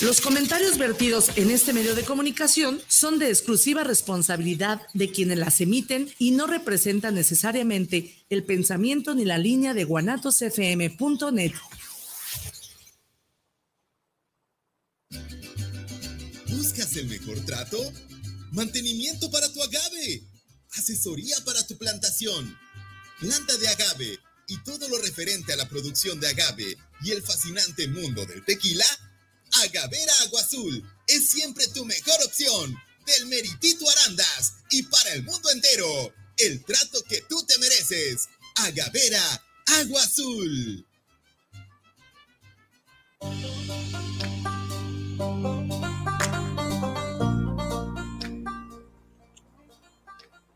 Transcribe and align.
Los 0.00 0.20
comentarios 0.20 0.76
vertidos 0.76 1.30
en 1.36 1.50
este 1.50 1.72
medio 1.72 1.94
de 1.94 2.04
comunicación 2.04 2.80
son 2.88 3.18
de 3.18 3.30
exclusiva 3.30 3.84
responsabilidad 3.84 4.82
de 4.92 5.10
quienes 5.10 5.38
las 5.38 5.60
emiten 5.60 6.12
y 6.18 6.32
no 6.32 6.46
representan 6.46 7.14
necesariamente 7.14 8.14
el 8.28 8.44
pensamiento 8.44 9.14
ni 9.14 9.24
la 9.24 9.38
línea 9.38 9.72
de 9.72 9.84
guanatosfm.net. 9.84 11.52
¿Buscas 16.48 16.96
el 16.96 17.06
mejor 17.06 17.40
trato? 17.46 17.78
Mantenimiento 18.52 19.30
para 19.30 19.50
tu 19.52 19.62
agave. 19.62 20.22
Asesoría 20.72 21.36
para 21.46 21.66
tu 21.66 21.78
plantación. 21.78 22.58
Planta 23.20 23.56
de 23.56 23.68
agave 23.68 24.18
y 24.48 24.62
todo 24.62 24.88
lo 24.88 24.98
referente 24.98 25.52
a 25.52 25.56
la 25.56 25.68
producción 25.68 26.20
de 26.20 26.28
agave 26.28 26.76
y 27.02 27.10
el 27.12 27.22
fascinante 27.22 27.88
mundo 27.88 28.24
del 28.26 28.44
tequila 28.44 28.86
Agavera 29.62 30.12
Agua 30.22 30.40
Azul 30.40 30.82
es 31.06 31.28
siempre 31.28 31.68
tu 31.68 31.84
mejor 31.84 32.16
opción. 32.24 32.76
Del 33.06 33.26
Meritito 33.26 33.84
Arandas 33.90 34.54
y 34.70 34.82
para 34.84 35.12
el 35.12 35.24
mundo 35.24 35.50
entero. 35.50 36.12
El 36.38 36.64
trato 36.64 37.02
que 37.04 37.20
tú 37.28 37.44
te 37.46 37.58
mereces. 37.58 38.28
Agavera 38.56 39.22
Agua 39.66 40.02
Azul. 40.02 40.86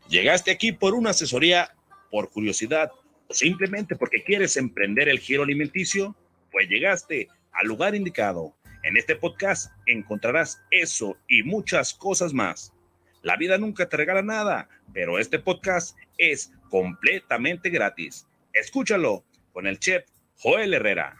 Llegaste 0.09 0.49
aquí 0.49 0.71
por 0.71 0.95
una 0.95 1.11
asesoría, 1.11 1.75
por 2.09 2.31
curiosidad 2.31 2.91
simplemente 3.29 3.95
porque 3.95 4.23
quieres 4.23 4.57
emprender 4.57 5.09
el 5.09 5.19
giro 5.19 5.43
alimenticio, 5.43 6.15
pues 6.51 6.67
llegaste 6.67 7.27
al 7.51 7.67
lugar 7.67 7.95
indicado. 7.95 8.55
En 8.83 8.97
este 8.97 9.15
podcast 9.15 9.71
encontrarás 9.85 10.61
eso 10.71 11.17
y 11.27 11.43
muchas 11.43 11.93
cosas 11.93 12.33
más. 12.33 12.73
La 13.21 13.35
vida 13.35 13.57
nunca 13.57 13.89
te 13.89 13.97
regala 13.97 14.21
nada, 14.21 14.69
pero 14.93 15.19
este 15.19 15.39
podcast 15.39 15.97
es 16.17 16.51
completamente 16.69 17.69
gratis. 17.69 18.27
Escúchalo 18.53 19.25
con 19.51 19.67
el 19.67 19.79
chef 19.79 20.05
Joel 20.37 20.73
Herrera. 20.73 21.17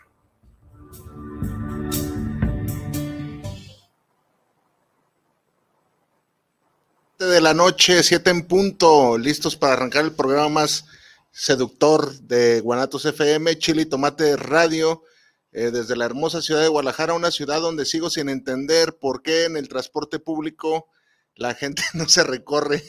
de 7.19 7.41
la 7.41 7.53
noche, 7.53 8.01
siete 8.01 8.29
en 8.29 8.47
punto, 8.47 9.17
listos 9.17 9.57
para 9.57 9.73
arrancar 9.73 10.05
el 10.05 10.13
programa 10.13 10.47
más 10.47 10.85
seductor 11.31 12.13
de 12.19 12.61
Guanatos 12.61 13.05
FM, 13.05 13.57
Chile 13.57 13.83
y 13.83 13.85
Tomate 13.85 14.35
Radio. 14.37 15.03
Eh, 15.51 15.71
desde 15.71 15.95
la 15.95 16.05
hermosa 16.05 16.43
ciudad 16.43 16.61
de 16.61 16.67
Guadalajara, 16.67 17.15
una 17.15 17.31
ciudad 17.31 17.59
donde 17.59 17.85
sigo 17.85 18.11
sin 18.11 18.29
entender 18.29 18.99
por 18.99 19.23
qué 19.23 19.45
en 19.45 19.57
el 19.57 19.67
transporte 19.67 20.19
público 20.19 20.87
la 21.35 21.55
gente 21.55 21.81
no 21.93 22.07
se 22.07 22.23
recorre, 22.23 22.83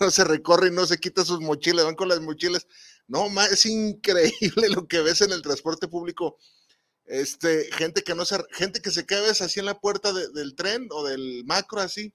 no 0.00 0.10
se 0.10 0.24
recorre 0.24 0.68
y 0.68 0.72
no 0.72 0.86
se 0.86 0.98
quita 0.98 1.24
sus 1.24 1.40
mochilas, 1.40 1.84
van 1.84 1.94
con 1.94 2.08
las 2.08 2.20
mochilas. 2.20 2.66
No, 3.06 3.26
es 3.42 3.66
increíble 3.66 4.68
lo 4.70 4.88
que 4.88 5.00
ves 5.00 5.20
en 5.20 5.32
el 5.32 5.42
transporte 5.42 5.88
público. 5.88 6.38
Este, 7.04 7.68
gente 7.72 8.02
que 8.02 8.14
no 8.14 8.24
se, 8.24 8.38
gente 8.52 8.80
que 8.80 8.90
se 8.90 9.04
queda 9.04 9.30
así 9.30 9.58
en 9.60 9.66
la 9.66 9.80
puerta 9.80 10.12
del 10.12 10.54
tren 10.54 10.88
o 10.90 11.04
del 11.04 11.44
macro 11.44 11.80
así, 11.80 12.14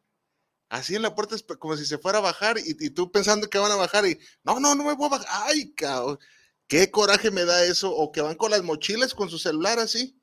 así 0.70 0.96
en 0.96 1.02
la 1.02 1.16
puerta 1.16 1.36
como 1.60 1.78
si 1.78 1.86
se 1.86 1.98
fuera 1.98 2.20
a 2.20 2.22
bajar 2.22 2.58
y, 2.58 2.76
y, 2.80 2.90
tú 2.90 3.12
pensando 3.12 3.50
que 3.50 3.58
van 3.58 3.72
a 3.72 3.76
bajar 3.76 4.06
y 4.08 4.20
no, 4.44 4.60
no, 4.60 4.76
no 4.76 4.84
me 4.84 4.94
voy 4.94 5.08
a 5.08 5.10
bajar. 5.10 5.28
Ay, 5.48 5.74
cabrón 5.74 6.20
qué 6.68 6.92
coraje 6.92 7.32
me 7.32 7.46
da 7.46 7.64
eso, 7.66 7.92
o 7.96 8.12
que 8.12 8.22
van 8.22 8.36
con 8.36 8.52
las 8.52 8.64
mochilas, 8.64 9.14
con 9.14 9.30
su 9.30 9.38
celular 9.38 9.80
así, 9.80 10.20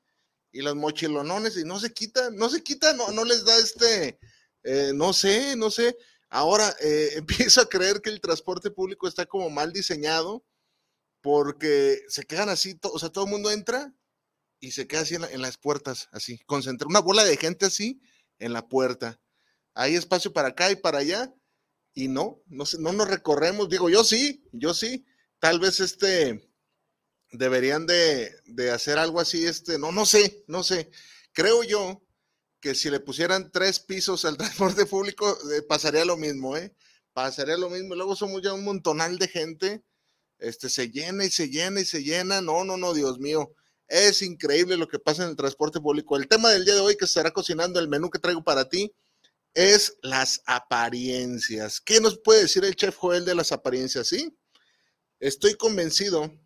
y 0.51 0.61
los 0.61 0.75
mochilonones, 0.75 1.57
y 1.57 1.63
no 1.63 1.79
se 1.79 1.93
quitan, 1.93 2.35
no 2.35 2.49
se 2.49 2.63
quitan, 2.63 2.97
no, 2.97 3.11
no 3.11 3.23
les 3.25 3.45
da 3.45 3.57
este, 3.57 4.19
eh, 4.63 4.91
no 4.93 5.13
sé, 5.13 5.55
no 5.55 5.71
sé. 5.71 5.97
Ahora 6.29 6.75
eh, 6.81 7.11
empiezo 7.15 7.61
a 7.61 7.69
creer 7.69 8.01
que 8.01 8.09
el 8.09 8.21
transporte 8.21 8.71
público 8.71 9.07
está 9.07 9.25
como 9.25 9.49
mal 9.49 9.73
diseñado, 9.73 10.45
porque 11.21 12.01
se 12.09 12.25
quedan 12.25 12.49
así, 12.49 12.77
o 12.83 12.99
sea, 12.99 13.09
todo 13.09 13.25
el 13.25 13.31
mundo 13.31 13.49
entra 13.51 13.93
y 14.59 14.71
se 14.71 14.87
queda 14.87 15.01
así 15.01 15.15
en, 15.15 15.41
las 15.41 15.57
puertas, 15.57 16.09
así, 16.11 16.39
concentra 16.45 16.87
una 16.87 16.99
bola 16.99 17.23
de 17.23 17.37
gente 17.37 17.65
así 17.65 18.01
en 18.39 18.53
la 18.53 18.67
puerta. 18.67 19.19
Hay 19.73 19.95
espacio 19.95 20.33
para 20.33 20.49
acá 20.49 20.71
y 20.71 20.75
para 20.75 20.99
allá, 20.99 21.33
y 21.93 22.07
no, 22.07 22.41
no, 22.47 22.65
no 22.79 22.93
nos 22.93 23.07
recorremos. 23.07 23.69
Digo, 23.69 23.89
yo 23.89 24.03
sí, 24.03 24.43
yo 24.51 24.73
sí 24.73 25.05
tal 25.43 25.59
vez 25.59 25.81
este 25.81 26.49
deberían 27.33 27.85
de, 27.85 28.31
hacer 28.73 28.97
algo 28.97 29.19
así, 29.19 29.45
este, 29.45 29.77
no, 29.77 29.91
no 29.91 30.05
sé, 30.05 30.45
no 30.47 30.63
sé. 30.63 30.89
Creo 31.33 31.63
yo 31.63 32.01
que 32.61 32.75
si 32.75 32.89
le 32.89 33.01
pusieran 33.01 33.51
tres 33.51 33.79
pisos 33.81 34.23
al 34.23 34.37
transporte 34.37 34.85
público, 34.85 35.37
eh, 35.51 35.61
pasaría 35.63 36.05
lo 36.05 36.15
mismo, 36.15 36.55
¿eh? 36.55 36.73
Pasaría 37.11 37.57
lo 37.57 37.69
mismo. 37.69 37.93
Luego 37.93 38.15
somos 38.15 38.41
ya 38.41 38.53
un 38.53 38.63
montonal 38.63 39.17
de 39.17 39.27
gente, 39.27 39.83
este, 40.37 40.69
se 40.69 40.89
llena 40.89 41.25
y 41.25 41.29
se 41.29 41.49
llena 41.49 41.81
y 41.81 41.85
se 41.85 42.03
llena. 42.03 42.39
No, 42.39 42.63
no, 42.63 42.77
no, 42.77 42.93
Dios 42.93 43.19
mío. 43.19 43.53
Es 43.89 44.21
increíble 44.21 44.77
lo 44.77 44.87
que 44.87 44.99
pasa 44.99 45.23
en 45.23 45.31
el 45.31 45.35
transporte 45.35 45.81
público. 45.81 46.15
El 46.15 46.29
tema 46.29 46.51
del 46.51 46.63
día 46.63 46.75
de 46.75 46.79
hoy 46.79 46.95
que 46.95 47.03
estará 47.03 47.31
cocinando 47.31 47.81
el 47.81 47.89
menú 47.89 48.09
que 48.09 48.19
traigo 48.19 48.45
para 48.45 48.69
ti 48.69 48.93
es 49.53 49.97
las 50.01 50.41
apariencias. 50.45 51.79
¿Qué 51.81 51.99
nos 51.99 52.17
puede 52.19 52.41
decir 52.41 52.65
el 52.65 52.75
chef 52.75 52.95
Joel 52.95 53.25
de 53.25 53.35
las 53.35 53.51
apariencias? 53.51 54.07
Sí, 54.07 54.35
Estoy 55.23 55.55
convencido 55.55 56.37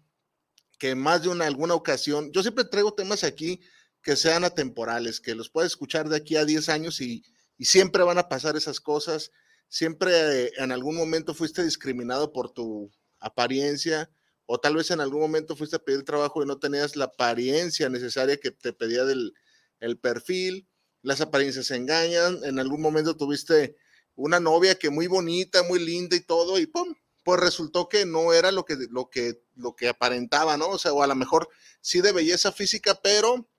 que 0.77 0.93
más 0.93 1.23
de 1.23 1.29
una 1.29 1.47
alguna 1.47 1.73
ocasión, 1.73 2.31
yo 2.31 2.43
siempre 2.43 2.63
traigo 2.63 2.93
temas 2.93 3.23
aquí 3.23 3.59
que 4.03 4.15
sean 4.15 4.43
atemporales, 4.43 5.19
que 5.19 5.33
los 5.33 5.49
puedes 5.49 5.71
escuchar 5.71 6.07
de 6.07 6.15
aquí 6.15 6.35
a 6.35 6.45
10 6.45 6.69
años 6.69 7.01
y, 7.01 7.23
siempre 7.59 8.03
van 8.03 8.19
a 8.19 8.29
pasar 8.29 8.55
esas 8.55 8.79
cosas. 8.79 9.31
Siempre 9.67 10.43
eh, 10.43 10.51
en 10.57 10.71
algún 10.71 10.95
momento 10.95 11.33
fuiste 11.33 11.63
discriminado 11.63 12.31
por 12.31 12.51
tu 12.51 12.91
apariencia 13.19 14.11
o 14.45 14.59
tal 14.59 14.75
vez 14.75 14.91
en 14.91 15.01
algún 15.01 15.21
momento 15.21 15.55
fuiste 15.55 15.77
a 15.77 15.83
pedir 15.83 16.03
trabajo 16.03 16.43
y 16.43 16.45
no 16.45 16.59
tenías 16.59 16.95
la 16.95 17.05
apariencia 17.05 17.89
necesaria 17.89 18.37
que 18.37 18.51
te 18.51 18.73
pedía 18.73 19.05
del 19.05 19.33
el 19.79 19.97
perfil. 19.97 20.67
Las 21.07 21.21
apariencias 21.21 21.71
engañan. 21.71 22.43
En 22.43 22.59
algún 22.59 22.81
momento 22.81 23.15
tuviste 23.15 23.77
una 24.15 24.41
novia 24.41 24.75
que 24.75 24.89
muy 24.89 25.07
bonita, 25.07 25.63
muy 25.63 25.79
linda 25.79 26.17
y 26.17 26.19
todo 26.19 26.59
y 26.59 26.65
¡pum! 26.65 26.93
pues 27.23 27.39
resultó 27.39 27.87
que 27.87 28.05
no 28.05 28.33
era 28.33 28.51
lo 28.51 28.65
que, 28.65 28.75
lo 28.89 29.09
que, 29.09 29.41
lo 29.55 29.73
que 29.73 29.87
aparentaba, 29.87 30.57
¿no? 30.57 30.67
O 30.67 30.77
sea, 30.77 30.91
o 30.91 31.01
a 31.01 31.07
lo 31.07 31.15
mejor 31.15 31.47
sí 31.79 32.01
de 32.01 32.11
belleza 32.11 32.51
física, 32.51 32.99
pero 33.01 33.49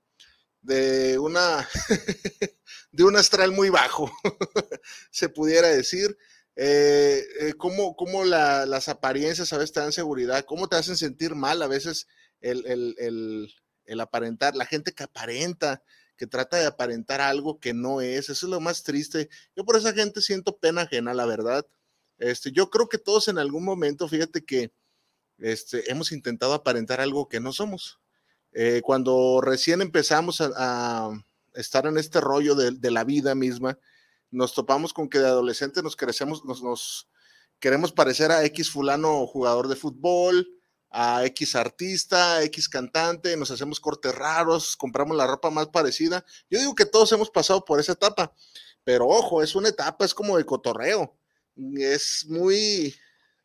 de 0.61 1.17
una, 1.17 1.67
de 2.91 3.03
un 3.03 3.15
astral 3.15 3.51
muy 3.51 3.71
bajo, 3.71 4.11
se 5.09 5.27
pudiera 5.27 5.69
decir. 5.69 6.19
Eh, 6.55 7.25
eh, 7.39 7.53
cómo, 7.57 7.95
cómo 7.95 8.25
las 8.25 8.89
apariencias 8.89 9.53
a 9.53 9.57
veces 9.57 9.71
te 9.71 9.79
dan 9.79 9.91
seguridad, 9.91 10.45
cómo 10.45 10.69
te 10.69 10.75
hacen 10.75 10.97
sentir 10.97 11.33
mal 11.33 11.63
a 11.63 11.67
veces 11.67 12.05
el, 12.41 12.63
el, 12.67 13.51
el, 13.85 13.99
aparentar, 14.01 14.55
la 14.55 14.65
gente 14.65 14.91
que 14.91 15.03
aparenta, 15.03 15.81
que 16.19 16.27
trata 16.27 16.57
de 16.57 16.65
aparentar 16.65 17.21
algo 17.21 17.61
que 17.61 17.73
no 17.73 18.01
es, 18.01 18.29
eso 18.29 18.45
es 18.45 18.49
lo 18.51 18.59
más 18.59 18.83
triste. 18.83 19.29
Yo 19.55 19.63
por 19.63 19.77
esa 19.77 19.93
gente 19.93 20.19
siento 20.21 20.57
pena 20.57 20.81
ajena, 20.81 21.13
la 21.13 21.25
verdad. 21.25 21.65
Este, 22.17 22.51
yo 22.51 22.69
creo 22.69 22.89
que 22.89 22.97
todos 22.97 23.29
en 23.29 23.37
algún 23.37 23.63
momento, 23.63 24.05
fíjate 24.09 24.43
que 24.43 24.73
este, 25.37 25.89
hemos 25.89 26.11
intentado 26.11 26.53
aparentar 26.53 26.99
algo 26.99 27.29
que 27.29 27.39
no 27.39 27.53
somos. 27.53 28.01
Eh, 28.51 28.81
cuando 28.83 29.39
recién 29.41 29.81
empezamos 29.81 30.41
a, 30.41 31.09
estar 31.53 31.85
en 31.87 31.97
este 31.97 32.19
rollo 32.19 32.53
de, 32.53 32.91
la 32.91 33.05
vida 33.05 33.33
misma, 33.33 33.79
nos 34.29 34.53
topamos 34.53 34.91
con 34.91 35.07
que 35.07 35.19
de 35.19 35.27
adolescente 35.27 35.81
nos 35.81 35.95
crecemos, 35.95 36.43
nos, 36.43 37.07
queremos 37.59 37.93
parecer 37.93 38.31
a 38.31 38.43
X 38.43 38.69
fulano 38.69 39.25
jugador 39.25 39.69
de 39.69 39.77
fútbol, 39.77 40.49
a 40.89 41.25
X 41.25 41.55
artista, 41.55 42.37
a 42.37 42.43
X 42.43 42.67
cantante, 42.69 43.37
nos 43.37 43.51
hacemos 43.51 43.79
cortes 43.79 44.13
raros, 44.15 44.75
compramos 44.75 45.15
la 45.15 45.27
ropa 45.27 45.49
más 45.49 45.67
parecida. 45.67 46.25
Yo 46.49 46.59
digo 46.59 46.75
que 46.75 46.85
todos 46.85 47.11
hemos 47.11 47.29
pasado 47.29 47.63
por 47.63 47.79
esa 47.79 47.93
etapa, 47.93 48.33
pero 48.83 49.07
ojo, 49.07 49.43
es 49.43 49.55
una 49.55 49.69
etapa, 49.69 50.05
es 50.05 50.13
como 50.13 50.37
de 50.37 50.45
cotorreo 50.45 51.19
es 51.77 52.25
muy, 52.27 52.95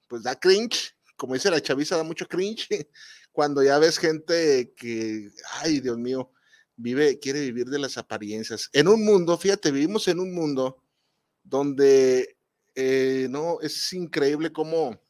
pues 0.08 0.22
da 0.22 0.38
cringe, 0.38 0.96
como 1.16 1.34
dice 1.34 1.50
la 1.50 1.60
chaviza, 1.60 1.96
da 1.96 2.04
mucho 2.04 2.26
cringe 2.26 2.68
cuando 3.32 3.62
ya 3.62 3.78
ves 3.78 3.98
gente 3.98 4.72
que, 4.76 5.30
ay, 5.60 5.80
Dios 5.80 5.98
mío, 5.98 6.30
vive, 6.76 7.18
quiere 7.18 7.40
vivir 7.40 7.66
de 7.66 7.78
las 7.78 7.98
apariencias. 7.98 8.70
En 8.72 8.88
un 8.88 9.04
mundo, 9.04 9.36
fíjate, 9.36 9.70
vivimos 9.70 10.08
en 10.08 10.20
un 10.20 10.34
mundo 10.34 10.82
donde, 11.42 12.36
eh, 12.74 13.26
no, 13.30 13.60
es 13.60 13.92
increíble 13.92 14.52
cómo 14.52 15.00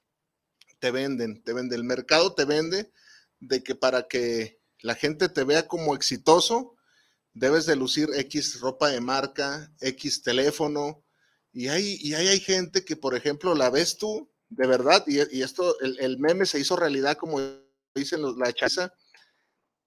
te 0.85 0.91
venden, 0.91 1.43
te 1.43 1.55
vende, 1.55 1.77
el 1.77 1.85
mercado 1.85 2.35
te 2.35 2.45
vende 2.45 2.93
de 3.41 3.63
que 3.63 3.75
para 3.75 4.07
que 4.07 4.61
la 4.83 4.95
gente 4.95 5.31
te 5.31 5.43
vea 5.43 5.67
como 5.67 5.95
exitoso, 5.95 6.77
debes 7.33 7.65
de 7.65 7.75
lucir 7.75 8.11
X 8.15 8.61
ropa 8.61 8.91
de 8.91 9.01
marca, 9.01 9.73
X 9.81 10.23
teléfono, 10.23 11.03
y 11.55 11.69
hay, 11.69 11.97
y 12.03 12.13
hay 12.13 12.39
gente 12.39 12.85
que, 12.85 12.97
por 12.97 13.15
ejemplo, 13.15 13.55
la 13.55 13.71
ves 13.71 13.97
tú, 13.97 14.31
de 14.51 14.67
verdad, 14.67 15.03
y, 15.07 15.41
esto, 15.41 15.75
el, 15.81 16.19
meme 16.19 16.45
se 16.45 16.61
hizo 16.61 16.77
realidad, 16.77 17.17
como 17.17 17.41
dicen 17.95 18.21
los, 18.21 18.37
la 18.37 18.53
chaza, 18.53 18.93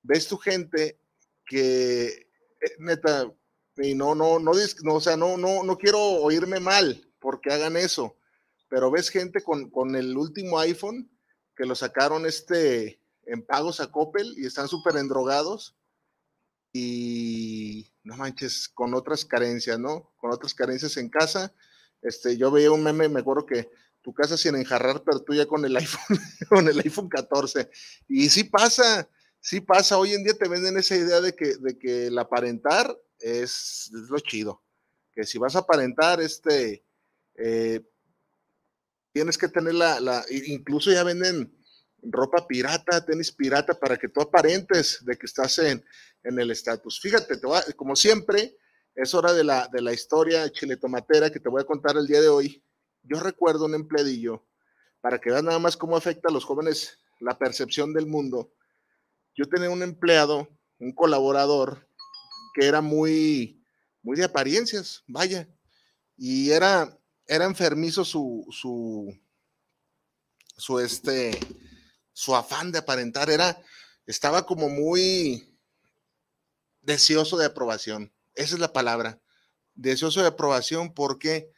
ves 0.01 0.27
tu 0.27 0.39
gente 0.39 1.00
que, 1.45 2.07
eh, 2.07 2.75
neta, 2.79 3.31
y 3.77 3.93
no, 3.93 4.15
no, 4.15 4.39
no, 4.39 4.53
no, 4.81 4.93
o 4.95 5.00
sea, 5.00 5.15
no, 5.15 5.38
no, 5.38 5.61
no 5.61 5.77
quiero 5.77 6.00
oírme 6.00 6.59
mal 6.59 7.07
porque 7.19 7.53
hagan 7.53 7.77
eso, 7.77 8.17
pero 8.69 8.91
ves 8.91 9.09
gente 9.09 9.41
con, 9.43 9.69
con 9.69 9.95
el 9.95 10.17
último 10.17 10.59
iPhone 10.59 11.09
que 11.55 11.65
lo 11.65 11.75
sacaron 11.75 12.25
este 12.25 12.99
en 13.25 13.45
pagos 13.45 13.79
a 13.79 13.91
Coppel 13.91 14.35
y 14.37 14.45
están 14.45 14.67
súper 14.67 14.95
endrogados 14.97 15.75
y 16.73 17.91
no 18.03 18.15
manches, 18.15 18.69
con 18.69 18.93
otras 18.93 19.25
carencias, 19.25 19.79
¿no? 19.79 20.13
Con 20.17 20.31
otras 20.31 20.53
carencias 20.53 20.95
en 20.97 21.09
casa. 21.09 21.53
Este, 22.01 22.37
yo 22.37 22.51
veía 22.51 22.71
un 22.71 22.83
meme, 22.83 23.09
me 23.09 23.19
acuerdo 23.19 23.45
que 23.45 23.69
tu 24.01 24.13
casa 24.13 24.37
sin 24.37 24.55
enjarrar, 24.55 25.03
pero 25.03 25.21
tú 25.21 25.33
ya 25.33 25.45
con 25.45 25.65
el 25.65 25.75
iPhone, 25.77 26.19
con 26.49 26.67
el 26.67 26.79
iPhone 26.79 27.09
14. 27.09 27.69
Y 28.07 28.29
sí 28.29 28.45
pasa, 28.45 29.09
sí 29.39 29.59
pasa. 29.59 29.97
Hoy 29.97 30.13
en 30.13 30.23
día 30.23 30.33
te 30.33 30.47
venden 30.47 30.77
esa 30.77 30.95
idea 30.95 31.19
de 31.19 31.35
que, 31.35 31.57
de 31.57 31.77
que 31.77 32.07
el 32.07 32.17
aparentar 32.17 32.97
es, 33.19 33.89
lo 33.91 34.19
chido. 34.19 34.63
Que 35.13 35.25
si 35.25 35.37
vas 35.37 35.55
a 35.55 35.59
aparentar, 35.59 36.21
este, 36.21 36.85
eh, 37.35 37.81
tienes 39.17 39.39
que 39.39 39.47
tener 39.47 39.73
la, 39.73 39.99
la, 39.99 40.23
incluso 40.29 40.91
ya 40.91 41.03
venden 41.03 41.51
ropa 42.03 42.45
pirata, 42.45 43.03
tenis 43.03 43.31
pirata, 43.31 43.73
para 43.73 43.97
que 43.97 44.09
tú 44.09 44.21
aparentes 44.21 45.03
de 45.03 45.17
que 45.17 45.25
estás 45.25 45.57
en, 45.57 45.83
en 46.21 46.39
el 46.39 46.51
estatus. 46.51 46.99
Fíjate, 47.01 47.37
te 47.37 47.73
como 47.75 47.95
siempre, 47.95 48.55
es 48.93 49.15
hora 49.15 49.33
de 49.33 49.43
la, 49.43 49.67
de 49.73 49.81
la 49.81 49.91
historia 49.91 50.51
chiletomatera 50.51 51.31
que 51.31 51.39
te 51.39 51.49
voy 51.49 51.63
a 51.63 51.65
contar 51.65 51.97
el 51.97 52.05
día 52.05 52.21
de 52.21 52.27
hoy. 52.27 52.63
Yo 53.01 53.19
recuerdo 53.19 53.65
un 53.65 53.73
empleadillo, 53.73 54.45
para 55.01 55.17
que 55.17 55.31
veas 55.31 55.43
nada 55.43 55.57
más 55.57 55.75
cómo 55.77 55.97
afecta 55.97 56.29
a 56.29 56.31
los 56.31 56.45
jóvenes 56.45 56.99
la 57.19 57.39
percepción 57.39 57.93
del 57.93 58.05
mundo. 58.05 58.53
Yo 59.35 59.49
tenía 59.49 59.71
un 59.71 59.81
empleado, 59.81 60.47
un 60.77 60.93
colaborador, 60.93 61.89
que 62.53 62.67
era 62.67 62.81
muy, 62.81 63.65
muy 64.03 64.15
de 64.15 64.25
apariencias, 64.25 65.03
vaya, 65.07 65.49
y 66.15 66.51
era, 66.51 66.95
era 67.27 67.45
enfermizo 67.45 68.06
su, 68.06 68.45
su, 68.51 69.18
su, 70.57 70.79
este, 70.79 71.38
su 72.13 72.35
afán 72.35 72.71
de 72.71 72.79
aparentar, 72.79 73.29
era, 73.29 73.62
estaba 74.06 74.45
como 74.45 74.69
muy 74.69 75.53
deseoso 76.81 77.38
de 77.38 77.45
aprobación, 77.45 78.13
esa 78.33 78.56
es 78.56 78.59
la 78.59 78.74
palabra, 78.74 79.21
deseoso 79.75 80.21
de 80.21 80.27
aprobación 80.27 80.94
porque 80.94 81.51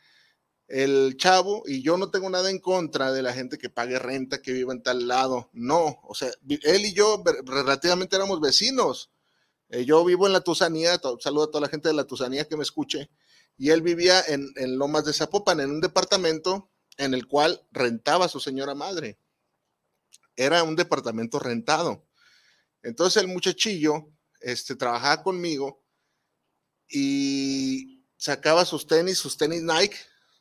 el 0.67 1.17
chavo, 1.17 1.63
y 1.65 1.81
yo 1.81 1.97
no 1.97 2.11
tengo 2.11 2.29
nada 2.29 2.49
en 2.49 2.59
contra 2.59 3.11
de 3.11 3.23
la 3.23 3.33
gente 3.33 3.57
que 3.57 3.69
pague 3.69 3.97
renta, 3.97 4.41
que 4.41 4.53
viva 4.53 4.73
en 4.73 4.83
tal 4.83 5.07
lado, 5.07 5.49
no, 5.53 5.99
o 6.03 6.15
sea, 6.15 6.29
él 6.47 6.85
y 6.85 6.93
yo 6.93 7.23
relativamente 7.45 8.15
éramos 8.15 8.39
vecinos, 8.39 9.11
eh, 9.69 9.85
yo 9.85 10.03
vivo 10.03 10.25
en 10.25 10.33
la 10.33 10.41
Tusanía, 10.41 10.99
saludo 11.19 11.43
a 11.43 11.51
toda 11.51 11.61
la 11.61 11.69
gente 11.69 11.89
de 11.89 11.95
la 11.95 12.05
Tusanía 12.05 12.47
que 12.47 12.57
me 12.57 12.63
escuche, 12.63 13.09
y 13.59 13.71
él 13.71 13.81
vivía 13.81 14.23
en, 14.25 14.51
en 14.55 14.77
Lomas 14.79 15.03
de 15.03 15.11
Zapopan, 15.11 15.59
en 15.59 15.69
un 15.69 15.81
departamento 15.81 16.71
en 16.97 17.13
el 17.13 17.27
cual 17.27 17.61
rentaba 17.71 18.29
su 18.29 18.39
señora 18.39 18.73
madre. 18.73 19.19
Era 20.37 20.63
un 20.63 20.77
departamento 20.77 21.39
rentado. 21.39 22.07
Entonces 22.81 23.21
el 23.21 23.27
muchachillo 23.27 24.07
este, 24.39 24.77
trabajaba 24.77 25.21
conmigo 25.21 25.83
y 26.87 28.05
sacaba 28.15 28.63
sus 28.63 28.87
tenis, 28.87 29.17
sus 29.17 29.37
tenis 29.37 29.61
Nike, 29.61 29.97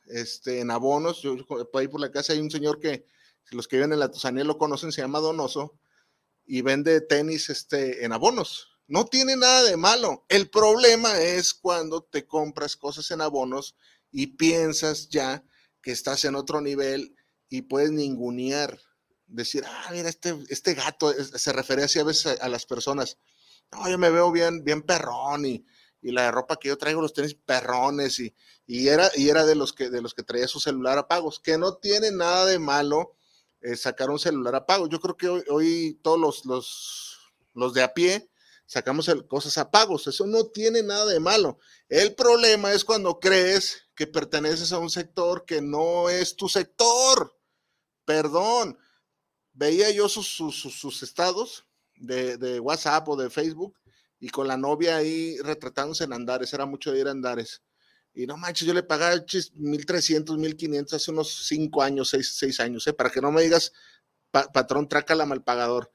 este, 0.06 0.60
en 0.60 0.70
abonos. 0.70 1.20
Yo, 1.20 1.36
por 1.44 1.68
ahí 1.74 1.88
por 1.88 2.00
la 2.00 2.12
casa 2.12 2.32
hay 2.32 2.38
un 2.38 2.52
señor 2.52 2.78
que, 2.78 3.04
los 3.50 3.66
que 3.66 3.76
viven 3.76 3.92
en 3.92 3.98
la 3.98 4.12
Tusanía 4.12 4.44
lo 4.44 4.58
conocen, 4.58 4.92
se 4.92 5.00
llama 5.00 5.18
Donoso, 5.18 5.76
y 6.46 6.62
vende 6.62 7.00
tenis 7.00 7.50
este, 7.50 8.04
en 8.04 8.12
abonos. 8.12 8.77
No 8.88 9.05
tiene 9.05 9.37
nada 9.37 9.64
de 9.64 9.76
malo. 9.76 10.25
El 10.31 10.49
problema 10.49 11.20
es 11.20 11.52
cuando 11.52 12.02
te 12.02 12.26
compras 12.26 12.75
cosas 12.75 13.11
en 13.11 13.20
abonos 13.20 13.76
y 14.11 14.29
piensas 14.29 15.11
ya 15.11 15.44
que 15.82 15.93
estás 15.93 16.25
en 16.25 16.35
otro 16.35 16.62
nivel 16.62 17.14
y 17.50 17.62
puedes 17.62 17.90
ningunear. 17.90 18.81
Decir, 19.26 19.62
ah, 19.67 19.90
mira, 19.93 20.08
este, 20.08 20.35
este 20.49 20.73
gato 20.73 21.12
se 21.12 21.52
refiere 21.52 21.85
así 21.85 21.99
a 21.99 22.05
veces 22.05 22.40
a, 22.40 22.49
las 22.49 22.64
personas. 22.64 23.19
No, 23.70 23.87
yo 23.90 23.99
me 23.99 24.08
veo 24.08 24.32
bien, 24.32 24.64
bien 24.64 24.81
perrón 24.81 25.44
y, 25.44 25.67
y 26.00 26.12
la 26.12 26.31
ropa 26.31 26.56
que 26.56 26.69
yo 26.69 26.79
traigo, 26.79 27.02
los 27.02 27.12
tenis 27.12 27.35
perrones 27.35 28.19
y, 28.20 28.35
y, 28.67 28.88
era, 28.88 29.11
y 29.14 29.29
era 29.29 29.44
de 29.44 29.55
los 29.55 29.75
que, 29.75 29.90
de 29.90 30.00
los 30.00 30.14
que 30.14 30.23
traía 30.23 30.49
su 30.49 30.61
celular 30.61 30.96
a 30.96 31.08
pagos, 31.08 31.40
que 31.40 31.58
no 31.58 31.75
tiene 31.76 32.11
nada 32.11 32.46
de 32.46 32.58
malo 32.58 33.17
eh, 33.61 33.76
sacar 33.76 34.08
un 34.08 34.19
celular 34.19 34.55
a 34.55 34.64
pagos. 34.64 34.88
Yo 34.88 34.99
creo 34.99 35.19
que 35.19 35.29
hoy, 35.29 35.44
hoy 35.50 36.00
todos 36.02 36.19
los, 36.19 36.46
los, 36.46 37.19
los 37.52 37.75
de 37.75 37.82
a 37.82 37.93
pie 37.93 38.31
sacamos 38.68 39.10
cosas 39.26 39.56
a 39.56 39.70
pagos. 39.70 40.06
Eso 40.06 40.26
no 40.26 40.44
tiene 40.46 40.82
nada 40.82 41.06
de 41.06 41.18
malo. 41.18 41.58
El 41.88 42.14
problema 42.14 42.72
es 42.72 42.84
cuando 42.84 43.18
crees 43.18 43.88
que 43.94 44.06
perteneces 44.06 44.72
a 44.72 44.78
un 44.78 44.90
sector 44.90 45.46
que 45.46 45.62
no 45.62 46.10
es 46.10 46.36
tu 46.36 46.48
sector. 46.48 47.34
Perdón. 48.04 48.78
Veía 49.54 49.90
yo 49.90 50.08
sus, 50.08 51.02
estados 51.02 51.66
de, 51.96 52.60
WhatsApp 52.60 53.08
o 53.08 53.16
de 53.16 53.30
Facebook 53.30 53.76
y 54.20 54.28
con 54.28 54.46
la 54.46 54.56
novia 54.56 54.98
ahí 54.98 55.38
retratándose 55.38 56.04
en 56.04 56.12
Andares. 56.12 56.52
Era 56.52 56.66
mucho 56.66 56.92
de 56.92 57.00
ir 57.00 57.08
a 57.08 57.12
Andares. 57.12 57.62
Y 58.12 58.26
no 58.26 58.36
manches, 58.36 58.68
yo 58.68 58.74
le 58.74 58.82
pagaba 58.82 59.14
1.300, 59.14 60.26
1.500 60.26 60.92
hace 60.92 61.10
unos 61.10 61.46
5 61.46 61.82
años, 61.82 62.10
6, 62.10 62.60
años, 62.60 62.86
¿eh? 62.86 62.92
para 62.92 63.10
que 63.10 63.20
no 63.20 63.32
me 63.32 63.42
digas, 63.42 63.72
patrón, 64.30 64.88
trácala 64.88 65.24
mal 65.24 65.42
pagador 65.42 65.90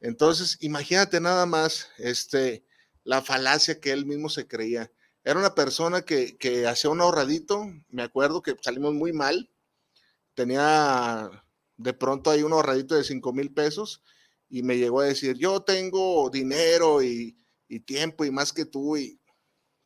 entonces, 0.00 0.56
imagínate 0.60 1.20
nada 1.20 1.46
más 1.46 1.88
este, 1.98 2.64
la 3.04 3.22
falacia 3.22 3.80
que 3.80 3.92
él 3.92 4.06
mismo 4.06 4.28
se 4.28 4.46
creía. 4.46 4.92
Era 5.24 5.38
una 5.38 5.54
persona 5.54 6.02
que, 6.02 6.36
que 6.38 6.66
hacía 6.66 6.90
un 6.90 7.00
ahorradito, 7.00 7.66
me 7.88 8.02
acuerdo 8.02 8.42
que 8.42 8.56
salimos 8.62 8.94
muy 8.94 9.12
mal, 9.12 9.50
tenía 10.34 11.44
de 11.76 11.92
pronto 11.92 12.30
ahí 12.30 12.42
un 12.42 12.52
ahorradito 12.52 12.94
de 12.94 13.04
5 13.04 13.32
mil 13.32 13.52
pesos 13.52 14.02
y 14.48 14.62
me 14.62 14.78
llegó 14.78 15.00
a 15.00 15.06
decir, 15.06 15.36
yo 15.36 15.60
tengo 15.62 16.30
dinero 16.30 17.02
y, 17.02 17.36
y, 17.68 17.80
tiempo 17.80 18.24
y 18.24 18.30
más 18.30 18.52
que 18.52 18.64
tú 18.64 18.96
y 18.96 19.20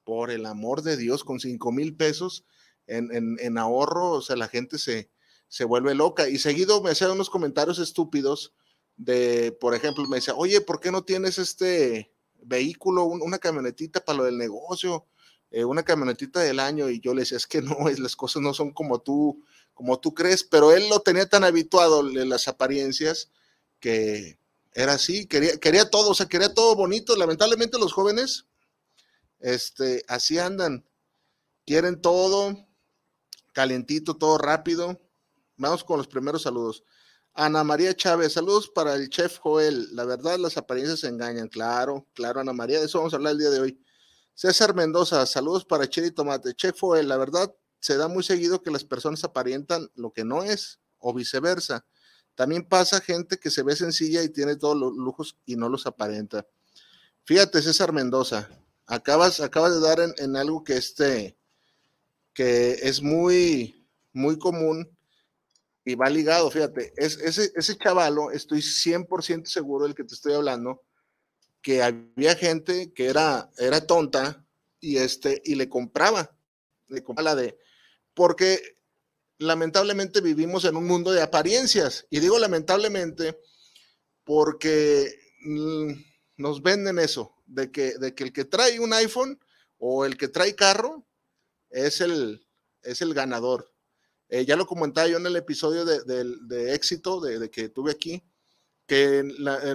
por 0.04 0.30
el 0.30 0.46
amor 0.46 0.82
de 0.82 0.96
Dios, 0.96 1.24
con 1.24 1.40
5 1.40 1.72
mil 1.72 1.96
pesos 1.96 2.44
en, 2.86 3.14
en, 3.14 3.36
en, 3.40 3.58
ahorro, 3.58 4.10
o 4.10 4.22
sea, 4.22 4.36
la 4.36 4.48
gente 4.48 4.78
se, 4.78 5.10
se 5.48 5.64
vuelve 5.64 5.94
loca 5.94 6.28
y 6.28 6.38
seguido 6.38 6.82
me 6.82 6.90
hacía 6.90 7.10
unos 7.10 7.30
comentarios 7.30 7.78
estúpidos 7.78 8.54
de, 8.96 9.52
por 9.52 9.74
ejemplo, 9.74 10.06
me 10.06 10.16
decía, 10.16 10.34
oye, 10.34 10.60
¿por 10.60 10.80
qué 10.80 10.90
no 10.90 11.04
tienes 11.04 11.38
este 11.38 12.12
vehículo, 12.42 13.04
una 13.04 13.38
camionetita 13.38 14.04
para 14.04 14.18
lo 14.18 14.24
del 14.24 14.38
negocio, 14.38 15.06
eh, 15.50 15.64
una 15.64 15.82
camionetita 15.82 16.40
del 16.40 16.60
año? 16.60 16.88
Y 16.88 17.00
yo 17.00 17.14
le 17.14 17.22
decía, 17.22 17.38
es 17.38 17.46
que 17.46 17.62
no, 17.62 17.88
es, 17.88 17.98
las 17.98 18.16
cosas 18.16 18.42
no 18.42 18.54
son 18.54 18.72
como 18.72 19.00
tú, 19.00 19.44
como 19.74 19.98
tú 19.98 20.14
crees, 20.14 20.44
pero 20.44 20.72
él 20.72 20.88
lo 20.88 21.00
tenía 21.00 21.28
tan 21.28 21.44
habituado 21.44 22.00
en 22.08 22.28
las 22.28 22.48
apariencias 22.48 23.30
que 23.80 24.38
era 24.74 24.94
así, 24.94 25.26
quería, 25.26 25.58
quería 25.58 25.90
todo, 25.90 26.10
o 26.10 26.14
sea, 26.14 26.26
quería 26.26 26.54
todo 26.54 26.74
bonito. 26.76 27.16
Lamentablemente 27.16 27.78
los 27.78 27.92
jóvenes, 27.92 28.46
este, 29.40 30.04
así 30.08 30.38
andan, 30.38 30.84
quieren 31.66 32.00
todo 32.00 32.56
calientito, 33.52 34.16
todo 34.16 34.38
rápido. 34.38 35.00
Vamos 35.56 35.84
con 35.84 35.98
los 35.98 36.08
primeros 36.08 36.42
saludos. 36.42 36.84
Ana 37.34 37.64
María 37.64 37.94
Chávez, 37.94 38.34
saludos 38.34 38.68
para 38.68 38.94
el 38.94 39.08
chef 39.08 39.38
Joel. 39.38 39.88
La 39.96 40.04
verdad, 40.04 40.38
las 40.38 40.58
apariencias 40.58 41.02
engañan. 41.04 41.48
Claro, 41.48 42.06
claro, 42.12 42.40
Ana 42.40 42.52
María, 42.52 42.78
de 42.78 42.86
eso 42.86 42.98
vamos 42.98 43.14
a 43.14 43.16
hablar 43.16 43.32
el 43.32 43.38
día 43.38 43.50
de 43.50 43.60
hoy. 43.60 43.82
César 44.34 44.74
Mendoza, 44.74 45.24
saludos 45.24 45.64
para 45.64 45.88
Chile 45.88 46.10
Tomate. 46.10 46.54
Chef 46.54 46.78
Joel, 46.78 47.08
la 47.08 47.16
verdad, 47.16 47.54
se 47.80 47.96
da 47.96 48.08
muy 48.08 48.22
seguido 48.22 48.62
que 48.62 48.70
las 48.70 48.84
personas 48.84 49.24
aparentan 49.24 49.90
lo 49.94 50.12
que 50.12 50.24
no 50.24 50.42
es 50.42 50.80
o 50.98 51.14
viceversa. 51.14 51.86
También 52.34 52.68
pasa 52.68 53.00
gente 53.00 53.38
que 53.38 53.50
se 53.50 53.62
ve 53.62 53.76
sencilla 53.76 54.22
y 54.22 54.28
tiene 54.28 54.56
todos 54.56 54.76
los 54.76 54.92
lujos 54.94 55.38
y 55.46 55.56
no 55.56 55.70
los 55.70 55.86
aparenta. 55.86 56.46
Fíjate, 57.24 57.62
César 57.62 57.92
Mendoza, 57.92 58.50
acabas, 58.86 59.40
acabas 59.40 59.72
de 59.72 59.80
dar 59.80 60.00
en, 60.00 60.14
en 60.18 60.36
algo 60.36 60.64
que 60.64 60.76
este, 60.76 61.38
que 62.34 62.72
es 62.82 63.00
muy, 63.00 63.86
muy 64.12 64.38
común 64.38 64.90
y 65.84 65.94
va 65.94 66.08
ligado, 66.08 66.50
fíjate, 66.50 66.92
es, 66.96 67.18
ese, 67.18 67.52
ese 67.56 67.76
chavalo, 67.76 68.30
estoy 68.30 68.60
100% 68.60 69.46
seguro 69.46 69.84
del 69.84 69.94
que 69.94 70.04
te 70.04 70.14
estoy 70.14 70.34
hablando, 70.34 70.82
que 71.60 71.82
había 71.82 72.36
gente 72.36 72.92
que 72.92 73.06
era, 73.06 73.50
era 73.58 73.86
tonta 73.86 74.44
y, 74.80 74.98
este, 74.98 75.42
y 75.44 75.54
le 75.54 75.68
compraba, 75.68 76.36
le 76.88 77.02
compraba 77.02 77.34
la 77.34 77.42
de, 77.42 77.58
porque 78.14 78.78
lamentablemente 79.38 80.20
vivimos 80.20 80.64
en 80.64 80.76
un 80.76 80.86
mundo 80.86 81.10
de 81.10 81.22
apariencias, 81.22 82.06
y 82.10 82.20
digo 82.20 82.38
lamentablemente 82.38 83.38
porque 84.24 85.12
mm, 85.44 85.92
nos 86.36 86.62
venden 86.62 86.98
eso, 86.98 87.34
de 87.46 87.70
que, 87.70 87.98
de 87.98 88.14
que 88.14 88.24
el 88.24 88.32
que 88.32 88.44
trae 88.44 88.78
un 88.80 88.92
iPhone 88.92 89.38
o 89.78 90.04
el 90.04 90.16
que 90.16 90.28
trae 90.28 90.54
carro 90.54 91.04
es 91.70 92.00
el, 92.00 92.46
es 92.82 93.02
el 93.02 93.14
ganador. 93.14 93.71
Eh, 94.32 94.46
ya 94.46 94.56
lo 94.56 94.66
comentaba 94.66 95.06
yo 95.08 95.18
en 95.18 95.26
el 95.26 95.36
episodio 95.36 95.84
de, 95.84 96.74
éxito 96.74 97.20
de, 97.20 97.50
que 97.50 97.68
tuve 97.68 97.90
aquí, 97.92 98.24
que 98.86 99.22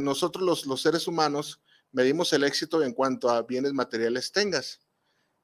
nosotros 0.02 0.66
los, 0.66 0.82
seres 0.82 1.08
humanos 1.08 1.62
medimos 1.92 2.34
el 2.34 2.44
éxito 2.44 2.82
en 2.82 2.94
cuanto 2.94 3.30
a 3.30 3.44
bienes 3.44 3.74
materiales 3.74 4.32
tengas. 4.32 4.80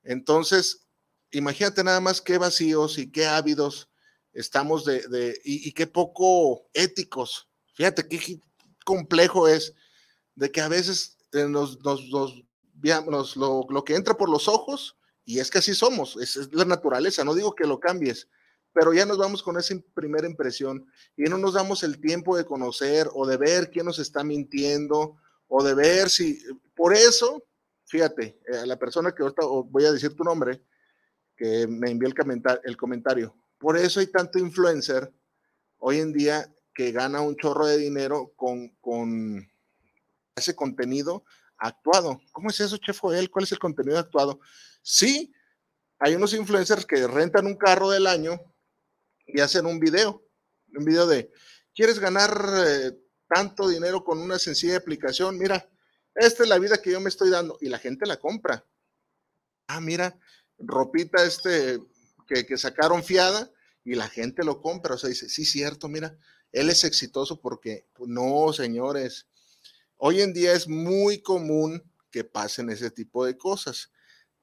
Entonces, 0.01 0.87
imagínate 1.29 1.83
nada 1.83 1.99
más 1.99 2.21
qué 2.21 2.39
vacíos 2.39 2.97
y 2.97 3.11
qué 3.11 3.27
ávidos 3.27 3.87
estamos 4.33 4.83
de, 4.83 5.39
y, 5.43 5.71
qué 5.73 5.85
poco 5.85 6.67
éticos. 6.73 7.47
Fíjate 7.75 8.07
qué 8.07 8.41
complejo 8.83 9.47
es 9.47 9.75
de 10.33 10.51
que 10.51 10.59
a 10.59 10.69
veces 10.69 11.17
eh, 11.33 11.45
nos, 11.47 11.79
nos, 11.83 12.01
nos, 12.09 13.35
lo, 13.35 13.67
lo, 13.69 13.83
que 13.83 13.93
entra 13.93 14.17
por 14.17 14.29
los 14.31 14.47
ojos, 14.47 14.97
y 15.23 15.37
es 15.37 15.51
que 15.51 15.59
así 15.59 15.75
somos, 15.75 16.17
es 16.17 16.51
la 16.51 16.65
naturaleza, 16.65 17.23
no 17.23 17.35
digo 17.35 17.53
que 17.53 17.67
lo 17.67 17.79
cambies, 17.79 18.27
pero 18.73 18.91
ya 18.93 19.05
nos 19.05 19.17
vamos 19.17 19.43
con 19.43 19.57
esa 19.57 19.75
primera 19.93 20.27
impresión 20.27 20.85
y 21.15 21.23
no 21.23 21.37
nos 21.37 21.53
damos 21.53 21.83
el 21.83 22.01
tiempo 22.01 22.35
de 22.35 22.45
conocer 22.45 23.07
o 23.13 23.25
de 23.25 23.37
ver 23.37 23.69
quién 23.69 23.85
nos 23.85 23.99
está 23.99 24.23
mintiendo 24.23 25.15
o 25.47 25.63
de 25.63 25.75
ver 25.75 26.09
si, 26.09 26.39
por 26.75 26.93
eso, 26.95 27.45
fíjate, 27.85 28.39
eh, 28.47 28.65
la 28.65 28.77
persona 28.77 29.13
que 29.13 29.21
ahorita 29.21 29.45
voy 29.45 29.85
a 29.85 29.91
decir 29.91 30.15
tu 30.15 30.23
nombre, 30.23 30.63
que 31.37 31.67
me 31.67 31.91
envió 31.91 32.07
el, 32.07 32.15
comentar, 32.15 32.59
el 32.63 32.75
comentario, 32.75 33.35
por 33.59 33.77
eso 33.77 33.99
hay 33.99 34.07
tanto 34.07 34.39
influencer 34.39 35.13
hoy 35.77 35.99
en 35.99 36.11
día 36.11 36.51
que 36.73 36.91
gana 36.91 37.21
un 37.21 37.35
chorro 37.35 37.67
de 37.67 37.77
dinero 37.77 38.33
con, 38.35 38.69
con 38.81 39.47
ese 40.35 40.55
contenido 40.55 41.23
actuado. 41.57 42.19
¿Cómo 42.31 42.49
es 42.49 42.59
eso, 42.59 42.77
Chef 42.77 42.99
Joel? 42.99 43.29
¿Cuál 43.29 43.43
es 43.43 43.51
el 43.51 43.59
contenido 43.59 43.99
actuado? 43.99 44.39
Sí, 44.81 45.31
hay 45.99 46.15
unos 46.15 46.33
influencers 46.33 46.85
que 46.85 47.05
rentan 47.07 47.45
un 47.45 47.55
carro 47.55 47.91
del 47.91 48.07
año 48.07 48.39
y 49.33 49.41
hacen 49.41 49.65
un 49.65 49.79
video, 49.79 50.23
un 50.77 50.85
video 50.85 51.07
de, 51.07 51.31
¿quieres 51.73 51.99
ganar 51.99 52.31
eh, 52.67 52.91
tanto 53.27 53.67
dinero 53.67 54.03
con 54.03 54.19
una 54.19 54.37
sencilla 54.37 54.77
aplicación? 54.77 55.37
Mira, 55.37 55.69
esta 56.15 56.43
es 56.43 56.49
la 56.49 56.59
vida 56.59 56.81
que 56.81 56.91
yo 56.91 57.01
me 57.01 57.09
estoy 57.09 57.31
dando 57.31 57.57
y 57.59 57.67
la 57.67 57.79
gente 57.79 58.05
la 58.05 58.17
compra. 58.17 58.65
Ah, 59.67 59.81
mira, 59.81 60.19
ropita 60.59 61.25
este 61.25 61.81
que, 62.27 62.45
que 62.45 62.57
sacaron 62.57 63.03
fiada 63.03 63.51
y 63.83 63.95
la 63.95 64.07
gente 64.07 64.43
lo 64.43 64.61
compra. 64.61 64.95
O 64.95 64.97
sea, 64.97 65.09
dice, 65.09 65.27
sí, 65.29 65.45
cierto, 65.45 65.89
mira, 65.89 66.15
él 66.51 66.69
es 66.69 66.83
exitoso 66.83 67.41
porque, 67.41 67.87
pues, 67.93 68.09
no, 68.09 68.53
señores, 68.53 69.27
hoy 69.97 70.21
en 70.21 70.31
día 70.31 70.53
es 70.53 70.67
muy 70.67 71.23
común 71.23 71.91
que 72.11 72.23
pasen 72.23 72.69
ese 72.69 72.91
tipo 72.91 73.25
de 73.25 73.35
cosas. 73.35 73.91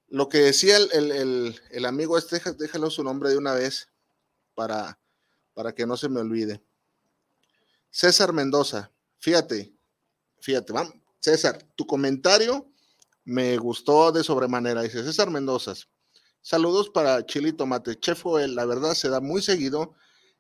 Lo 0.09 0.29
que 0.29 0.39
decía 0.39 0.77
el, 0.77 1.13
el, 1.13 1.61
el 1.71 1.85
amigo 1.85 2.19
este, 2.19 2.43
déjalo 2.59 2.91
su 2.91 3.05
nombre 3.05 3.31
de 3.31 3.39
una 3.39 3.55
vez, 3.55 3.90
para, 4.55 4.99
para 5.55 5.75
que 5.75 5.87
no 5.87 5.97
se 5.97 6.09
me 6.09 6.21
olvide. 6.21 6.63
César 7.91 8.33
Mendoza, 8.33 8.93
fíjate, 9.19 9.75
fíjate, 10.41 10.73
vamos. 10.73 10.95
César, 11.21 11.59
tu 11.77 11.87
comentario 11.87 12.71
me 13.25 13.57
gustó 13.59 14.11
de 14.13 14.25
sobremanera. 14.25 14.83
Dice 14.83 15.05
César 15.05 15.31
Mendoza, 15.31 15.75
saludos 16.41 16.89
para 16.91 17.25
Chile 17.27 17.51
y 17.51 17.53
Tomate. 17.53 17.99
Chef 17.99 18.25
la 18.25 18.65
verdad 18.65 18.95
se 18.95 19.09
da 19.09 19.21
muy 19.21 19.43
seguido 19.43 19.95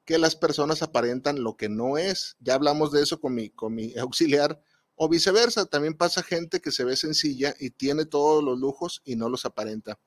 que 0.04 0.18
las 0.18 0.36
personas 0.36 0.82
aparentan 0.82 1.42
lo 1.42 1.56
que 1.56 1.68
no 1.68 1.98
es. 1.98 2.36
Ya 2.40 2.54
hablamos 2.54 2.92
de 2.92 3.02
eso 3.02 3.20
con 3.20 3.34
mi, 3.34 3.50
con 3.50 3.74
mi 3.74 3.94
auxiliar. 3.98 4.60
O 5.02 5.08
viceversa, 5.08 5.64
también 5.64 5.94
pasa 5.94 6.22
gente 6.22 6.60
que 6.60 6.72
se 6.72 6.84
ve 6.84 6.94
sencilla 6.94 7.54
y 7.58 7.70
tiene 7.70 8.04
todos 8.04 8.44
los 8.44 8.58
lujos 8.58 9.00
y 9.04 9.16
no 9.16 9.28
los 9.28 9.46
aparenta. 9.46 9.98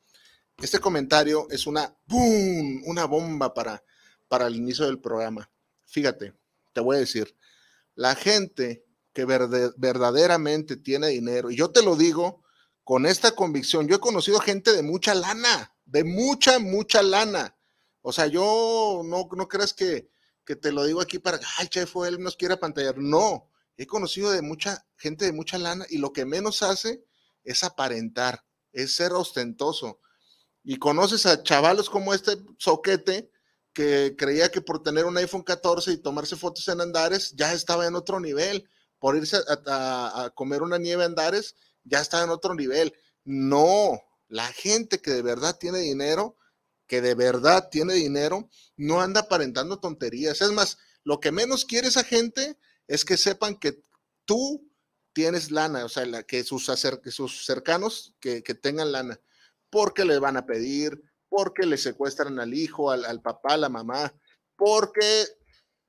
Este 0.57 0.79
comentario 0.79 1.48
es 1.50 1.65
una 1.65 1.98
¡boom! 2.05 2.83
una 2.86 3.05
bomba 3.05 3.53
para 3.53 3.83
para 4.33 4.47
el 4.47 4.55
inicio 4.55 4.87
del 4.87 4.97
programa. 4.97 5.47
Fíjate, 5.85 6.33
te 6.73 6.81
voy 6.81 6.95
a 6.95 6.99
decir, 7.01 7.37
la 7.93 8.15
gente 8.15 8.83
que 9.13 9.25
verdaderamente 9.25 10.75
tiene 10.75 11.09
dinero, 11.09 11.51
y 11.51 11.55
yo 11.55 11.69
te 11.69 11.83
lo 11.83 11.95
digo 11.95 12.43
con 12.83 13.05
esta 13.05 13.35
convicción, 13.35 13.87
yo 13.87 13.97
he 13.97 13.99
conocido 13.99 14.39
gente 14.39 14.73
de 14.73 14.81
mucha 14.81 15.13
lana, 15.13 15.75
de 15.85 16.03
mucha, 16.03 16.57
mucha 16.57 17.03
lana. 17.03 17.55
O 18.01 18.11
sea, 18.11 18.25
yo 18.25 19.03
no, 19.05 19.29
no 19.37 19.47
creas 19.47 19.71
que, 19.75 20.09
que 20.43 20.55
te 20.55 20.71
lo 20.71 20.83
digo 20.83 20.99
aquí 20.99 21.19
para, 21.19 21.39
ay, 21.59 21.67
chef, 21.67 21.95
él 22.07 22.19
nos 22.19 22.35
quiere 22.35 22.55
apantallar. 22.55 22.97
No, 22.97 23.51
he 23.77 23.85
conocido 23.85 24.31
de 24.31 24.41
mucha 24.41 24.83
gente 24.97 25.25
de 25.25 25.31
mucha 25.31 25.59
lana 25.59 25.85
y 25.91 25.99
lo 25.99 26.11
que 26.11 26.25
menos 26.25 26.63
hace 26.63 27.05
es 27.43 27.63
aparentar, 27.63 28.43
es 28.71 28.95
ser 28.95 29.13
ostentoso. 29.13 29.99
Y 30.63 30.77
conoces 30.77 31.27
a 31.27 31.43
chavalos 31.43 31.87
como 31.87 32.15
este 32.15 32.35
soquete 32.57 33.29
que 33.73 34.15
creía 34.17 34.49
que 34.49 34.61
por 34.61 34.83
tener 34.83 35.05
un 35.05 35.17
iPhone 35.17 35.43
14 35.43 35.91
y 35.91 35.97
tomarse 35.97 36.35
fotos 36.35 36.67
en 36.67 36.79
Andares 36.79 37.33
ya 37.35 37.53
estaba 37.53 37.87
en 37.87 37.95
otro 37.95 38.19
nivel. 38.19 38.69
Por 38.99 39.17
irse 39.17 39.37
a, 39.47 40.31
comer 40.35 40.61
una 40.61 40.77
nieve 40.77 41.03
Andares 41.03 41.55
ya 41.83 41.99
estaba 41.99 42.23
en 42.23 42.29
otro 42.29 42.53
nivel. 42.53 42.93
No, 43.25 43.99
la 44.27 44.47
gente 44.47 45.01
que 45.01 45.11
de 45.11 45.21
verdad 45.21 45.57
tiene 45.59 45.79
dinero, 45.79 46.37
que 46.87 47.01
de 47.01 47.15
verdad 47.15 47.69
tiene 47.69 47.93
dinero, 47.95 48.49
no 48.77 49.01
anda 49.01 49.21
aparentando 49.21 49.79
tonterías. 49.79 50.41
Es 50.41 50.51
más, 50.51 50.77
lo 51.03 51.19
que 51.19 51.31
menos 51.31 51.65
quiere 51.65 51.87
esa 51.87 52.03
gente 52.03 52.57
es 52.87 53.03
que 53.03 53.17
sepan 53.17 53.57
que 53.57 53.83
tú 54.25 54.69
tienes 55.13 55.51
lana, 55.51 55.85
o 55.85 55.89
sea, 55.89 56.23
que, 56.23 56.43
sus, 56.43 56.65
sus 56.65 57.45
cercanos 57.45 58.15
que, 58.19 58.43
que 58.43 58.55
tengan 58.55 58.91
lana, 58.91 59.19
porque 59.69 60.05
le 60.05 60.19
van 60.19 60.37
a 60.37 60.45
pedir, 60.45 61.01
porque 61.35 61.65
le 61.65 61.79
secuestran 61.79 62.39
al 62.39 62.53
hijo, 62.53 62.91
al, 62.91 63.19
papá, 63.19 63.55
a 63.55 63.57
la 63.57 63.67
mamá, 63.67 64.13
porque 64.55 65.25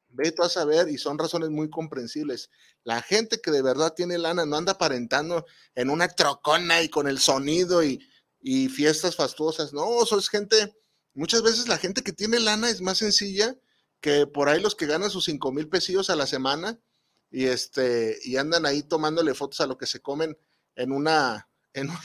ve 0.08 0.32
tú 0.32 0.42
a 0.42 0.48
saber, 0.48 0.88
y 0.88 0.96
son 0.96 1.18
razones 1.18 1.50
muy 1.50 1.68
comprensibles. 1.68 2.48
La 2.82 3.02
gente 3.02 3.42
que 3.42 3.50
de 3.50 3.60
verdad 3.60 3.92
tiene 3.92 4.16
lana 4.16 4.46
no 4.46 4.56
anda 4.56 4.72
aparentando 4.72 5.44
en 5.74 5.90
una 5.90 6.08
trocona 6.08 6.80
y 6.80 6.88
con 6.88 7.08
el 7.08 7.18
sonido 7.18 7.84
y, 7.84 8.00
fiestas 8.70 9.16
fastuosas. 9.16 9.74
No, 9.74 10.02
eso 10.02 10.18
es 10.18 10.30
gente, 10.30 10.74
muchas 11.12 11.42
veces 11.42 11.68
la 11.68 11.76
gente 11.76 12.02
que 12.02 12.12
tiene 12.12 12.40
lana 12.40 12.70
es 12.70 12.80
más 12.80 12.96
sencilla 12.96 13.54
que 14.00 14.26
por 14.26 14.48
ahí 14.48 14.62
los 14.62 14.74
que 14.74 14.86
ganan 14.86 15.10
sus 15.10 15.26
cinco 15.26 15.52
mil 15.52 15.68
pesillos 15.68 16.08
a 16.08 16.16
la 16.16 16.26
semana 16.26 16.78
y 17.30 17.44
este, 17.44 18.18
y 18.24 18.38
andan 18.38 18.64
ahí 18.64 18.82
tomándole 18.82 19.34
fotos 19.34 19.60
a 19.60 19.66
lo 19.66 19.76
que 19.76 19.86
se 19.86 20.00
comen 20.00 20.38
en 20.74 20.90
una, 20.90 21.50
en 21.74 21.90
una, 21.90 22.00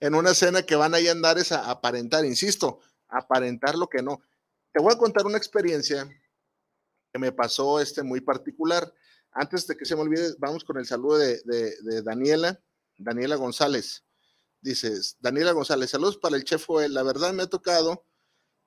en 0.00 0.14
una 0.14 0.30
escena 0.30 0.62
que 0.62 0.76
van 0.76 0.94
ahí 0.94 1.08
a 1.08 1.12
andar 1.12 1.38
es 1.38 1.52
a 1.52 1.70
aparentar, 1.70 2.24
insisto, 2.24 2.80
aparentar 3.08 3.76
lo 3.76 3.88
que 3.88 4.02
no. 4.02 4.22
Te 4.72 4.80
voy 4.80 4.94
a 4.94 4.98
contar 4.98 5.26
una 5.26 5.36
experiencia 5.36 6.08
que 7.12 7.18
me 7.18 7.32
pasó 7.32 7.80
este 7.80 8.02
muy 8.02 8.20
particular. 8.20 8.92
Antes 9.30 9.66
de 9.66 9.76
que 9.76 9.84
se 9.84 9.94
me 9.94 10.02
olvide, 10.02 10.34
vamos 10.38 10.64
con 10.64 10.78
el 10.78 10.86
saludo 10.86 11.18
de, 11.18 12.02
Daniela, 12.02 12.60
Daniela 12.96 13.36
González. 13.36 14.04
Dices, 14.62 15.16
Daniela 15.20 15.52
González, 15.52 15.90
saludos 15.90 16.16
para 16.16 16.36
el 16.36 16.44
chef 16.44 16.66
Joel. 16.66 16.94
La 16.94 17.02
verdad 17.02 17.32
me 17.32 17.42
ha 17.42 17.46
tocado 17.46 18.04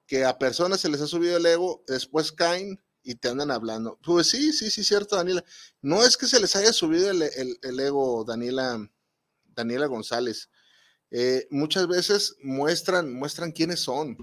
que 0.06 0.25
a 0.25 0.38
personas 0.38 0.82
se 0.82 0.90
les 0.90 1.02
ha 1.02 1.08
subido 1.08 1.38
el 1.38 1.46
ego, 1.46 1.84
después 1.88 2.32
caen 2.32 2.80
y 3.02 3.16
te 3.16 3.30
andan 3.30 3.52
hablando. 3.52 4.00
Pues 4.04 4.28
sí, 4.28 4.54
sí, 4.54 4.70
sí, 4.70 4.84
cierto, 4.84 5.16
Daniela. 5.16 5.44
No 5.82 6.04
es 6.04 6.16
que 6.16 6.28
se 6.28 6.40
les 6.40 6.56
haya 6.56 6.74
subido 6.74 7.10
el, 7.10 7.22
el 7.22 7.80
ego, 7.80 8.24
Daniela, 8.24 8.90
Daniela 9.46 9.88
González. 9.88 10.50
Eh, 11.15 11.46
muchas 11.51 11.88
veces 11.88 12.36
muestran, 12.41 13.13
muestran 13.13 13.51
quiénes 13.51 13.82
son. 13.82 14.17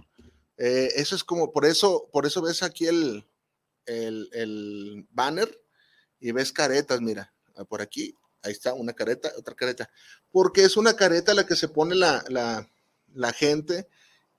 Eh, 0.57 0.89
eso 0.97 1.15
es 1.15 1.23
como, 1.23 1.53
por 1.53 1.65
eso, 1.65 2.11
por 2.13 2.27
eso 2.27 2.43
ves 2.43 2.65
aquí 2.65 2.87
el, 2.87 3.25
el, 3.87 5.07
banner 5.13 5.49
y 6.19 6.33
ves 6.33 6.53
caretas, 6.53 7.01
mira, 7.01 7.33
ah, 7.55 7.65
por 7.65 7.81
aquí, 7.81 8.13
ahí 8.43 8.51
está, 8.51 8.75
una 8.75 8.93
careta, 8.93 9.31
otra 9.39 9.55
careta, 9.55 9.89
porque 10.33 10.65
es 10.65 10.77
una 10.77 10.95
careta 10.95 11.33
la 11.33 11.47
que 11.47 11.55
se 11.55 11.69
pone 11.69 11.95
la, 11.95 12.25
la, 12.29 13.33
gente 13.35 13.87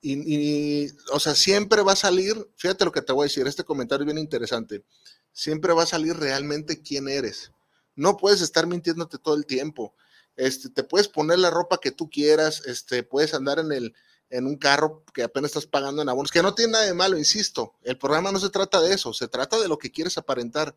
y, 0.02 0.88
o 1.10 1.20
sea, 1.20 1.34
siempre 1.34 1.80
va 1.80 1.92
a 1.92 1.96
salir, 1.96 2.36
fíjate 2.56 2.84
lo 2.84 2.92
que 2.92 3.00
te 3.00 3.14
voy 3.14 3.24
a 3.24 3.28
decir, 3.28 3.46
este 3.46 3.64
comentario 3.64 4.02
es 4.02 4.12
bien 4.12 4.22
interesante, 4.22 4.84
siempre 5.32 5.72
va 5.72 5.84
a 5.84 5.86
salir 5.86 6.16
realmente 6.16 6.82
quién 6.82 7.08
eres. 7.08 7.50
No 7.94 8.18
puedes 8.18 8.42
estar 8.42 8.66
mintiéndote 8.66 9.18
todo 9.18 9.36
el 9.36 9.46
tiempo. 9.46 9.94
Este, 10.36 10.70
te 10.70 10.84
puedes 10.84 11.08
poner 11.08 11.38
la 11.38 11.50
ropa 11.50 11.78
que 11.78 11.90
tú 11.90 12.08
quieras, 12.08 12.62
este, 12.66 13.02
puedes 13.02 13.34
andar 13.34 13.58
en 13.58 13.72
el, 13.72 13.94
en 14.30 14.46
un 14.46 14.56
carro 14.56 15.04
que 15.12 15.22
apenas 15.22 15.50
estás 15.50 15.66
pagando 15.66 16.02
en 16.02 16.08
abonos, 16.08 16.30
que 16.30 16.42
no 16.42 16.54
tiene 16.54 16.72
nada 16.72 16.84
de 16.86 16.94
malo, 16.94 17.18
insisto, 17.18 17.74
el 17.82 17.98
programa 17.98 18.32
no 18.32 18.40
se 18.40 18.50
trata 18.50 18.80
de 18.80 18.94
eso, 18.94 19.12
se 19.12 19.28
trata 19.28 19.60
de 19.60 19.68
lo 19.68 19.78
que 19.78 19.90
quieres 19.90 20.16
aparentar. 20.16 20.76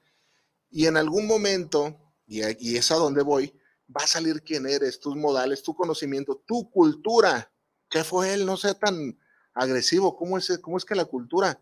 Y 0.69 0.87
en 0.87 0.97
algún 0.97 1.25
momento, 1.25 1.97
y, 2.27 2.41
y 2.59 2.75
es 2.75 2.91
a 2.91 2.95
donde 2.95 3.23
voy, 3.23 3.53
va 3.89 4.03
a 4.03 4.07
salir 4.07 4.41
quién 4.41 4.67
eres, 4.67 4.99
tus 4.99 5.15
modales, 5.15 5.63
tu 5.63 5.75
conocimiento, 5.75 6.43
tu 6.45 6.69
cultura. 6.69 7.51
¿Qué 7.89 8.03
fue 8.03 8.33
él? 8.33 8.45
No 8.45 8.57
sea 8.57 8.73
tan 8.73 9.17
agresivo. 9.53 10.15
¿Cómo 10.15 10.37
es, 10.37 10.59
¿Cómo 10.61 10.77
es 10.77 10.85
que 10.85 10.95
la 10.95 11.05
cultura? 11.05 11.59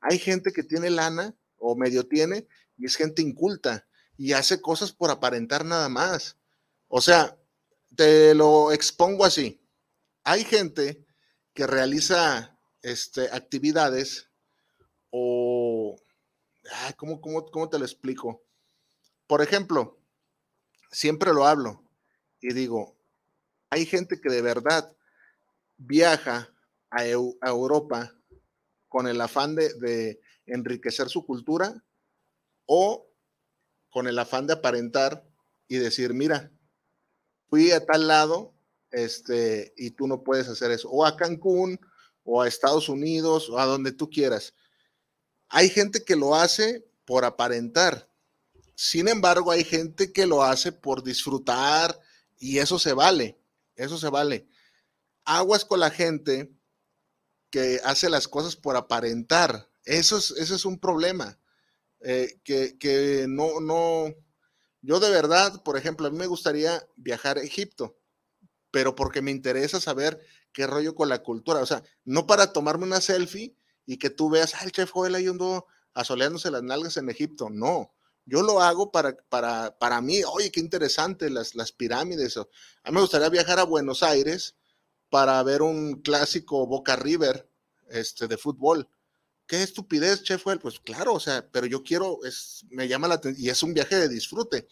Hay 0.00 0.18
gente 0.18 0.52
que 0.52 0.62
tiene 0.62 0.90
lana 0.90 1.34
o 1.58 1.76
medio 1.76 2.06
tiene 2.06 2.46
y 2.76 2.86
es 2.86 2.96
gente 2.96 3.22
inculta 3.22 3.86
y 4.16 4.32
hace 4.32 4.60
cosas 4.60 4.92
por 4.92 5.10
aparentar 5.10 5.64
nada 5.64 5.88
más. 5.88 6.36
O 6.88 7.00
sea, 7.00 7.36
te 7.94 8.34
lo 8.34 8.72
expongo 8.72 9.24
así. 9.24 9.60
Hay 10.24 10.44
gente 10.44 11.04
que 11.54 11.66
realiza 11.66 12.58
este, 12.82 13.30
actividades 13.32 14.28
o... 15.10 15.96
¿cómo, 16.96 17.20
cómo, 17.20 17.46
cómo 17.46 17.68
te 17.68 17.78
lo 17.78 17.84
explico? 17.84 18.42
Por 19.26 19.42
ejemplo, 19.42 19.98
siempre 20.90 21.32
lo 21.32 21.46
hablo 21.46 21.82
y 22.40 22.52
digo, 22.52 22.96
hay 23.70 23.86
gente 23.86 24.20
que 24.20 24.30
de 24.30 24.42
verdad 24.42 24.96
viaja 25.76 26.48
a, 26.90 27.06
Europa 27.06 28.14
con 28.88 29.06
el 29.06 29.20
afán 29.20 29.54
de, 29.54 30.20
enriquecer 30.46 31.08
su 31.08 31.26
cultura 31.26 31.84
o 32.66 33.10
con 33.90 34.06
el 34.06 34.18
afán 34.18 34.46
de 34.46 34.54
aparentar 34.54 35.28
y 35.66 35.76
decir, 35.78 36.14
mira, 36.14 36.52
fui 37.48 37.70
a 37.72 37.84
tal 37.84 38.08
lado 38.08 38.54
este, 38.90 39.74
y 39.76 39.90
tú 39.90 40.06
no 40.06 40.22
puedes 40.22 40.48
hacer 40.48 40.70
eso, 40.70 40.88
o 40.90 41.04
a 41.04 41.16
Cancún, 41.16 41.78
o 42.24 42.42
a 42.42 42.48
Estados 42.48 42.88
Unidos, 42.88 43.48
o 43.48 43.58
a 43.58 43.66
donde 43.66 43.92
tú 43.92 44.10
quieras. 44.10 44.54
Hay 45.48 45.68
gente 45.70 46.04
que 46.04 46.16
lo 46.16 46.34
hace 46.34 46.84
por 47.04 47.24
aparentar. 47.24 48.08
Sin 48.74 49.08
embargo, 49.08 49.50
hay 49.50 49.64
gente 49.64 50.12
que 50.12 50.26
lo 50.26 50.42
hace 50.42 50.72
por 50.72 51.02
disfrutar 51.02 51.98
y 52.38 52.58
eso 52.58 52.78
se 52.78 52.92
vale, 52.92 53.38
eso 53.76 53.96
se 53.96 54.08
vale. 54.08 54.46
Aguas 55.24 55.64
con 55.64 55.80
la 55.80 55.90
gente 55.90 56.52
que 57.50 57.80
hace 57.84 58.10
las 58.10 58.28
cosas 58.28 58.56
por 58.56 58.76
aparentar. 58.76 59.68
Eso 59.84 60.18
es, 60.18 60.30
es 60.30 60.64
un 60.64 60.78
problema. 60.78 61.38
Eh, 62.00 62.40
que, 62.44 62.76
que 62.78 63.26
no, 63.28 63.60
no, 63.60 64.14
yo 64.86 65.00
de 65.00 65.10
verdad, 65.10 65.64
por 65.64 65.76
ejemplo, 65.76 66.06
a 66.06 66.10
mí 66.10 66.16
me 66.16 66.28
gustaría 66.28 66.86
viajar 66.94 67.38
a 67.38 67.42
Egipto, 67.42 67.98
pero 68.70 68.94
porque 68.94 69.20
me 69.20 69.32
interesa 69.32 69.80
saber 69.80 70.24
qué 70.52 70.68
rollo 70.68 70.94
con 70.94 71.08
la 71.08 71.24
cultura. 71.24 71.60
O 71.60 71.66
sea, 71.66 71.82
no 72.04 72.28
para 72.28 72.52
tomarme 72.52 72.84
una 72.84 73.00
selfie 73.00 73.56
y 73.84 73.96
que 73.96 74.10
tú 74.10 74.30
veas, 74.30 74.54
ah, 74.54 74.60
el 74.62 74.70
chef 74.70 74.92
Joel 74.92 75.16
ahí 75.16 75.26
andó 75.26 75.66
asoleándose 75.92 76.52
las 76.52 76.62
nalgas 76.62 76.96
en 76.98 77.10
Egipto. 77.10 77.50
No, 77.50 77.96
yo 78.26 78.42
lo 78.42 78.62
hago 78.62 78.92
para, 78.92 79.16
para, 79.28 79.76
para 79.76 80.00
mí, 80.00 80.22
oye, 80.22 80.52
qué 80.52 80.60
interesante 80.60 81.30
las, 81.30 81.56
las 81.56 81.72
pirámides. 81.72 82.36
A 82.36 82.42
mí 82.86 82.94
me 82.94 83.00
gustaría 83.00 83.28
viajar 83.28 83.58
a 83.58 83.64
Buenos 83.64 84.04
Aires 84.04 84.54
para 85.10 85.42
ver 85.42 85.62
un 85.62 86.00
clásico 86.00 86.64
Boca 86.68 86.94
River 86.94 87.50
este, 87.88 88.28
de 88.28 88.36
fútbol. 88.36 88.88
¿Qué 89.46 89.62
estupidez, 89.62 90.24
chef? 90.24 90.42
Pues 90.60 90.80
claro, 90.80 91.14
o 91.14 91.20
sea, 91.20 91.48
pero 91.52 91.66
yo 91.66 91.82
quiero, 91.82 92.24
es, 92.24 92.64
me 92.70 92.88
llama 92.88 93.06
la 93.06 93.14
atención 93.14 93.44
y 93.44 93.48
es 93.48 93.62
un 93.62 93.74
viaje 93.74 93.96
de 93.96 94.08
disfrute. 94.08 94.66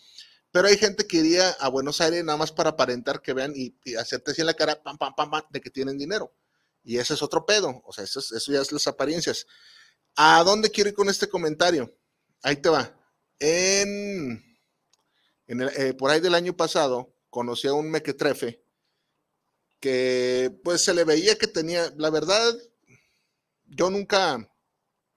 Pero 0.51 0.69
hay 0.69 0.77
gente 0.77 1.07
que 1.07 1.19
iría 1.19 1.51
a 1.51 1.69
Buenos 1.69 2.01
Aires 2.01 2.25
nada 2.25 2.39
más 2.39 2.53
para 2.53 2.71
aparentar 2.71 3.23
que 3.23 3.33
vean 3.33 3.53
y, 3.55 3.77
hacerte 3.97 4.33
así 4.33 4.41
en 4.41 4.47
la 4.47 4.55
cara, 4.55 4.83
pam, 4.83 4.99
pam, 4.99 5.15
pam, 5.15 5.31
pam, 5.31 5.43
de 5.51 5.61
que 5.61 5.71
tienen 5.71 5.99
dinero. 5.99 6.33
Y 6.83 6.99
ese 6.99 7.15
es 7.15 7.23
otro 7.23 7.47
pedo, 7.47 7.83
o 7.85 7.93
sea, 7.93 8.05
eso, 8.05 8.21
eso 8.21 8.53
ya 8.53 8.61
es 8.61 8.73
las 8.73 8.87
apariencias. 8.87 9.47
¿A 10.17 10.43
dónde 10.45 10.71
quiero 10.71 10.91
ir 10.91 10.95
con 10.95 11.09
este 11.09 11.29
comentario? 11.29 11.97
Ahí 12.43 12.57
te 12.57 12.69
va. 12.69 12.97
En, 13.39 14.59
en 15.47 15.63
eh, 15.77 15.95
por 15.95 16.11
ahí 16.11 16.21
del 16.21 16.35
año 16.35 16.57
pasado 16.57 17.17
conocí 17.31 17.67
a 17.69 17.75
un 17.75 17.91
mequetrefe 17.91 18.63
que 19.81 20.57
pues 20.63 20.83
se 20.83 20.95
le 20.95 21.05
veía 21.05 21.37
que 21.37 21.47
tenía, 21.47 21.93
la 21.97 22.11
verdad, 22.11 22.55
yo 23.67 23.91
nunca 23.91 24.49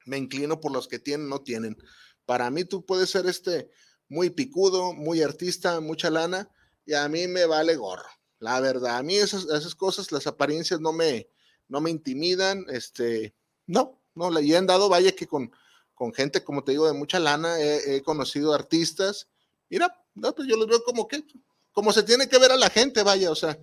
me 0.07 0.17
inclino 0.17 0.59
por 0.59 0.71
los 0.71 0.87
que 0.87 0.99
tienen, 0.99 1.29
no 1.29 1.41
tienen. 1.41 1.77
Para 2.25 2.49
mí 2.49 2.63
tú 2.63 2.85
puedes 2.85 3.09
ser 3.09 3.27
este 3.27 3.69
muy 4.09 4.29
picudo, 4.29 4.93
muy 4.93 5.21
artista, 5.21 5.79
mucha 5.81 6.09
lana, 6.09 6.49
y 6.85 6.93
a 6.93 7.07
mí 7.09 7.27
me 7.27 7.45
vale 7.45 7.75
gorro. 7.75 8.09
La 8.39 8.59
verdad, 8.59 8.97
a 8.97 9.03
mí 9.03 9.17
esas, 9.17 9.75
cosas, 9.75 10.11
las 10.11 10.27
apariencias 10.27 10.79
no 10.79 10.93
me, 10.93 11.29
no 11.67 11.81
me 11.81 11.89
intimidan, 11.89 12.65
este, 12.69 13.35
no, 13.65 14.01
no, 14.15 14.39
y 14.39 14.53
he 14.53 14.57
andado, 14.57 14.89
vaya 14.89 15.11
que 15.11 15.27
con, 15.27 15.51
con 15.93 16.13
gente, 16.13 16.43
como 16.43 16.63
te 16.63 16.71
digo, 16.71 16.87
de 16.87 16.93
mucha 16.93 17.19
lana, 17.19 17.59
he, 17.59 18.01
conocido 18.03 18.53
artistas, 18.53 19.27
mira, 19.69 19.93
pues 20.13 20.47
yo 20.47 20.55
los 20.55 20.67
veo 20.67 20.83
como 20.83 21.07
que, 21.07 21.25
como 21.71 21.91
se 21.91 22.03
tiene 22.03 22.29
que 22.29 22.39
ver 22.39 22.51
a 22.51 22.57
la 22.57 22.69
gente, 22.69 23.03
vaya, 23.03 23.31
o 23.31 23.35
sea, 23.35 23.59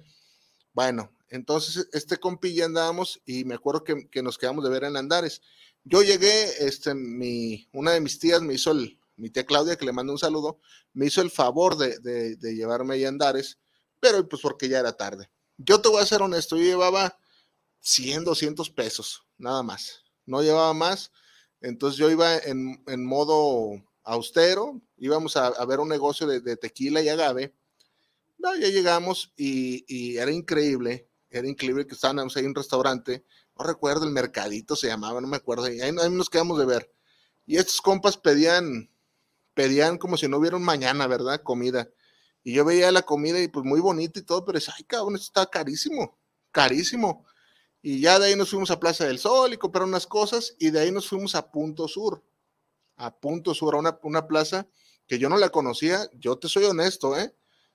bueno, 0.72 1.10
entonces 1.28 1.88
este 1.92 2.18
compilla 2.18 2.66
andábamos 2.66 3.20
y 3.24 3.44
me 3.44 3.54
acuerdo 3.54 3.84
que, 3.84 4.08
que 4.10 4.22
nos 4.22 4.38
quedamos 4.38 4.64
de 4.64 4.70
ver 4.70 4.84
en 4.84 4.96
Andares. 4.96 5.40
Yo 5.84 6.02
llegué, 6.02 6.66
este, 6.66 6.94
mi, 6.94 7.68
una 7.72 7.92
de 7.92 8.00
mis 8.00 8.18
tías 8.18 8.40
me 8.40 8.54
hizo 8.54 8.70
el, 8.70 8.98
mi 9.16 9.30
tía 9.30 9.44
Claudia, 9.44 9.76
que 9.76 9.84
le 9.84 9.92
mando 9.92 10.12
un 10.12 10.18
saludo, 10.18 10.58
me 10.94 11.06
hizo 11.06 11.20
el 11.20 11.30
favor 11.30 11.76
de, 11.76 11.98
de, 11.98 12.54
llevarme 12.54 13.04
a 13.04 13.08
Andares, 13.08 13.58
pero 14.00 14.26
pues 14.26 14.40
porque 14.40 14.68
ya 14.68 14.80
era 14.80 14.96
tarde. 14.96 15.30
Yo 15.58 15.80
te 15.80 15.88
voy 15.88 16.02
a 16.02 16.06
ser 16.06 16.22
honesto, 16.22 16.56
yo 16.56 16.62
llevaba 16.64 17.18
100, 17.80 18.24
200 18.24 18.70
pesos, 18.70 19.26
nada 19.36 19.62
más. 19.62 20.02
No 20.24 20.42
llevaba 20.42 20.72
más. 20.72 21.12
Entonces 21.60 21.98
yo 21.98 22.10
iba 22.10 22.36
en, 22.38 22.82
en 22.86 23.04
modo 23.04 23.82
austero, 24.02 24.80
íbamos 24.96 25.36
a, 25.36 25.48
a 25.48 25.64
ver 25.66 25.80
un 25.80 25.88
negocio 25.88 26.26
de, 26.26 26.40
de, 26.40 26.56
tequila 26.56 27.02
y 27.02 27.08
agave. 27.08 27.54
No, 28.38 28.54
ya 28.56 28.68
llegamos 28.68 29.32
y, 29.36 29.84
y, 29.86 30.16
era 30.16 30.30
increíble, 30.30 31.08
era 31.30 31.48
increíble 31.48 31.86
que 31.86 31.94
estábamos 31.94 32.36
ahí 32.36 32.42
en 32.42 32.50
un 32.50 32.54
restaurante 32.54 33.24
no 33.58 33.64
recuerdo 33.64 34.04
el 34.04 34.12
mercadito 34.12 34.76
se 34.76 34.88
llamaba, 34.88 35.20
no 35.20 35.28
me 35.28 35.36
acuerdo, 35.36 35.68
y 35.68 35.80
ahí, 35.80 35.92
nos 35.92 36.30
quedamos 36.30 36.58
de 36.58 36.66
ver. 36.66 36.90
Y 37.46 37.56
estos 37.56 37.80
compas 37.80 38.16
pedían, 38.16 38.90
pedían 39.54 39.98
como 39.98 40.16
si 40.16 40.28
no 40.28 40.38
hubiera 40.38 40.58
mañana, 40.58 41.06
¿verdad? 41.06 41.42
Comida. 41.42 41.88
Y 42.42 42.54
yo 42.54 42.64
veía 42.64 42.90
la 42.92 43.02
comida 43.02 43.40
y 43.40 43.48
pues 43.48 43.64
muy 43.64 43.80
bonita 43.80 44.18
y 44.18 44.22
todo, 44.22 44.44
pero 44.44 44.58
decía, 44.58 44.74
ay 44.76 44.84
cabrón, 44.84 45.14
esto 45.14 45.26
está 45.26 45.50
carísimo, 45.50 46.18
carísimo. 46.50 47.26
Y 47.80 48.00
ya 48.00 48.18
de 48.18 48.26
ahí 48.26 48.36
nos 48.36 48.50
fuimos 48.50 48.70
a 48.70 48.80
Plaza 48.80 49.06
del 49.06 49.18
Sol 49.18 49.52
y 49.52 49.58
compraron 49.58 49.90
unas 49.90 50.06
cosas 50.06 50.54
y 50.58 50.70
de 50.70 50.80
ahí 50.80 50.90
nos 50.90 51.08
fuimos 51.08 51.34
a 51.34 51.50
Punto 51.50 51.86
Sur, 51.86 52.22
a 52.96 53.14
Punto 53.14 53.54
Sur, 53.54 53.74
a 53.74 53.78
una, 53.78 53.98
una 54.02 54.26
plaza 54.26 54.66
que 55.06 55.18
yo 55.18 55.28
no 55.28 55.36
la 55.36 55.50
conocía, 55.50 56.08
yo 56.14 56.38
te 56.38 56.48
soy 56.48 56.64
honesto, 56.64 57.18
¿eh? 57.18 57.34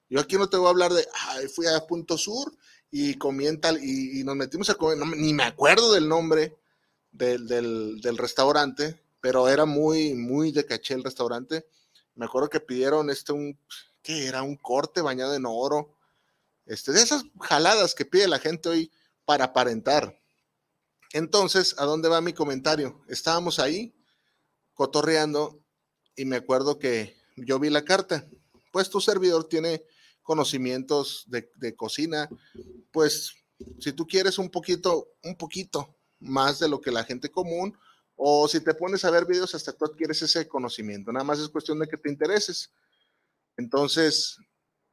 Yo 0.09 0.19
aquí 0.19 0.37
no 0.37 0.49
te 0.49 0.57
voy 0.57 0.65
a 0.65 0.71
hablar 0.71 0.91
de, 0.91 1.07
ay, 1.27 1.47
fui 1.47 1.67
a 1.67 1.85
Punto 1.85 2.17
Sur 2.17 2.51
y 2.91 3.15
comienza 3.15 3.71
y, 3.81 4.23
nos 4.23 4.35
metimos 4.35 4.69
a 4.69 4.75
comer, 4.75 4.97
ni 5.17 5.33
me 5.33 5.43
acuerdo 5.43 5.93
del 5.93 6.07
nombre 6.07 6.57
del, 7.11 7.47
del, 7.47 8.17
restaurante, 8.17 8.99
pero 9.21 9.47
era 9.47 9.65
muy, 9.65 10.13
muy 10.13 10.51
de 10.51 10.65
caché 10.65 10.93
el 10.93 11.03
restaurante. 11.03 11.67
Me 12.15 12.25
acuerdo 12.25 12.49
que 12.49 12.59
pidieron 12.59 13.09
este, 13.09 13.33
un, 13.33 13.59
¿qué 14.01 14.27
era? 14.27 14.43
Un 14.43 14.55
corte 14.57 15.01
bañado 15.01 15.35
en 15.35 15.45
oro. 15.45 15.95
Este, 16.65 16.91
de 16.91 17.01
esas 17.01 17.25
jaladas 17.41 17.95
que 17.95 18.05
pide 18.05 18.27
la 18.27 18.39
gente 18.39 18.69
hoy 18.69 18.91
para 19.25 19.45
aparentar. 19.45 20.19
Entonces, 21.13 21.75
¿a 21.77 21.85
dónde 21.85 22.09
va 22.09 22.21
mi 22.21 22.33
comentario? 22.33 23.01
Estábamos 23.07 23.59
ahí 23.59 23.95
cotorreando 24.73 25.59
y 26.15 26.25
me 26.25 26.35
acuerdo 26.35 26.77
que 26.77 27.17
yo 27.35 27.59
vi 27.59 27.69
la 27.69 27.85
carta. 27.85 28.27
Pues 28.71 28.89
tu 28.89 29.01
servidor 29.01 29.45
tiene 29.45 29.83
conocimientos 30.29 31.23
de, 31.25 31.51
de, 31.55 31.75
cocina, 31.75 32.29
pues 32.91 33.33
si 33.79 33.93
tú 33.93 34.05
quieres 34.05 34.37
un 34.37 34.51
poquito, 34.51 35.07
un 35.23 35.35
poquito 35.35 35.97
más 36.19 36.59
de 36.59 36.69
lo 36.69 36.79
que 36.79 36.91
la 36.91 37.03
gente 37.03 37.31
común, 37.31 37.75
o 38.15 38.47
si 38.47 38.59
te 38.59 38.75
pones 38.75 39.03
a 39.03 39.09
ver 39.09 39.25
videos, 39.25 39.55
hasta 39.55 39.73
tú 39.73 39.85
adquieres 39.85 40.21
ese 40.21 40.47
conocimiento. 40.47 41.11
Nada 41.11 41.23
más 41.23 41.39
es 41.39 41.49
cuestión 41.49 41.79
de 41.79 41.87
que 41.87 41.97
te 41.97 42.11
intereses. 42.11 42.69
Entonces, 43.57 44.37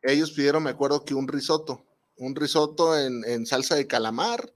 ellos 0.01 0.31
pidieron, 0.31 0.63
me 0.63 0.71
acuerdo 0.71 1.05
que 1.05 1.13
un 1.13 1.29
risotto, 1.29 1.85
un 2.17 2.35
risotto 2.35 2.99
en, 2.99 3.23
en 3.27 3.45
salsa 3.45 3.75
de 3.75 3.87
calamar. 3.87 4.55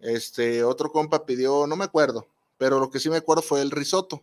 Este, 0.00 0.64
otro 0.64 0.90
compa 0.90 1.26
pidió, 1.26 1.68
no 1.68 1.76
me 1.76 1.84
acuerdo, 1.84 2.26
pero 2.56 2.80
lo 2.80 2.90
que 2.90 2.98
sí 2.98 3.08
me 3.08 3.18
acuerdo 3.18 3.42
fue 3.42 3.62
el 3.62 3.70
risotto. 3.70 4.20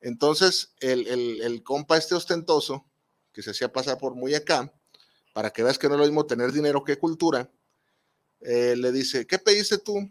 Entonces, 0.00 0.74
el, 0.80 1.06
el, 1.06 1.42
el 1.42 1.62
compa 1.62 1.96
este 1.96 2.16
ostentoso, 2.16 2.84
que 3.32 3.42
se 3.42 3.52
hacía 3.52 3.72
pasar 3.72 3.98
por 3.98 4.16
muy 4.16 4.34
acá, 4.34 4.72
para 5.36 5.50
que 5.50 5.62
veas 5.62 5.78
que 5.78 5.86
no 5.86 5.96
es 5.96 6.00
lo 6.00 6.06
mismo 6.06 6.24
tener 6.24 6.50
dinero 6.50 6.82
que 6.82 6.98
cultura, 6.98 7.50
eh, 8.40 8.74
le 8.74 8.90
dice, 8.90 9.26
¿qué 9.26 9.38
pediste 9.38 9.76
tú? 9.76 10.10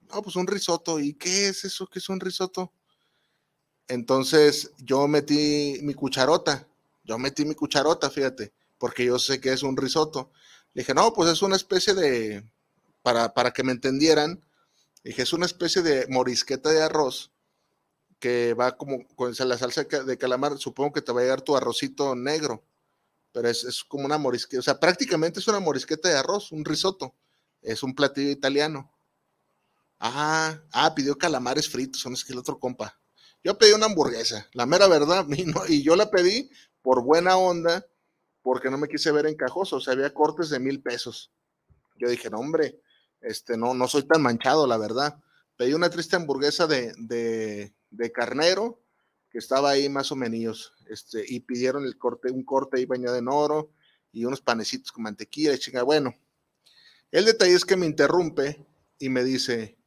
No, 0.00 0.22
pues 0.22 0.34
un 0.34 0.46
risotto. 0.46 0.98
¿Y 0.98 1.12
qué 1.12 1.48
es 1.48 1.66
eso? 1.66 1.86
¿Qué 1.86 1.98
es 1.98 2.08
un 2.08 2.18
risotto? 2.18 2.72
Entonces 3.86 4.70
yo 4.78 5.06
metí 5.08 5.78
mi 5.82 5.92
cucharota, 5.92 6.66
yo 7.04 7.18
metí 7.18 7.44
mi 7.44 7.54
cucharota, 7.54 8.08
fíjate, 8.08 8.54
porque 8.78 9.04
yo 9.04 9.18
sé 9.18 9.42
que 9.42 9.52
es 9.52 9.62
un 9.62 9.76
risotto. 9.76 10.32
Le 10.72 10.80
dije, 10.80 10.94
no, 10.94 11.12
pues 11.12 11.28
es 11.28 11.42
una 11.42 11.56
especie 11.56 11.92
de, 11.92 12.42
para, 13.02 13.34
para 13.34 13.50
que 13.50 13.64
me 13.64 13.72
entendieran, 13.72 14.42
dije, 15.04 15.20
es 15.20 15.34
una 15.34 15.44
especie 15.44 15.82
de 15.82 16.06
morisqueta 16.08 16.70
de 16.70 16.82
arroz 16.82 17.30
que 18.18 18.54
va 18.54 18.78
como 18.78 19.06
con 19.16 19.34
la 19.38 19.58
salsa 19.58 19.84
de 19.84 20.16
calamar, 20.16 20.56
supongo 20.56 20.94
que 20.94 21.02
te 21.02 21.12
va 21.12 21.20
a 21.20 21.24
llegar 21.24 21.42
tu 21.42 21.58
arrocito 21.58 22.14
negro 22.14 22.64
pero 23.32 23.48
es, 23.48 23.84
como 23.88 24.04
una 24.04 24.18
morisqueta, 24.18 24.60
o 24.60 24.62
sea, 24.62 24.78
prácticamente 24.78 25.40
es 25.40 25.48
una 25.48 25.60
morisqueta 25.60 26.08
de 26.08 26.16
arroz, 26.16 26.52
un 26.52 26.64
risotto, 26.64 27.14
es 27.62 27.82
un 27.82 27.94
platillo 27.94 28.30
italiano. 28.30 28.92
Ah, 29.98 30.60
ah, 30.72 30.94
pidió 30.94 31.16
calamares 31.16 31.68
fritos, 31.68 32.00
son 32.00 32.12
es 32.12 32.24
que 32.24 32.32
el 32.32 32.38
otro 32.38 32.58
compa. 32.58 32.98
Yo 33.42 33.56
pedí 33.56 33.72
una 33.72 33.86
hamburguesa, 33.86 34.48
la 34.52 34.66
mera 34.66 34.86
verdad, 34.86 35.26
y, 35.68 35.82
yo 35.82 35.96
la 35.96 36.10
pedí 36.10 36.50
por 36.82 37.02
buena 37.02 37.36
onda, 37.36 37.86
porque 38.42 38.70
no 38.70 38.78
me 38.78 38.88
quise 38.88 39.12
ver 39.12 39.26
encajoso, 39.26 39.76
o 39.76 39.80
sea, 39.80 39.94
había 39.94 40.12
cortes 40.12 40.50
de 40.50 40.58
mil 40.58 40.82
pesos. 40.82 41.32
Yo 41.96 42.08
dije, 42.08 42.28
no, 42.28 42.38
hombre, 42.38 42.80
este, 43.20 43.56
no, 43.56 43.74
no 43.74 43.88
soy 43.88 44.02
tan 44.02 44.20
manchado, 44.20 44.66
la 44.66 44.76
verdad. 44.76 45.18
Pedí 45.56 45.74
una 45.74 45.90
triste 45.90 46.16
hamburguesa 46.16 46.66
de, 46.66 46.92
de, 46.98 47.72
de 47.90 48.12
carnero, 48.12 48.80
que 49.32 49.38
estaba 49.38 49.70
ahí 49.70 49.88
más 49.88 50.12
o 50.12 50.16
menos, 50.16 50.74
este, 50.88 51.24
y 51.26 51.40
pidieron 51.40 51.86
el 51.86 51.96
corte, 51.96 52.30
un 52.30 52.44
corte 52.44 52.76
ahí 52.76 52.84
bañado 52.84 53.16
en 53.16 53.28
oro, 53.28 53.72
y 54.12 54.26
unos 54.26 54.42
panecitos 54.42 54.92
con 54.92 55.04
mantequilla 55.04 55.54
y 55.54 55.58
chinga. 55.58 55.82
Bueno, 55.82 56.14
el 57.10 57.24
detalle 57.24 57.54
es 57.54 57.64
que 57.64 57.76
me 57.76 57.86
interrumpe 57.86 58.66
y 58.98 59.08
me 59.08 59.24
dice, 59.24 59.78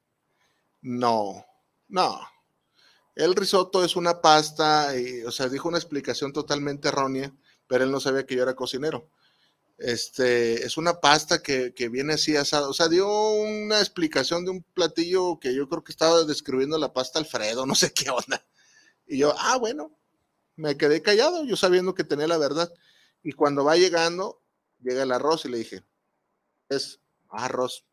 no, 0.81 1.45
no, 1.89 2.19
el 3.13 3.35
risotto 3.35 3.85
es 3.85 3.95
una 3.95 4.19
pasta, 4.19 4.97
y, 4.97 5.21
o 5.21 5.31
sea, 5.31 5.47
dijo 5.47 5.69
una 5.69 5.77
explicación 5.77 6.33
totalmente 6.33 6.87
errónea, 6.87 7.31
pero 7.67 7.83
él 7.83 7.91
no 7.91 7.99
sabía 7.99 8.25
que 8.25 8.35
yo 8.35 8.41
era 8.41 8.55
cocinero. 8.55 9.11
Este, 9.77 10.65
es 10.65 10.77
una 10.77 11.01
pasta 11.01 11.43
que, 11.43 11.73
que 11.75 11.89
viene 11.89 12.13
así 12.13 12.35
asada, 12.35 12.67
o 12.67 12.73
sea, 12.73 12.87
dio 12.87 13.07
una 13.33 13.79
explicación 13.79 14.43
de 14.43 14.51
un 14.51 14.63
platillo 14.63 15.39
que 15.39 15.53
yo 15.53 15.69
creo 15.69 15.83
que 15.83 15.91
estaba 15.91 16.23
describiendo 16.23 16.79
la 16.79 16.93
pasta 16.93 17.19
Alfredo, 17.19 17.65
no 17.67 17.75
sé 17.75 17.93
qué 17.93 18.09
onda. 18.09 18.43
Y 19.07 19.19
yo, 19.19 19.33
ah, 19.37 19.57
bueno, 19.57 19.97
me 20.55 20.77
quedé 20.77 21.01
callado, 21.01 21.43
yo 21.45 21.55
sabiendo 21.55 21.93
que 21.93 22.03
tenía 22.03 22.27
la 22.27 22.37
verdad. 22.37 22.71
Y 23.23 23.33
cuando 23.33 23.63
va 23.63 23.75
llegando, 23.75 24.41
llega 24.79 25.03
el 25.03 25.11
arroz 25.11 25.45
y 25.45 25.49
le 25.49 25.57
dije, 25.57 25.83
es 26.69 26.99
arroz. 27.29 27.85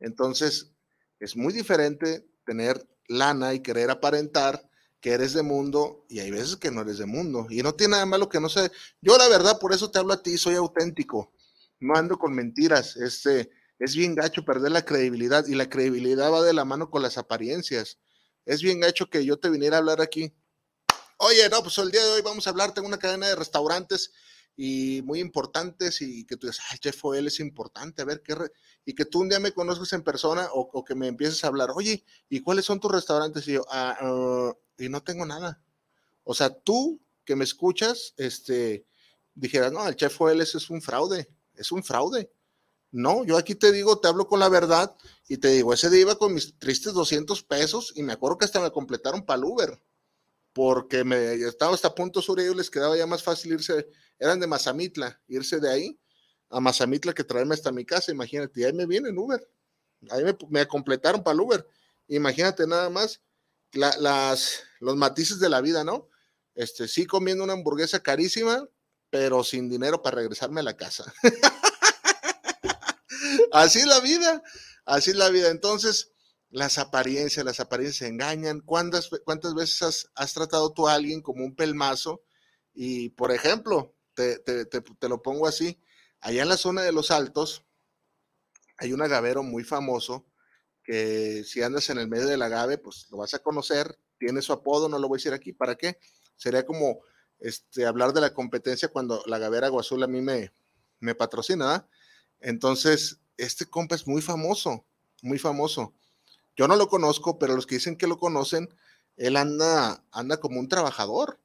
Entonces, 0.00 0.72
es 1.20 1.36
muy 1.36 1.52
diferente 1.52 2.26
tener 2.44 2.88
lana 3.08 3.54
y 3.54 3.60
querer 3.60 3.90
aparentar 3.90 4.68
que 5.00 5.12
eres 5.12 5.32
de 5.32 5.42
mundo 5.42 6.04
y 6.08 6.20
hay 6.20 6.30
veces 6.30 6.56
que 6.56 6.70
no 6.70 6.80
eres 6.82 6.98
de 6.98 7.06
mundo. 7.06 7.46
Y 7.50 7.62
no 7.62 7.74
tiene 7.74 7.92
nada 7.92 8.06
malo 8.06 8.28
que 8.28 8.40
no 8.40 8.48
sé. 8.48 8.70
Yo 9.00 9.16
la 9.16 9.28
verdad, 9.28 9.58
por 9.58 9.72
eso 9.72 9.90
te 9.90 9.98
hablo 9.98 10.12
a 10.12 10.22
ti, 10.22 10.36
soy 10.38 10.54
auténtico. 10.54 11.32
No 11.80 11.94
ando 11.94 12.18
con 12.18 12.34
mentiras. 12.34 12.96
Este, 12.96 13.50
es 13.78 13.94
bien 13.94 14.14
gacho 14.14 14.44
perder 14.44 14.72
la 14.72 14.84
credibilidad 14.84 15.46
y 15.46 15.54
la 15.54 15.68
credibilidad 15.68 16.32
va 16.32 16.42
de 16.42 16.52
la 16.52 16.64
mano 16.64 16.90
con 16.90 17.02
las 17.02 17.18
apariencias. 17.18 17.98
Es 18.48 18.62
bien 18.62 18.80
gacho 18.80 19.10
que 19.10 19.26
yo 19.26 19.38
te 19.38 19.50
viniera 19.50 19.76
a 19.76 19.80
hablar 19.80 20.00
aquí. 20.00 20.32
Oye, 21.18 21.46
no, 21.50 21.62
pues 21.62 21.76
el 21.76 21.90
día 21.90 22.02
de 22.02 22.12
hoy 22.12 22.22
vamos 22.22 22.46
a 22.46 22.50
hablar, 22.50 22.72
tengo 22.72 22.88
una 22.88 22.98
cadena 22.98 23.28
de 23.28 23.36
restaurantes 23.36 24.10
y 24.56 25.02
muy 25.02 25.20
importantes 25.20 26.00
y 26.00 26.24
que 26.24 26.38
tú 26.38 26.46
dices, 26.46 26.64
ay, 26.70 26.78
Jeff 26.82 27.04
Oel 27.04 27.26
es 27.26 27.40
importante, 27.40 28.00
a 28.00 28.06
ver 28.06 28.22
qué, 28.22 28.34
y 28.86 28.94
que 28.94 29.04
tú 29.04 29.20
un 29.20 29.28
día 29.28 29.38
me 29.38 29.52
conozcas 29.52 29.92
en 29.92 30.02
persona 30.02 30.48
o, 30.50 30.82
que 30.82 30.94
me 30.94 31.08
empieces 31.08 31.44
a 31.44 31.48
hablar, 31.48 31.72
oye, 31.74 32.06
¿y 32.30 32.40
cuáles 32.40 32.64
son 32.64 32.80
tus 32.80 32.90
restaurantes? 32.90 33.46
Y 33.48 33.52
yo, 33.52 33.66
ah, 33.68 33.98
ah, 34.00 34.54
y 34.78 34.88
no 34.88 35.02
tengo 35.02 35.26
nada. 35.26 35.62
O 36.24 36.32
sea, 36.32 36.48
tú 36.48 37.02
que 37.26 37.36
me 37.36 37.44
escuchas, 37.44 38.14
este, 38.16 38.86
dijeras, 39.34 39.72
no, 39.72 39.86
el 39.86 39.94
Chef 39.94 40.18
Oel 40.22 40.40
es 40.40 40.70
un 40.70 40.80
fraude, 40.80 41.28
es 41.52 41.70
un 41.70 41.84
fraude. 41.84 42.32
No, 42.90 43.24
yo 43.24 43.36
aquí 43.36 43.54
te 43.54 43.70
digo, 43.70 44.00
te 44.00 44.08
hablo 44.08 44.26
con 44.26 44.40
la 44.40 44.48
verdad 44.48 44.96
y 45.28 45.36
te 45.38 45.48
digo, 45.48 45.74
ese 45.74 45.90
día 45.90 46.00
iba 46.00 46.16
con 46.16 46.32
mis 46.32 46.58
tristes 46.58 46.94
200 46.94 47.42
pesos 47.42 47.92
y 47.96 48.02
me 48.02 48.14
acuerdo 48.14 48.38
que 48.38 48.46
hasta 48.46 48.60
me 48.60 48.70
completaron 48.70 49.26
para 49.26 49.38
el 49.38 49.44
Uber 49.44 49.82
porque 50.54 51.04
me 51.04 51.34
estaba 51.34 51.74
hasta 51.74 51.94
Punto 51.94 52.22
Sur 52.22 52.40
y 52.40 52.42
ellos 52.42 52.56
les 52.56 52.70
quedaba 52.70 52.96
ya 52.96 53.06
más 53.06 53.22
fácil 53.22 53.52
irse, 53.52 53.88
eran 54.18 54.40
de 54.40 54.46
Mazamitla, 54.46 55.20
irse 55.28 55.60
de 55.60 55.70
ahí 55.70 56.00
a 56.50 56.60
Mazamitla 56.60 57.12
que 57.12 57.24
traerme 57.24 57.54
hasta 57.54 57.70
mi 57.70 57.84
casa, 57.84 58.10
imagínate, 58.10 58.60
y 58.60 58.64
ahí 58.64 58.72
me 58.72 58.86
vienen 58.86 59.18
Uber, 59.18 59.46
ahí 60.10 60.24
me, 60.48 60.66
completaron 60.66 61.22
para 61.22 61.34
el 61.34 61.40
Uber, 61.42 61.66
imagínate 62.08 62.66
nada 62.66 62.88
más 62.90 63.20
las, 63.72 64.62
los 64.80 64.96
matices 64.96 65.38
de 65.38 65.48
la 65.48 65.60
vida, 65.60 65.84
¿no? 65.84 66.08
Este, 66.54 66.88
sí 66.88 67.06
comiendo 67.06 67.44
una 67.44 67.52
hamburguesa 67.52 68.02
carísima, 68.02 68.66
pero 69.10 69.44
sin 69.44 69.68
dinero 69.68 70.02
para 70.02 70.16
regresarme 70.16 70.60
a 70.60 70.64
la 70.64 70.76
casa. 70.76 71.12
así 73.52 73.80
es 73.80 73.86
la 73.86 74.00
vida, 74.00 74.42
así 74.84 75.10
es 75.10 75.16
la 75.16 75.28
vida. 75.28 75.50
Entonces, 75.50 76.12
las 76.50 76.78
apariencias, 76.78 77.44
las 77.44 77.60
apariencias 77.60 78.08
engañan. 78.08 78.60
¿Cuántas, 78.60 79.10
cuántas 79.24 79.54
veces 79.54 80.08
has, 80.14 80.34
tratado 80.34 80.72
tú 80.72 80.88
a 80.88 80.94
alguien 80.94 81.22
como 81.22 81.44
un 81.44 81.54
pelmazo? 81.54 82.22
Y, 82.74 83.10
por 83.10 83.32
ejemplo, 83.32 83.94
te, 84.14 85.08
lo 85.08 85.22
pongo 85.22 85.46
así, 85.46 85.80
allá 86.20 86.42
en 86.42 86.48
la 86.48 86.56
zona 86.56 86.82
de 86.82 86.92
los 86.92 87.10
altos 87.10 87.64
hay 88.78 88.92
un 88.92 89.02
agavero 89.02 89.42
muy 89.42 89.64
famoso 89.64 90.26
que 90.84 91.44
si 91.44 91.62
andas 91.62 91.90
en 91.90 91.98
el 91.98 92.08
medio 92.08 92.26
del 92.26 92.42
agave, 92.42 92.78
pues 92.78 93.08
lo 93.10 93.18
vas 93.18 93.34
a 93.34 93.40
conocer, 93.40 93.98
tiene 94.18 94.40
su 94.40 94.52
apodo, 94.52 94.88
no 94.88 94.98
lo 94.98 95.08
voy 95.08 95.16
a 95.16 95.18
decir 95.18 95.32
aquí, 95.34 95.52
¿para 95.52 95.76
qué? 95.76 95.98
Sería 96.36 96.64
como 96.64 97.00
este, 97.40 97.84
hablar 97.84 98.12
de 98.12 98.20
la 98.20 98.32
competencia 98.32 98.88
cuando 98.88 99.22
la 99.26 99.36
agavera 99.36 99.66
Agua 99.66 99.82
Azul 99.82 100.02
a 100.02 100.06
mí 100.06 100.22
me, 100.22 100.52
me 101.00 101.14
patrocina, 101.14 101.86
Entonces, 102.40 103.20
este 103.38 103.66
compa 103.66 103.94
es 103.94 104.06
muy 104.06 104.20
famoso, 104.20 104.84
muy 105.22 105.38
famoso. 105.38 105.94
Yo 106.56 106.68
no 106.68 106.76
lo 106.76 106.88
conozco, 106.88 107.38
pero 107.38 107.54
los 107.54 107.66
que 107.66 107.76
dicen 107.76 107.96
que 107.96 108.06
lo 108.06 108.18
conocen, 108.18 108.68
él 109.16 109.36
anda, 109.36 110.04
anda 110.10 110.38
como 110.38 110.60
un 110.60 110.68
trabajador 110.68 111.38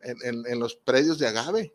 en, 0.00 0.58
los 0.58 0.76
predios 0.76 1.18
de 1.18 1.28
agave. 1.28 1.74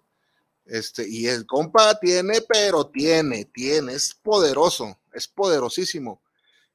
Este, 0.66 1.08
y 1.08 1.28
el 1.28 1.46
compa 1.46 2.00
tiene, 2.00 2.42
pero 2.42 2.88
tiene, 2.88 3.46
tiene, 3.46 3.94
es 3.94 4.16
poderoso, 4.16 4.98
es 5.14 5.28
poderosísimo. 5.28 6.22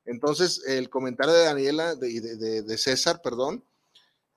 Entonces, 0.04 0.62
el 0.66 0.88
comentario 0.88 1.34
de 1.34 1.44
Daniela, 1.44 1.94
de, 1.94 2.62
de, 2.62 2.78
César, 2.78 3.20
perdón, 3.22 3.64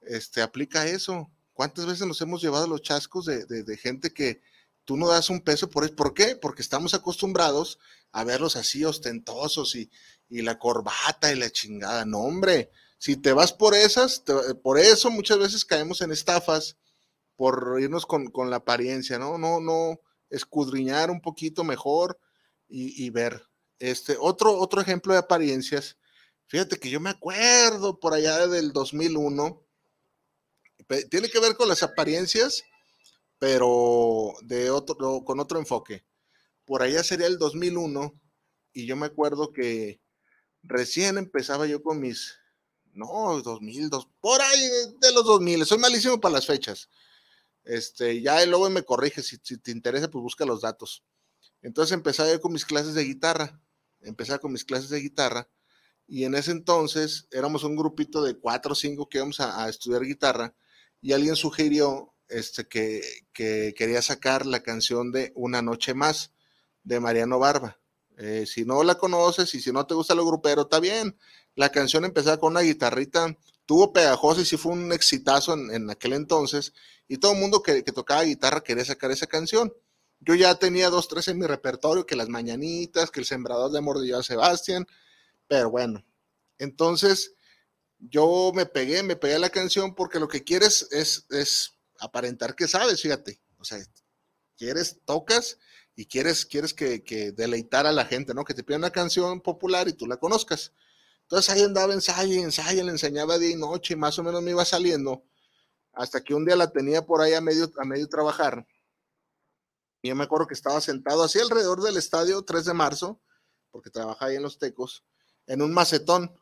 este, 0.02 0.42
aplica 0.42 0.88
eso. 0.88 1.30
¿Cuántas 1.54 1.86
veces 1.86 2.08
nos 2.08 2.20
hemos 2.22 2.42
llevado 2.42 2.68
los 2.68 2.82
chascos 2.82 3.26
de, 3.26 3.46
de, 3.46 3.78
gente 3.78 4.12
que 4.12 4.42
tú 4.86 4.98
no 4.98 5.08
das 5.08 5.30
un 5.30 5.42
peso 5.42 5.70
por 5.70 5.86
eso? 5.86 5.96
¿Por 5.96 6.14
qué? 6.14 6.36
Porque 6.36 6.62
estamos 6.62 6.94
acostumbrados 6.94 7.80
a 8.12 8.24
verlos 8.24 8.56
así 8.56 8.84
ostentosos 8.86 9.76
y, 9.76 9.90
y 10.30 10.42
la 10.42 10.58
corbata 10.58 11.32
y 11.32 11.36
la 11.36 11.50
chingada. 11.50 12.06
No, 12.06 12.20
hombre, 12.20 12.72
si 12.98 13.18
te 13.18 13.34
vas 13.34 13.52
por 13.52 13.76
esas, 13.76 14.24
por 14.64 14.80
eso 14.80 15.12
muchas 15.12 15.38
veces 15.38 15.66
caemos 15.66 16.02
en 16.02 16.12
estafas, 16.12 16.78
por 17.36 17.78
irnos 17.80 18.06
con, 18.06 18.32
la 18.50 18.56
apariencia, 18.56 19.20
¿no? 19.20 19.38
No, 19.38 19.60
no, 19.60 20.00
escudriñar 20.30 21.12
un 21.12 21.20
poquito 21.20 21.66
mejor 21.66 22.18
y, 22.70 23.10
ver. 23.10 23.44
Este, 23.78 24.16
otro, 24.18 24.58
otro 24.58 24.80
ejemplo 24.80 25.12
de 25.12 25.20
apariencias, 25.20 25.98
fíjate 26.48 26.80
que 26.80 26.90
yo 26.90 27.02
me 27.02 27.10
acuerdo 27.10 28.00
por 28.00 28.14
allá 28.14 28.48
del 28.48 28.72
2001, 28.72 29.62
tiene 31.10 31.30
que 31.30 31.40
ver 31.42 31.58
con 31.58 31.68
las 31.68 31.84
apariencias, 31.84 32.64
pero 33.44 34.36
de 34.44 34.70
otro, 34.70 35.26
con 35.26 35.42
otro 35.42 35.60
enfoque. 35.60 36.06
Por 36.64 36.82
allá 36.82 37.04
sería 37.04 37.28
el 37.28 37.38
2001 37.38 38.18
y 38.72 38.86
yo 38.86 38.96
me 38.96 39.08
acuerdo 39.08 39.52
que 39.52 40.00
recién 40.62 41.18
empezaba 41.18 41.68
yo 41.68 41.84
con 41.84 42.00
mis, 42.00 42.38
no, 42.94 43.42
2000, 43.42 43.90
dos, 43.90 44.08
por 44.22 44.40
ahí 44.40 44.70
de 44.98 45.12
los 45.12 45.26
2000, 45.26 45.66
soy 45.66 45.78
malísimo 45.78 46.22
para 46.22 46.36
las 46.36 46.48
fechas. 46.48 46.88
Este, 47.66 48.22
ya 48.22 48.42
el 48.42 48.50
luego 48.50 48.70
me 48.70 48.84
corrige, 48.84 49.22
si, 49.22 49.38
te 49.38 49.72
interesa, 49.72 50.10
pues 50.10 50.24
busca 50.24 50.46
los 50.46 50.62
datos. 50.62 51.04
Entonces 51.62 51.92
empezaba 51.92 52.32
yo 52.32 52.40
con 52.40 52.54
mis 52.54 52.64
clases 52.64 52.94
de 52.94 53.04
guitarra, 53.04 53.62
empezaba 54.04 54.40
con 54.40 54.54
mis 54.54 54.64
clases 54.64 54.90
de 54.90 55.02
guitarra, 55.02 55.50
y 56.08 56.24
en 56.24 56.36
ese 56.36 56.52
entonces 56.52 57.28
éramos 57.30 57.66
un 57.66 57.76
grupito 57.76 58.24
de 58.24 58.40
cuatro 58.40 58.72
o 58.72 58.76
cinco 58.76 59.10
que 59.10 59.18
íbamos 59.18 59.42
a, 59.42 59.68
estudiar 59.68 60.04
guitarra, 60.04 60.56
y 61.02 61.12
alguien 61.12 61.36
sugirió 61.36 62.13
este, 62.34 62.68
que, 62.68 63.02
que 63.34 63.74
quería 63.78 64.02
sacar 64.02 64.46
la 64.46 64.62
canción 64.62 65.12
de 65.12 65.32
Una 65.36 65.62
Noche 65.62 65.94
Más 65.94 66.32
de 66.84 67.00
Mariano 67.00 67.40
Barba. 67.40 67.80
Eh, 68.18 68.46
si 68.46 68.64
no 68.66 68.84
la 68.84 68.96
conoces 68.96 69.54
y 69.56 69.62
si 69.62 69.72
no 69.72 69.86
te 69.88 69.96
gusta 69.96 70.16
lo 70.16 70.26
grupero, 70.26 70.64
está 70.64 70.80
bien. 70.80 71.18
La 71.56 71.70
canción 71.70 72.06
empezaba 72.06 72.38
con 72.38 72.54
una 72.54 72.62
guitarrita, 72.62 73.38
tuvo 73.66 73.94
pegajosa 73.94 74.42
y 74.42 74.46
sí 74.46 74.58
fue 74.58 74.74
un 74.74 74.92
exitazo 74.92 75.54
en, 75.54 75.90
aquel 75.90 76.14
entonces. 76.14 76.74
Y 77.08 77.18
todo 77.18 77.34
el 77.34 77.40
mundo 77.40 77.62
que, 77.64 77.82
tocaba 77.84 78.24
guitarra 78.24 78.62
quería 78.62 78.86
sacar 78.86 79.12
esa 79.12 79.28
canción. 79.28 79.74
Yo 80.20 80.36
ya 80.36 80.56
tenía 80.56 80.90
dos, 80.90 81.08
tres 81.08 81.28
en 81.28 81.40
mi 81.40 81.46
repertorio, 81.46 82.06
que 82.06 82.16
las 82.16 82.30
mañanitas, 82.30 83.12
que 83.12 83.20
el 83.20 83.26
sembrador 83.26 83.72
de 83.72 83.80
amor 83.80 84.00
de 84.00 84.24
Sebastián, 84.24 84.88
pero 85.48 85.70
bueno. 85.70 86.06
Entonces, 86.60 87.36
yo 88.00 88.52
me 88.56 88.66
pegué, 88.66 89.04
me 89.04 89.16
pegué 89.16 89.36
a 89.36 89.40
la 89.40 89.50
canción 89.50 89.96
porque 89.96 90.20
lo 90.20 90.28
que 90.28 90.44
quieres 90.44 90.88
es, 90.92 91.26
es 91.30 91.74
aparentar 92.04 92.56
que 92.56 92.68
sabes, 92.68 93.02
fíjate. 93.02 93.42
O 93.58 93.64
sea, 93.64 93.80
quieres, 94.58 95.00
tocas 95.06 95.58
y 95.96 96.06
quieres, 96.06 96.46
quieres 96.46 96.74
que, 96.74 97.04
que, 97.04 97.32
deleitar 97.32 97.86
a 97.86 97.92
la 97.92 98.06
gente, 98.06 98.34
¿no? 98.34 98.44
Que 98.44 98.54
te 98.54 98.64
pida 98.64 98.78
una 98.78 98.92
canción 98.92 99.42
popular 99.42 99.88
y 99.88 99.94
tú 99.94 100.06
la 100.08 100.18
conozcas. 100.18 100.74
Entonces 101.24 101.54
ahí 101.54 101.64
andaba 101.64 101.94
ensayo 101.94 102.42
ensayo, 102.42 102.84
le 102.84 102.92
enseñaba 102.92 103.38
día 103.38 103.52
y 103.52 103.56
noche 103.56 103.94
y 103.94 103.98
más 103.98 104.20
o 104.20 104.24
menos 104.24 104.42
me 104.42 104.52
iba 104.52 104.66
saliendo, 104.66 105.24
hasta 105.94 106.24
que 106.24 106.34
un 106.34 106.46
día 106.46 106.56
la 106.56 106.72
tenía 106.72 107.06
por 107.06 107.22
ahí 107.22 107.34
a 107.34 107.42
medio, 107.42 107.72
a 107.78 107.86
medio 107.86 108.08
trabajar. 108.08 108.68
Y 110.02 110.10
yo 110.10 110.16
me 110.16 110.26
acuerdo 110.26 110.48
que 110.48 110.54
estaba 110.54 110.82
sentado 110.82 111.24
así 111.24 111.40
alrededor 111.40 111.82
del 111.82 111.98
estadio 111.98 112.44
3 112.44 112.66
de 112.66 112.74
marzo, 112.74 113.22
porque 113.72 113.90
trabajaba 113.90 114.30
ahí 114.30 114.36
en 114.36 114.44
Los 114.44 114.60
Tecos, 114.60 115.06
en 115.48 115.62
un 115.62 115.74
macetón. 115.74 116.38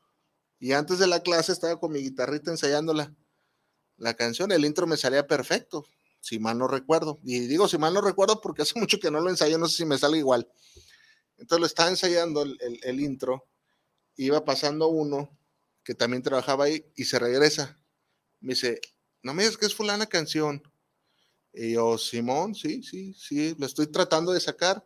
Y 0.60 0.74
antes 0.74 1.00
de 1.00 1.08
la 1.08 1.22
clase 1.22 1.52
estaba 1.52 1.80
con 1.80 1.92
mi 1.92 2.00
guitarrita 2.00 2.52
ensayándola. 2.52 3.16
La 4.02 4.16
canción, 4.16 4.52
el 4.52 4.66
intro 4.66 4.88
me 4.88 4.98
salía 4.98 5.28
perfecto 5.28 5.86
si 6.20 6.40
mal 6.40 6.58
no 6.58 6.68
recuerdo. 6.68 7.20
Y 7.24 7.42
digo 7.42 7.68
si 7.68 7.78
mal 7.78 7.94
no 7.94 8.02
recuerdo 8.02 8.42
porque 8.42 8.64
hace 8.64 8.74
mucho 8.80 9.00
que 9.00 9.12
no 9.12 9.20
lo 9.20 9.30
ensayo, 9.30 9.60
no 9.60 9.68
sé 9.68 9.78
si 9.78 9.86
me 9.86 9.98
sale 9.98 10.18
igual. 10.18 10.52
Entonces 11.38 11.60
lo 11.60 11.68
estaba 11.68 11.90
ensayando 11.90 12.42
el, 12.44 13.00
intro, 13.00 13.48
iba 14.16 14.44
pasando 14.44 14.88
uno 14.88 15.38
que 15.84 15.94
también 15.94 16.24
trabajaba 16.24 16.66
ahí 16.66 16.84
y 16.96 17.06
se 17.06 17.20
regresa. 17.20 17.80
Me 18.40 18.54
dice, 18.54 18.82
no 19.22 19.36
me 19.36 19.44
digas 19.44 19.58
que 19.58 19.68
es 19.68 19.76
fulana 19.76 20.08
canción. 20.08 20.64
Y 21.54 21.74
yo, 21.74 21.98
Simón, 22.00 22.56
sí, 22.56 22.82
sí, 22.82 23.14
sí, 23.14 23.56
lo 23.60 23.68
estoy 23.68 23.88
tratando 23.88 24.32
de 24.32 24.40
sacar. 24.40 24.84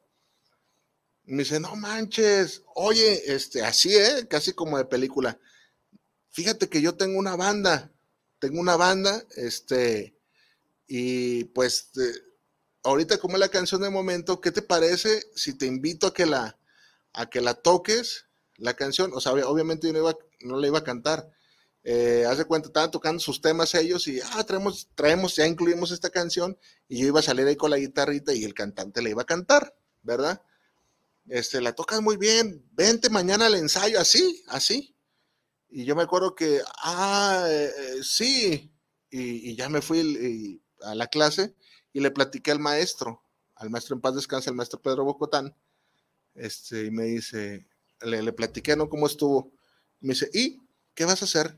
me 1.24 1.44
dice, 1.44 1.60
no 1.62 1.76
manches, 1.78 2.64
oye, 2.76 3.34
este, 3.34 3.62
así, 3.62 3.96
¿eh? 3.96 4.28
Casi 4.30 4.52
como 4.52 4.78
de 4.78 4.86
película. 4.86 5.40
Fíjate 6.30 6.68
que 6.68 6.82
yo 6.82 6.96
tengo 6.96 7.18
una 7.18 7.38
banda, 7.38 7.95
tengo 8.46 8.62
una 8.62 8.78
banda, 8.78 9.26
este, 9.38 10.16
y 10.88 11.46
pues, 11.46 11.92
ahorita 12.84 13.18
como 13.18 13.38
es 13.38 13.40
la 13.40 13.50
canción 13.50 13.82
de 13.82 13.90
momento, 13.90 14.40
¿qué 14.40 14.52
te 14.52 14.62
parece 14.62 15.24
si 15.36 15.56
te 15.56 15.66
invito 15.66 16.06
a 16.06 16.14
que 16.14 16.28
la, 16.28 16.60
a 17.14 17.28
que 17.28 17.42
la 17.42 17.56
toques, 17.56 18.26
la 18.58 18.76
canción? 18.76 19.12
O 19.16 19.20
sea, 19.20 19.32
obviamente 19.32 19.88
yo 19.88 19.94
no, 19.94 20.00
iba, 20.00 20.16
la 20.42 20.68
iba 20.68 20.78
a 20.78 20.84
cantar, 20.84 21.28
eh, 21.84 22.26
haz 22.30 22.38
de 22.38 22.46
cuenta, 22.46 22.68
estaban 22.68 22.92
tocando 22.92 23.20
sus 23.20 23.42
temas 23.42 23.74
ellos 23.74 24.08
y, 24.08 24.20
ah, 24.22 24.44
traemos, 24.44 24.90
traemos, 24.94 25.36
ya 25.36 25.48
incluimos 25.48 25.90
esta 25.90 26.12
canción 26.12 26.56
y 26.88 27.00
yo 27.00 27.08
iba 27.08 27.22
a 27.22 27.24
salir 27.24 27.48
ahí 27.48 27.56
con 27.56 27.72
la 27.72 27.78
guitarrita 27.78 28.32
y 28.32 28.44
el 28.44 28.54
cantante 28.54 29.02
le 29.02 29.10
iba 29.10 29.24
a 29.24 29.26
cantar, 29.26 29.76
¿verdad? 30.04 30.44
Este, 31.28 31.62
la 31.62 31.74
tocas 31.74 32.00
muy 32.00 32.18
bien, 32.18 32.64
vente 32.74 33.10
mañana 33.10 33.48
al 33.48 33.56
ensayo, 33.56 34.00
así, 34.00 34.44
así. 34.50 34.95
Y 35.78 35.84
yo 35.84 35.94
me 35.94 36.04
acuerdo 36.04 36.36
que, 36.36 36.62
ah, 36.84 37.48
eh, 37.50 37.70
eh, 37.78 38.00
sí, 38.02 38.72
y, 39.10 39.58
ya 39.58 39.68
me 39.68 39.82
fui 39.82 40.62
a 40.82 40.96
la 40.96 41.08
clase 41.08 41.54
y 41.92 42.00
le 42.00 42.12
platiqué 42.12 42.52
al 42.52 42.60
maestro, 42.60 43.22
al 43.56 43.70
maestro 43.70 43.94
en 43.94 44.00
paz 44.00 44.16
descansa, 44.16 44.50
el 44.50 44.56
maestro 44.56 44.82
Pedro 44.82 45.04
Bocotán, 45.04 45.54
este, 46.34 46.86
y 46.86 46.92
me 46.92 47.04
dice, 47.04 47.68
le, 48.00 48.22
le 48.22 48.32
platiqué, 48.32 48.78
¿no? 48.78 48.88
¿Cómo 48.88 49.06
estuvo? 49.06 49.52
me 50.00 50.14
dice, 50.14 50.30
¿y 50.34 50.62
qué 50.94 51.04
vas 51.04 51.22
a 51.22 51.26
hacer? 51.26 51.58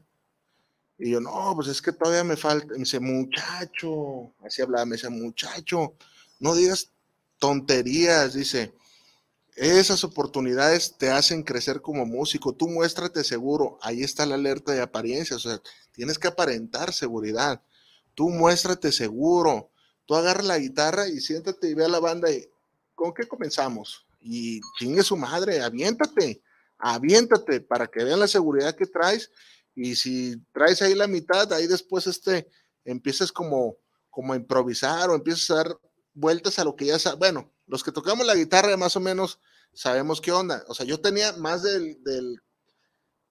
Y 0.98 1.12
yo, 1.12 1.22
no, 1.22 1.52
pues 1.54 1.68
es 1.68 1.80
que 1.80 1.92
todavía 1.92 2.24
me 2.24 2.38
falta. 2.38 2.74
me 2.74 2.80
dice, 2.80 3.00
muchacho, 3.00 4.34
así 4.44 4.64
hablaba, 4.64 4.88
me 4.88 4.96
dice, 4.96 5.10
muchacho, 5.10 5.94
no 6.40 6.56
digas 6.56 6.90
tonterías, 7.38 8.34
dice, 8.34 8.74
esas 9.58 10.04
oportunidades 10.04 10.98
te 10.98 11.10
hacen 11.10 11.42
crecer 11.42 11.82
como 11.82 12.06
músico, 12.06 12.54
tú 12.54 12.68
muéstrate 12.68 13.24
seguro, 13.24 13.80
ahí 13.82 14.04
está 14.04 14.26
la 14.28 14.36
alerta 14.36 14.72
de 14.72 14.82
apariencias, 14.82 15.44
o 15.46 15.50
sea, 15.50 15.62
tienes 15.92 16.20
que 16.20 16.28
aparentar 16.28 16.94
seguridad, 16.94 17.64
tú 18.14 18.30
muéstrate 18.30 18.92
seguro, 18.92 19.72
tú 20.06 20.16
agarra 20.16 20.44
la 20.44 20.60
guitarra 20.60 21.08
y 21.08 21.20
siéntate 21.20 21.70
y 21.70 21.74
ve 21.74 21.86
a 21.86 21.90
la 21.90 22.00
banda 22.00 22.32
y, 22.32 22.48
¿con 22.94 23.14
qué 23.16 23.28
comenzamos? 23.28 24.06
Y 24.22 24.62
chingue 24.78 25.02
su 25.02 25.18
madre, 25.18 25.62
aviéntate, 25.62 26.44
aviéntate 26.78 27.60
para 27.62 27.88
que 27.88 28.04
vean 28.04 28.20
la 28.20 28.28
seguridad 28.28 28.76
que 28.76 28.86
traes. 28.86 29.32
Y 29.76 29.96
si 29.96 30.38
traes 30.54 30.82
ahí 30.82 30.96
la 30.96 31.08
mitad, 31.08 31.52
ahí 31.54 31.68
después 31.68 32.08
este, 32.08 32.48
empiezas 32.86 33.32
como, 33.32 33.78
como 34.10 34.34
a 34.34 34.36
improvisar 34.36 35.10
o 35.10 35.16
empiezas 35.16 35.50
a 35.52 35.56
dar 35.56 35.80
vueltas 36.14 36.58
a 36.60 36.64
lo 36.64 36.76
que 36.76 36.86
ya 36.86 36.98
sabes. 36.98 37.20
Bueno, 37.20 37.52
los 37.68 37.84
que 37.84 37.92
tocamos 37.92 38.26
la 38.26 38.36
guitarra 38.36 38.76
más 38.78 38.96
o 38.96 39.00
menos 39.00 39.40
sabemos 39.74 40.22
qué 40.22 40.32
onda. 40.32 40.64
O 40.68 40.74
sea, 40.74 40.86
yo 40.86 41.00
tenía 41.00 41.34
más 41.34 41.64
del, 41.64 42.02
del 42.04 42.42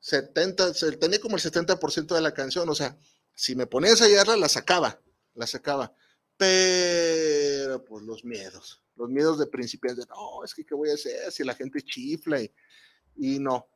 70, 0.01 0.72
tenía 0.99 1.20
como 1.20 1.37
el 1.37 1.42
70% 1.42 2.14
de 2.14 2.20
la 2.20 2.35
canción. 2.35 2.68
O 2.68 2.75
sea, 2.75 2.99
si 3.35 3.55
me 3.55 3.66
ponía 3.66 3.90
a 3.90 3.92
ensayarla, 3.92 4.37
la 4.37 4.49
sacaba, 4.49 5.01
la 5.35 5.46
sacaba. 5.46 5.92
Pero, 6.37 7.85
pues 7.85 8.05
los 8.05 8.25
miedos, 8.25 8.83
los 8.94 9.09
miedos 9.09 9.38
de 9.38 9.46
principiantes, 9.46 10.07
no, 10.09 10.44
es 10.44 10.55
que 10.55 10.64
qué 10.64 10.75
voy 10.75 10.90
a 10.90 10.94
hacer 10.94 11.33
si 11.33 11.44
la 11.44 11.55
gente 11.55 11.83
chifla 11.83 12.42
y, 12.42 12.53
y 13.16 13.38
no. 13.38 13.68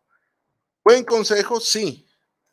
Buen 0.85 1.05
consejo, 1.05 1.61
sí, 1.61 2.07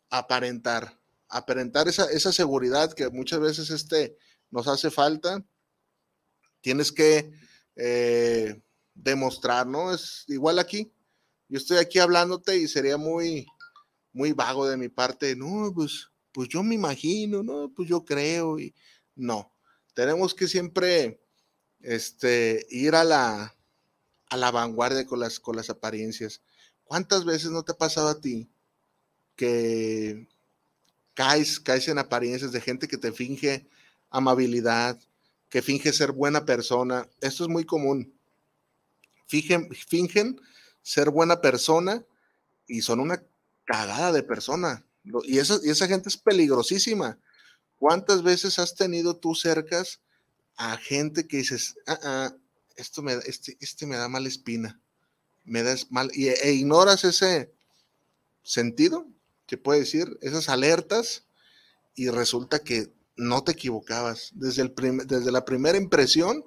aparentar, 0.10 1.00
aparentar 1.30 1.88
esa, 1.88 2.10
esa 2.12 2.32
seguridad 2.32 2.94
que 2.94 3.10
muchas 3.10 3.40
veces 3.40 3.70
este, 3.70 4.18
nos 4.50 4.68
hace 4.68 4.92
falta. 4.92 5.44
Tienes 6.62 6.92
que 6.92 7.32
eh, 7.76 8.62
demostrar, 9.04 9.68
¿no? 9.68 9.94
Es 9.94 10.26
igual 10.28 10.60
aquí. 10.60 10.92
Yo 11.50 11.58
estoy 11.58 11.78
aquí 11.78 12.00
hablándote 12.00 12.58
y 12.58 12.68
sería 12.68 12.98
muy, 12.98 13.48
muy 14.12 14.34
vago 14.34 14.68
de 14.68 14.78
mi 14.78 14.90
parte. 14.90 15.36
No, 15.36 15.72
pues, 15.74 16.10
pues 16.32 16.50
yo 16.50 16.64
me 16.64 16.76
imagino, 16.76 17.44
no, 17.44 17.72
pues 17.74 17.88
yo 17.88 18.04
creo 18.04 18.60
y 18.60 18.74
no. 19.16 19.54
Tenemos 19.94 20.34
que 20.34 20.48
siempre 20.48 21.22
este, 21.82 22.66
ir 22.70 22.96
a 22.96 23.04
la, 23.04 23.56
a 24.30 24.38
la 24.38 24.52
vanguardia 24.52 25.06
con 25.06 25.20
las, 25.20 25.40
con 25.40 25.56
las 25.56 25.70
apariencias. 25.70 26.42
¿Cuántas 26.84 27.26
veces 27.26 27.52
no 27.52 27.64
te 27.64 27.72
ha 27.72 27.78
pasado 27.78 28.10
a 28.10 28.20
ti 28.20 28.50
que 29.36 30.28
caes, 31.14 31.60
caes 31.60 31.88
en 31.88 31.98
apariencias 31.98 32.52
de 32.52 32.62
gente 32.62 32.88
que 32.88 32.98
te 32.98 33.12
finge 33.12 33.68
amabilidad, 34.10 35.00
que 35.50 35.62
finge 35.62 35.94
ser 35.94 36.12
buena 36.12 36.46
persona. 36.46 37.08
Esto 37.22 37.44
es 37.44 37.50
muy 37.50 37.66
común. 37.66 38.14
Fingen, 39.28 40.42
ser 40.82 41.10
buena 41.10 41.42
persona 41.42 42.06
y 42.68 42.82
son 42.82 43.00
una 43.00 43.24
cagada 43.66 44.12
de 44.12 44.24
persona. 44.24 44.86
Y 45.24 45.38
esa, 45.38 45.60
y 45.64 45.70
esa 45.70 45.88
gente 45.88 46.10
es 46.10 46.18
peligrosísima. 46.18 47.20
¿Cuántas 47.78 48.24
veces 48.24 48.58
has 48.60 48.76
tenido 48.76 49.18
tú 49.18 49.36
cercas 49.36 50.00
a 50.56 50.78
gente 50.78 51.28
que 51.28 51.38
dices, 51.38 51.76
ah, 51.86 52.00
ah, 52.04 52.36
esto 52.76 53.02
me, 53.02 53.14
este, 53.14 53.58
este 53.60 53.86
me 53.86 53.96
da 53.96 54.10
mala 54.10 54.28
espina, 54.28 54.80
me 55.46 55.62
da 55.64 55.76
mal, 55.90 56.10
y, 56.14 56.28
e 56.28 56.52
ignoras 56.54 57.04
ese 57.04 57.52
sentido 58.44 59.08
que 59.46 59.58
puede 59.58 59.82
decir, 59.82 60.18
esas 60.22 60.50
alertas, 60.50 61.26
y 61.96 62.10
resulta 62.10 62.60
que 62.60 62.92
no 63.16 63.44
te 63.44 63.54
equivocabas. 63.54 64.32
Desde, 64.34 64.62
el 64.62 64.74
desde 65.06 65.32
la 65.32 65.46
primera 65.46 65.78
impresión 65.78 66.46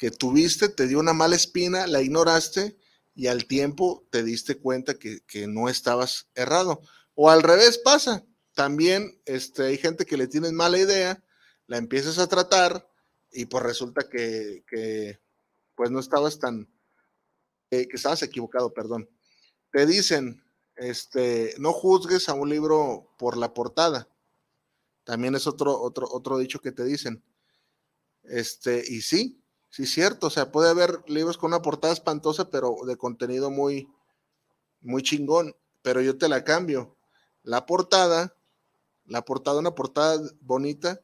que 0.00 0.10
tuviste, 0.10 0.70
te 0.70 0.88
dio 0.88 0.98
una 0.98 1.12
mala 1.12 1.36
espina, 1.36 1.86
la 1.86 2.00
ignoraste 2.00 2.74
y 3.14 3.26
al 3.26 3.44
tiempo 3.44 4.08
te 4.10 4.22
diste 4.22 4.58
cuenta 4.58 4.94
que, 4.98 5.20
no 5.46 5.68
estabas 5.68 6.30
errado. 6.34 6.80
O 7.14 7.28
al 7.28 7.42
revés 7.42 7.76
pasa. 7.76 8.24
También 8.54 9.20
este, 9.26 9.64
hay 9.64 9.76
gente 9.76 10.06
que 10.06 10.16
le 10.16 10.26
tienes 10.26 10.52
mala 10.52 10.78
idea, 10.78 11.22
la 11.66 11.76
empiezas 11.76 12.18
a 12.18 12.28
tratar 12.28 12.88
y 13.30 13.44
pues 13.44 13.62
resulta 13.62 14.08
que, 14.08 15.20
pues 15.74 15.90
no 15.90 16.00
estabas 16.00 16.38
tan, 16.38 16.66
eh, 17.70 17.86
que 17.86 17.96
estabas 17.96 18.22
equivocado, 18.22 18.72
perdón. 18.72 19.06
Te 19.70 19.84
dicen, 19.84 20.42
este, 20.76 21.54
no 21.58 21.74
juzgues 21.74 22.30
a 22.30 22.32
un 22.32 22.48
libro 22.48 23.14
por 23.18 23.36
la 23.36 23.52
portada. 23.52 24.08
También 25.04 25.34
es 25.34 25.46
otro, 25.46 25.78
otro, 25.78 26.08
otro 26.10 26.38
dicho 26.38 26.58
que 26.58 26.72
te 26.72 26.84
dicen. 26.84 27.22
Este, 28.22 28.82
y 28.86 29.02
sí, 29.02 29.39
sí 29.70 29.86
cierto. 29.86 30.26
O 30.26 30.30
sea, 30.30 30.52
puede 30.52 30.68
haber 30.70 31.02
libros 31.06 31.38
con 31.38 31.48
una 31.48 31.62
portada 31.62 31.92
espantosa, 31.92 32.50
pero 32.50 32.76
de 32.86 32.96
contenido 32.96 33.50
muy, 33.50 33.88
muy 34.80 35.02
chingón. 35.02 35.56
Pero 35.82 36.02
yo 36.02 36.18
te 36.18 36.28
la 36.28 36.44
cambio. 36.44 36.96
La 37.42 37.66
portada, 37.66 38.36
la 39.06 39.24
portada, 39.24 39.58
una 39.58 39.74
portada 39.74 40.20
bonita, 40.40 41.00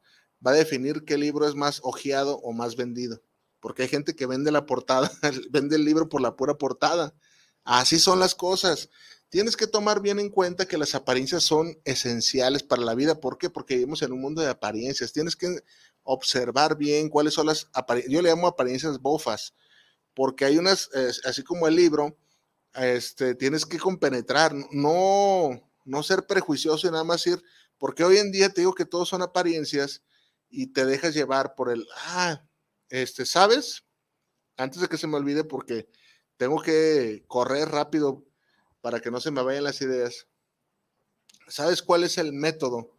va 0.47 0.51
a 0.51 0.55
definir 0.55 1.05
qué 1.05 1.17
libro 1.17 1.49
es 1.49 1.55
más 1.55 1.81
ojeado 1.83 2.39
o 2.39 2.53
más 2.53 2.77
vendido. 2.77 3.23
Porque 3.61 3.83
hay 3.83 3.89
gente 3.89 4.15
que 4.15 4.27
vende 4.27 4.53
la 4.53 4.67
portada, 4.67 5.11
vende 5.51 5.77
el 5.77 5.85
libro 5.85 6.09
por 6.09 6.21
la 6.21 6.37
pura 6.37 6.59
portada. 6.59 7.15
Así 7.65 7.99
son 7.99 8.21
las 8.21 8.35
cosas 8.35 8.91
tienes 9.29 9.57
que 9.57 9.67
tomar 9.67 10.01
bien 10.01 10.19
en 10.19 10.31
cuenta 10.31 10.67
que 10.67 10.79
las 10.79 10.95
apariencias 10.95 11.43
son 11.43 11.79
esenciales 11.85 12.63
para 12.63 12.83
la 12.83 12.95
vida. 12.95 13.21
¿Por 13.21 13.39
qué? 13.39 13.51
Porque 13.51 13.75
vivimos 13.75 14.03
en 14.03 14.13
un 14.13 14.21
mundo 14.21 14.43
de 14.43 14.49
apariencias. 14.49 15.13
Tienes 15.13 15.37
que 15.37 15.63
observar 16.07 16.77
bien 16.77 17.09
cuáles 17.09 17.35
son 17.35 17.47
las. 17.47 17.69
Yo 18.09 18.23
le 18.23 18.31
llamo 18.31 18.47
apariencias 18.47 19.01
bofas, 19.01 19.55
porque 20.15 20.45
hay 20.45 20.59
unas, 20.59 20.89
así 21.25 21.43
como 21.43 21.69
el 21.69 21.77
libro, 21.77 22.17
este, 22.75 23.35
tienes 23.35 23.67
que 23.67 23.79
compenetrar, 23.79 24.55
no, 24.73 25.51
no 25.85 26.03
ser 26.03 26.27
prejuicioso 26.27 26.87
y 26.87 26.91
nada 26.91 27.05
más 27.05 27.27
ir, 27.27 27.43
porque 27.79 28.05
hoy 28.05 28.19
en 28.19 28.33
día 28.33 28.49
te 28.51 28.63
digo 28.63 28.75
que 28.75 28.85
todos 28.85 29.09
son 29.09 29.23
apariencias 29.23 30.03
y 30.49 30.69
te 30.69 30.87
dejas 30.87 31.15
llevar 31.15 31.55
por 31.55 31.71
el, 31.71 31.87
ah, 32.09 32.43
este, 32.89 33.27
¿sabes? 33.27 33.85
Antes 34.57 34.81
de 34.81 34.89
que 34.89 34.97
se 34.97 35.07
me 35.07 35.17
olvide, 35.17 35.45
porque 35.45 35.89
tengo 36.37 36.63
que 36.63 37.25
correr 37.27 37.69
rápido 37.69 38.25
para 38.81 39.01
que 39.01 39.11
no 39.11 39.21
se 39.21 39.31
me 39.31 39.43
vayan 39.43 39.65
las 39.65 39.81
ideas. 39.81 40.29
¿Sabes 41.49 41.83
cuál 41.83 42.05
es 42.05 42.19
el 42.19 42.33
método 42.33 42.96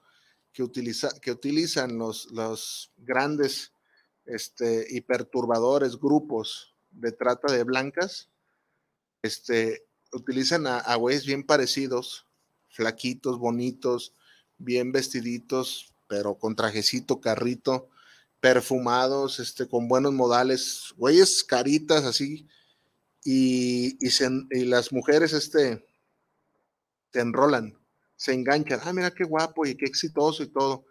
que, 0.54 0.64
utiliza, 0.64 1.10
que 1.20 1.32
utilizan 1.32 1.98
los, 1.98 2.32
los 2.32 2.92
grandes 2.98 3.72
este, 4.26 4.86
y 4.90 5.02
perturbadores 5.02 5.98
grupos 5.98 6.76
de 6.92 7.12
trata 7.12 7.52
de 7.52 7.64
blancas? 7.64 8.30
Este, 9.22 9.88
utilizan 10.12 10.68
a, 10.68 10.96
güeyes 10.96 11.26
bien 11.26 11.44
parecidos, 11.44 12.26
flaquitos, 12.70 13.40
bonitos, 13.40 14.14
bien 14.58 14.92
vestiditos, 14.92 15.94
pero 16.08 16.36
con 16.36 16.56
trajecito, 16.56 17.20
carrito, 17.20 17.90
perfumados, 18.40 19.40
este, 19.40 19.68
con 19.68 19.88
buenos 19.88 20.14
modales, 20.14 20.94
güeyes 20.98 21.44
caritas 21.44 22.04
así, 22.04 22.48
y, 23.24 23.98
las 24.66 24.92
mujeres 24.94 25.34
este, 25.34 25.86
te 27.12 27.20
enrolan, 27.20 27.77
se 28.18 28.34
enganchan, 28.34 28.82
ah, 28.84 28.92
mira 28.92 29.12
qué 29.12 29.24
guapo 29.24 29.66
y 29.66 29.76
qué 29.76 29.86
exitoso 29.86 30.44
y 30.44 30.48
todo. 30.48 30.86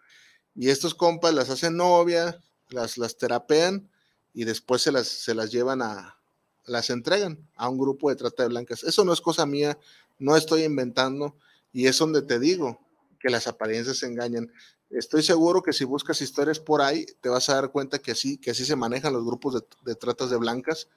Y 0.55 0.71
estos 0.71 0.95
compas 0.95 1.35
las 1.35 1.51
hacen 1.51 1.77
novia, 1.77 2.41
las, 2.71 2.97
las 2.97 3.19
terapean 3.19 3.91
y 4.33 4.45
después 4.45 4.81
se 4.81 4.93
las, 4.93 5.07
se 5.07 5.35
las 5.35 5.51
llevan 5.51 5.83
a, 5.83 6.17
las 6.65 6.89
entregan 6.89 7.39
a 7.57 7.69
un 7.69 7.79
grupo 7.79 8.09
de 8.09 8.17
trata 8.17 8.45
de 8.45 8.49
blancas. 8.49 8.83
Eso 8.85 9.05
no 9.05 9.13
es 9.13 9.21
cosa 9.21 9.45
mía, 9.45 9.79
no 10.19 10.37
estoy 10.37 10.63
inventando 10.63 11.37
y 11.73 11.87
es 11.87 11.99
donde 11.99 12.23
te 12.23 12.39
digo 12.39 12.81
que 13.21 13.29
las 13.29 13.47
apariencias 13.47 14.03
engañan. 14.03 14.51
Estoy 14.89 15.23
seguro 15.23 15.63
que 15.63 15.73
si 15.73 15.85
buscas 15.85 16.23
historias 16.23 16.61
por 16.61 16.81
ahí, 16.81 17.05
te 17.21 17.29
vas 17.29 17.49
a 17.49 17.57
dar 17.57 17.71
cuenta 17.71 17.99
que 17.99 18.15
sí, 18.15 18.39
que 18.39 18.53
así 18.53 18.65
se 18.65 18.77
manejan 18.77 19.13
los 19.13 19.25
grupos 19.25 19.55
de, 19.55 19.61
de 19.85 19.95
tratas 19.97 20.31
de 20.31 20.37
blancas, 20.37 20.89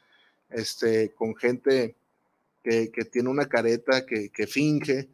este, 0.49 1.11
con 1.13 1.35
gente 1.35 1.95
que, 2.63 2.91
que 2.91 3.05
tiene 3.05 3.29
una 3.29 3.47
careta, 3.47 4.05
que, 4.05 4.29
que, 4.29 4.47
finge, 4.47 5.09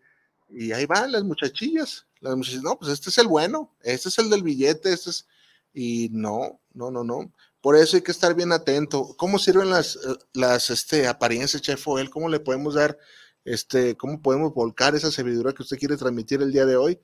y 0.49 0.71
ahí 0.71 0.85
van 0.85 1.11
las 1.11 1.23
muchachillas. 1.23 2.05
Las 2.19 2.35
muchachillas, 2.35 2.63
no, 2.63 2.77
pues 2.77 2.91
este 2.91 3.09
es 3.09 3.17
el 3.17 3.27
bueno, 3.27 3.75
este 3.81 4.09
es 4.09 4.17
el 4.19 4.29
del 4.29 4.43
billete, 4.43 4.93
este 4.93 5.09
es, 5.09 5.27
y 5.73 6.09
no, 6.11 6.61
no, 6.73 6.91
no, 6.91 7.03
no. 7.03 7.31
Por 7.61 7.75
eso 7.75 7.97
hay 7.97 8.03
que 8.03 8.11
estar 8.11 8.33
bien 8.35 8.51
atento. 8.51 9.15
¿Cómo 9.17 9.39
sirven 9.39 9.69
las, 9.69 9.95
eh, 9.95 10.17
las 10.33 10.69
este, 10.69 11.07
apariencias, 11.07 11.61
Chef? 11.61 11.83
¿Cómo 12.11 12.29
le 12.29 12.39
podemos 12.39 12.75
dar, 12.75 12.97
este, 13.43 13.97
cómo 13.97 14.21
podemos 14.21 14.53
volcar 14.53 14.95
esa 14.95 15.11
sabiduría 15.11 15.53
que 15.53 15.63
usted 15.63 15.77
quiere 15.77 15.97
transmitir 15.97 16.41
el 16.41 16.51
día 16.51 16.65
de 16.65 16.77
hoy? 16.77 16.99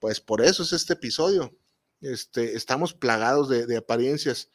Pues 0.00 0.20
por 0.20 0.42
eso 0.42 0.62
es 0.64 0.72
este 0.72 0.94
episodio. 0.94 1.56
Este, 2.00 2.56
estamos 2.56 2.92
plagados 2.92 3.48
de, 3.48 3.66
de 3.66 3.76
apariencias. 3.76 4.50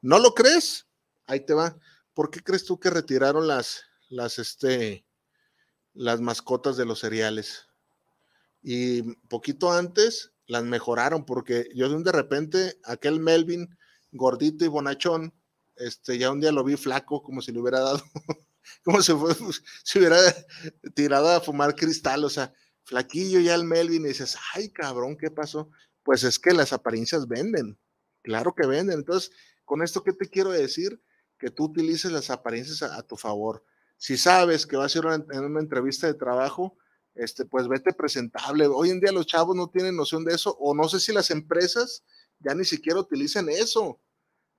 ¿No 0.00 0.18
lo 0.18 0.32
crees? 0.32 0.86
Ahí 1.26 1.40
te 1.40 1.54
va. 1.54 1.76
¿Por 2.14 2.30
qué 2.30 2.40
crees 2.40 2.64
tú 2.64 2.78
que 2.78 2.90
retiraron 2.90 3.46
las, 3.48 3.82
las, 4.08 4.38
este, 4.38 5.04
las 5.94 6.20
mascotas 6.20 6.76
de 6.76 6.84
los 6.84 7.00
cereales? 7.00 7.66
Y 8.62 9.02
poquito 9.28 9.72
antes 9.72 10.32
las 10.46 10.64
mejoraron 10.64 11.24
porque 11.24 11.68
yo 11.74 11.88
de 11.88 12.12
repente 12.12 12.78
aquel 12.84 13.20
Melvin 13.20 13.76
gordito 14.12 14.64
y 14.64 14.68
bonachón, 14.68 15.34
este, 15.76 16.18
ya 16.18 16.30
un 16.30 16.40
día 16.40 16.52
lo 16.52 16.64
vi 16.64 16.76
flaco, 16.76 17.22
como 17.22 17.42
si 17.42 17.52
le 17.52 17.60
hubiera 17.60 17.80
dado, 17.80 18.02
como 18.84 19.02
si 19.02 19.12
fue, 19.12 19.34
se 19.82 19.98
hubiera 19.98 20.18
tirado 20.94 21.30
a 21.30 21.40
fumar 21.40 21.74
cristal, 21.74 22.24
o 22.24 22.30
sea, 22.30 22.52
flaquillo 22.84 23.40
ya 23.40 23.54
el 23.54 23.64
Melvin, 23.64 24.04
y 24.04 24.08
dices, 24.08 24.36
ay 24.54 24.70
cabrón, 24.70 25.16
¿qué 25.16 25.30
pasó? 25.30 25.70
Pues 26.02 26.22
es 26.22 26.38
que 26.38 26.52
las 26.52 26.72
apariencias 26.72 27.26
venden, 27.26 27.78
claro 28.22 28.54
que 28.54 28.66
venden. 28.66 28.98
Entonces, 28.98 29.32
con 29.64 29.82
esto, 29.82 30.02
¿qué 30.02 30.12
te 30.12 30.28
quiero 30.28 30.50
decir? 30.50 31.02
Que 31.38 31.50
tú 31.50 31.64
utilices 31.64 32.12
las 32.12 32.30
apariencias 32.30 32.82
a 32.82 33.02
tu 33.02 33.16
favor. 33.16 33.64
Si 33.96 34.16
sabes 34.16 34.66
que 34.66 34.76
va 34.76 34.84
a 34.84 34.88
ser 34.88 35.06
una, 35.06 35.16
una 35.16 35.60
entrevista 35.60 36.06
de 36.06 36.14
trabajo, 36.14 36.76
este, 37.14 37.44
pues 37.44 37.68
vete 37.68 37.92
presentable. 37.92 38.66
Hoy 38.66 38.90
en 38.90 39.00
día 39.00 39.12
los 39.12 39.26
chavos 39.26 39.56
no 39.56 39.68
tienen 39.68 39.96
noción 39.96 40.24
de 40.24 40.34
eso, 40.34 40.56
o 40.58 40.74
no 40.74 40.88
sé 40.88 41.00
si 41.00 41.12
las 41.12 41.30
empresas 41.30 42.04
ya 42.40 42.54
ni 42.54 42.64
siquiera 42.64 43.00
utilizan 43.00 43.48
eso 43.48 44.00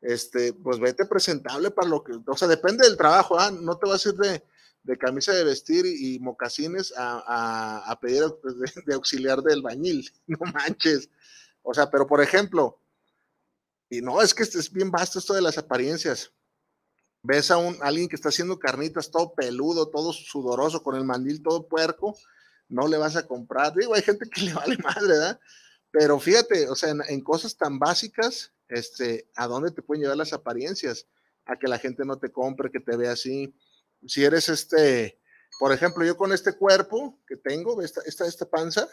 este, 0.06 0.54
pues 0.54 0.80
vete 0.80 1.06
presentable 1.06 1.72
para 1.72 1.88
lo 1.88 2.04
que, 2.04 2.14
o 2.26 2.38
sea, 2.38 2.48
depende 2.48 2.86
del 2.86 2.98
trabajo, 2.98 3.40
¿ah? 3.40 3.52
no 3.52 3.78
te 3.78 3.90
vas 3.90 4.06
a 4.06 4.10
ir 4.10 4.16
de, 4.16 4.98
camisa 4.98 5.34
de 5.34 5.44
vestir 5.44 5.86
y, 5.86 6.20
mocasines 6.20 6.94
a, 6.96 7.98
pedir 8.02 8.24
de, 8.24 8.84
de, 8.86 8.94
auxiliar 8.94 9.42
del 9.42 9.62
bañil, 9.64 10.08
no 10.28 10.38
manches. 10.54 11.10
O 11.64 11.74
sea, 11.74 11.90
pero 11.90 12.06
por 12.06 12.22
ejemplo, 12.22 12.80
y 13.90 14.02
no, 14.02 14.22
es 14.22 14.34
que 14.34 14.44
es 14.44 14.72
bien 14.72 14.92
vasto 14.92 15.18
esto 15.18 15.34
de 15.34 15.42
las 15.42 15.58
apariencias. 15.58 16.32
Ves 17.28 17.50
a 17.50 17.58
un 17.58 17.76
alguien 17.82 18.08
que 18.08 18.16
está 18.16 18.30
haciendo 18.30 18.60
carnitas 18.60 19.10
todo 19.10 19.34
peludo, 19.34 19.90
todo 19.90 20.14
sudoroso, 20.14 20.84
con 20.84 20.96
el 20.96 21.06
mandil 21.06 21.42
todo 21.42 21.68
puerco, 21.68 22.16
no 22.70 22.88
le 22.88 22.98
vas 22.98 23.16
a 23.16 23.26
comprar. 23.26 23.74
Digo, 23.74 23.96
hay 23.96 24.04
gente 24.04 24.30
que 24.30 24.42
le 24.46 24.54
vale 24.54 24.78
madre, 24.78 25.08
¿verdad? 25.08 25.40
Pero 25.90 26.20
fíjate, 26.20 26.70
o 26.70 26.76
sea, 26.76 26.94
en, 27.08 27.22
cosas 27.22 27.58
tan 27.58 27.80
básicas, 27.80 28.52
este, 28.68 29.28
¿a 29.36 29.48
dónde 29.48 29.72
te 29.72 29.82
pueden 29.82 30.04
llevar 30.04 30.18
las 30.18 30.34
apariencias? 30.34 31.08
A 31.46 31.58
que 31.58 31.68
la 31.68 31.80
gente 31.80 32.06
no 32.06 32.20
te 32.20 32.32
compre, 32.32 32.70
que 32.70 32.80
te 32.80 32.96
vea 32.96 33.14
así. 33.14 33.56
Si 34.06 34.24
eres 34.24 34.48
este, 34.50 35.20
por 35.60 35.72
ejemplo, 35.72 36.06
yo 36.06 36.18
con 36.18 36.32
este 36.32 36.54
cuerpo 36.54 37.20
que 37.28 37.38
tengo, 37.38 37.82
esta, 37.82 38.02
esta, 38.06 38.28
esta 38.28 38.48
panza, 38.48 38.88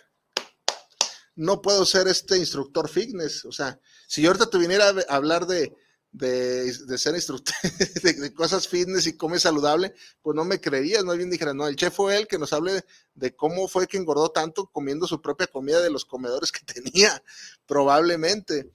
no 1.34 1.60
puedo 1.60 1.84
ser 1.84 2.08
este 2.08 2.38
instructor 2.38 2.88
fitness. 2.88 3.44
O 3.44 3.52
sea, 3.52 3.78
si 4.06 4.24
ahorita 4.24 4.48
te 4.48 4.56
viniera 4.56 4.88
a 4.88 5.14
hablar 5.14 5.46
de, 5.46 5.76
de, 6.12 6.70
de 6.70 6.98
ser 6.98 7.14
instructor 7.14 7.54
de, 8.02 8.34
cosas 8.34 8.68
fitness 8.68 9.06
y 9.06 9.16
come 9.16 9.38
saludable, 9.38 9.94
pues 10.20 10.36
no 10.36 10.44
me 10.44 10.60
creerías, 10.60 11.04
no 11.04 11.16
bien 11.16 11.30
dijera, 11.30 11.54
no, 11.54 11.66
el 11.66 11.76
chef 11.76 11.94
fue 11.94 12.16
él 12.16 12.28
que 12.28 12.38
nos 12.38 12.52
hable 12.52 12.84
de, 13.14 13.34
cómo 13.34 13.66
fue 13.66 13.86
que 13.86 13.96
engordó 13.96 14.30
tanto 14.30 14.66
comiendo 14.66 15.06
su 15.06 15.20
propia 15.22 15.46
comida 15.46 15.80
de 15.80 15.90
los 15.90 16.04
comedores 16.04 16.52
que 16.52 16.64
tenía, 16.82 17.22
probablemente. 17.66 18.70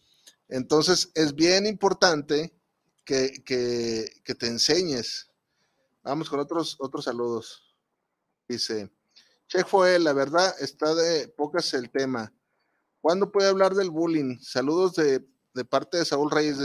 Entonces, 0.50 1.12
es 1.14 1.36
bien 1.36 1.66
importante 1.68 2.54
que, 3.06 3.44
que, 3.46 4.10
que, 4.24 4.36
te 4.36 4.48
enseñes. 4.48 5.30
Vamos 6.04 6.30
con 6.30 6.40
otros, 6.40 6.78
otros 6.80 7.06
saludos. 7.06 7.76
Dice, 8.48 8.90
Che 9.48 9.64
fue, 9.64 10.00
la 10.00 10.14
verdad, 10.14 10.54
está 10.60 10.96
de 10.96 11.28
pocas 11.28 11.74
el 11.74 11.90
tema. 11.90 12.34
¿Cuándo 13.02 13.32
puede 13.32 13.50
hablar 13.50 13.76
del 13.76 13.92
bullying? 13.92 14.40
Saludos 14.40 14.96
de, 14.96 15.26
de 15.58 15.66
parte 15.66 15.98
de 15.98 16.06
Saúl 16.06 16.32
Reyes 16.32 16.58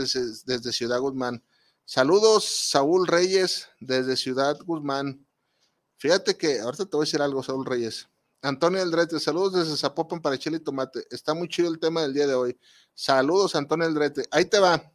desde, 0.45 0.71
Ciudad 0.71 0.99
Guzmán. 0.99 1.43
Saludos, 1.83 2.45
Saúl 2.45 3.07
Reyes, 3.07 3.67
desde 3.79 4.15
Ciudad 4.15 4.57
Guzmán. 4.63 5.25
Fíjate 5.97 6.37
que, 6.37 6.59
ahorita 6.59 6.85
te 6.85 6.95
voy 6.95 7.03
a 7.03 7.07
decir 7.07 7.21
algo, 7.21 7.43
Saúl 7.43 7.65
Reyes. 7.65 8.07
Antonio 8.41 8.81
Aldrete, 8.81 9.19
saludos 9.19 9.53
desde 9.53 9.77
Zapopan 9.77 10.21
para 10.21 10.37
Chile 10.37 10.57
y 10.57 10.59
Tomate. 10.59 11.05
Está 11.09 11.33
muy 11.33 11.47
chido 11.47 11.69
el 11.69 11.79
tema 11.79 12.03
del 12.03 12.13
día 12.13 12.27
de 12.27 12.35
hoy. 12.35 12.59
Saludos, 12.93 13.55
Antonio 13.55 13.87
Aldrete. 13.87 14.25
Ahí 14.31 14.45
te 14.45 14.59
va. 14.59 14.91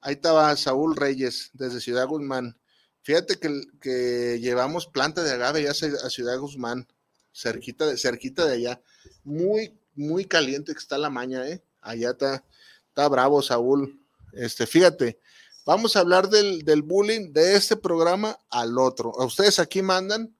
Ahí 0.00 0.16
te 0.16 0.28
va 0.28 0.56
Saúl 0.56 0.96
Reyes, 0.96 1.50
desde 1.52 1.80
Ciudad 1.80 2.08
Guzmán. 2.08 2.58
Fíjate 3.02 3.38
que, 3.38 3.62
que 3.80 4.40
llevamos 4.40 4.86
planta 4.86 5.22
de 5.22 5.32
agave 5.32 5.62
ya 5.62 5.70
a 5.70 6.10
Ciudad 6.10 6.38
Guzmán, 6.38 6.88
cerquita 7.32 7.86
de, 7.86 7.96
cerquita 7.96 8.46
de 8.46 8.54
allá. 8.54 8.82
Muy, 9.22 9.78
muy 9.94 10.24
caliente 10.24 10.72
que 10.72 10.78
está 10.78 10.98
la 10.98 11.10
maña, 11.10 11.46
¿eh? 11.46 11.62
Allá 11.82 12.10
está, 12.10 12.44
está 12.92 13.08
bravo, 13.08 13.40
Saúl. 13.40 13.98
Este, 14.32 14.66
fíjate, 14.66 15.18
vamos 15.64 15.96
a 15.96 16.00
hablar 16.00 16.28
del, 16.28 16.62
del 16.62 16.82
bullying 16.82 17.32
de 17.32 17.56
este 17.56 17.74
programa 17.74 18.38
al 18.50 18.78
otro. 18.78 19.18
A 19.18 19.24
ustedes 19.24 19.58
aquí 19.58 19.80
mandan 19.80 20.36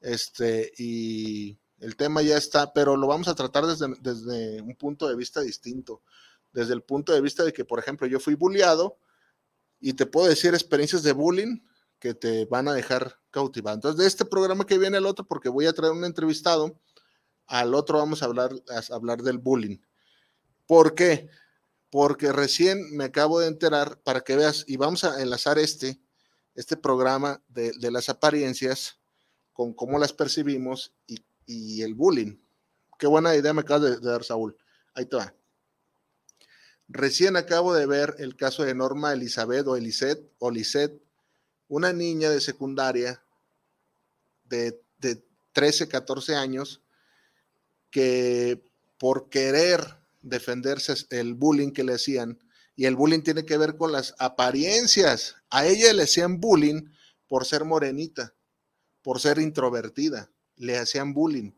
este, 0.00 0.72
y 0.78 1.56
el 1.78 1.94
tema 1.96 2.20
ya 2.22 2.36
está, 2.36 2.72
pero 2.72 2.96
lo 2.96 3.06
vamos 3.06 3.28
a 3.28 3.36
tratar 3.36 3.66
desde, 3.66 3.86
desde, 4.00 4.60
un 4.62 4.74
punto 4.74 5.08
de 5.08 5.14
vista 5.14 5.42
distinto, 5.42 6.02
desde 6.52 6.74
el 6.74 6.82
punto 6.82 7.12
de 7.12 7.20
vista 7.20 7.44
de 7.44 7.52
que, 7.52 7.64
por 7.64 7.78
ejemplo, 7.78 8.08
yo 8.08 8.18
fui 8.18 8.34
bulliado 8.34 8.98
y 9.78 9.92
te 9.92 10.06
puedo 10.06 10.26
decir 10.26 10.54
experiencias 10.54 11.04
de 11.04 11.12
bullying 11.12 11.60
que 12.00 12.14
te 12.14 12.46
van 12.46 12.66
a 12.66 12.74
dejar 12.74 13.16
cautivado. 13.30 13.76
Entonces, 13.76 14.00
de 14.00 14.08
este 14.08 14.24
programa 14.24 14.66
que 14.66 14.78
viene 14.78 14.98
el 14.98 15.06
otro, 15.06 15.24
porque 15.24 15.48
voy 15.48 15.66
a 15.66 15.72
traer 15.72 15.92
un 15.92 16.04
entrevistado, 16.04 16.80
al 17.46 17.76
otro 17.76 17.98
vamos 17.98 18.24
a 18.24 18.26
hablar, 18.26 18.50
a 18.70 18.94
hablar 18.94 19.22
del 19.22 19.38
bullying. 19.38 19.78
¿Por 20.66 20.96
qué? 20.96 21.28
Porque 21.92 22.32
recién 22.32 22.96
me 22.96 23.04
acabo 23.04 23.38
de 23.38 23.48
enterar, 23.48 24.00
para 24.00 24.22
que 24.22 24.34
veas, 24.34 24.64
y 24.66 24.78
vamos 24.78 25.04
a 25.04 25.20
enlazar 25.20 25.58
este, 25.58 26.00
este 26.54 26.78
programa 26.78 27.42
de, 27.48 27.70
de 27.78 27.90
las 27.90 28.08
apariencias, 28.08 28.98
con 29.52 29.74
cómo 29.74 29.98
las 29.98 30.14
percibimos 30.14 30.94
y, 31.06 31.22
y, 31.44 31.82
el 31.82 31.92
bullying. 31.92 32.38
Qué 32.98 33.06
buena 33.06 33.36
idea 33.36 33.52
me 33.52 33.60
acabas 33.60 34.00
de, 34.00 34.08
dar, 34.08 34.24
Saúl. 34.24 34.56
Ahí 34.94 35.04
te 35.04 35.16
va. 35.16 35.34
Recién 36.88 37.36
acabo 37.36 37.74
de 37.74 37.84
ver 37.84 38.14
el 38.20 38.36
caso 38.36 38.64
de 38.64 38.74
Norma 38.74 39.12
Elizabeth 39.12 39.66
o 39.66 39.76
Elisette, 39.76 40.32
o 40.38 40.50
Lisette, 40.50 40.98
una 41.68 41.92
niña 41.92 42.30
de 42.30 42.40
secundaria 42.40 43.22
de, 44.44 44.82
de 44.96 45.22
13, 45.52 45.88
14 45.88 46.36
años 46.36 46.80
que 47.90 48.64
por 48.96 49.28
querer 49.28 50.01
defenderse 50.22 50.94
el 51.10 51.34
bullying 51.34 51.72
que 51.72 51.84
le 51.84 51.94
hacían, 51.94 52.38
y 52.74 52.86
el 52.86 52.96
bullying 52.96 53.20
tiene 53.20 53.44
que 53.44 53.58
ver 53.58 53.76
con 53.76 53.92
las 53.92 54.14
apariencias. 54.18 55.36
A 55.50 55.66
ella 55.66 55.92
le 55.92 56.04
hacían 56.04 56.40
bullying 56.40 56.84
por 57.28 57.44
ser 57.44 57.64
morenita 57.64 58.34
por 59.02 59.20
ser 59.20 59.38
introvertida, 59.38 60.30
le 60.56 60.78
hacían 60.78 61.12
bullying. 61.12 61.52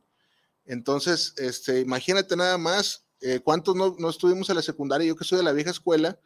Entonces, 0.65 1.35
este, 1.37 1.81
imagínate 1.81 2.37
nada 2.37 2.59
más, 2.59 3.05
eh, 3.21 3.41
¿cuántos 3.41 3.77
no, 3.77 3.95
no, 3.99 4.11
estuvimos 4.11 4.49
en 4.49 4.57
la 4.57 4.62
secundaria? 4.62 5.07
Yo 5.07 5.17
que 5.17 5.25
soy 5.25 5.39
de 5.39 5.45
la 5.45 5.53
vieja 5.53 5.71
escuela, 5.71 6.19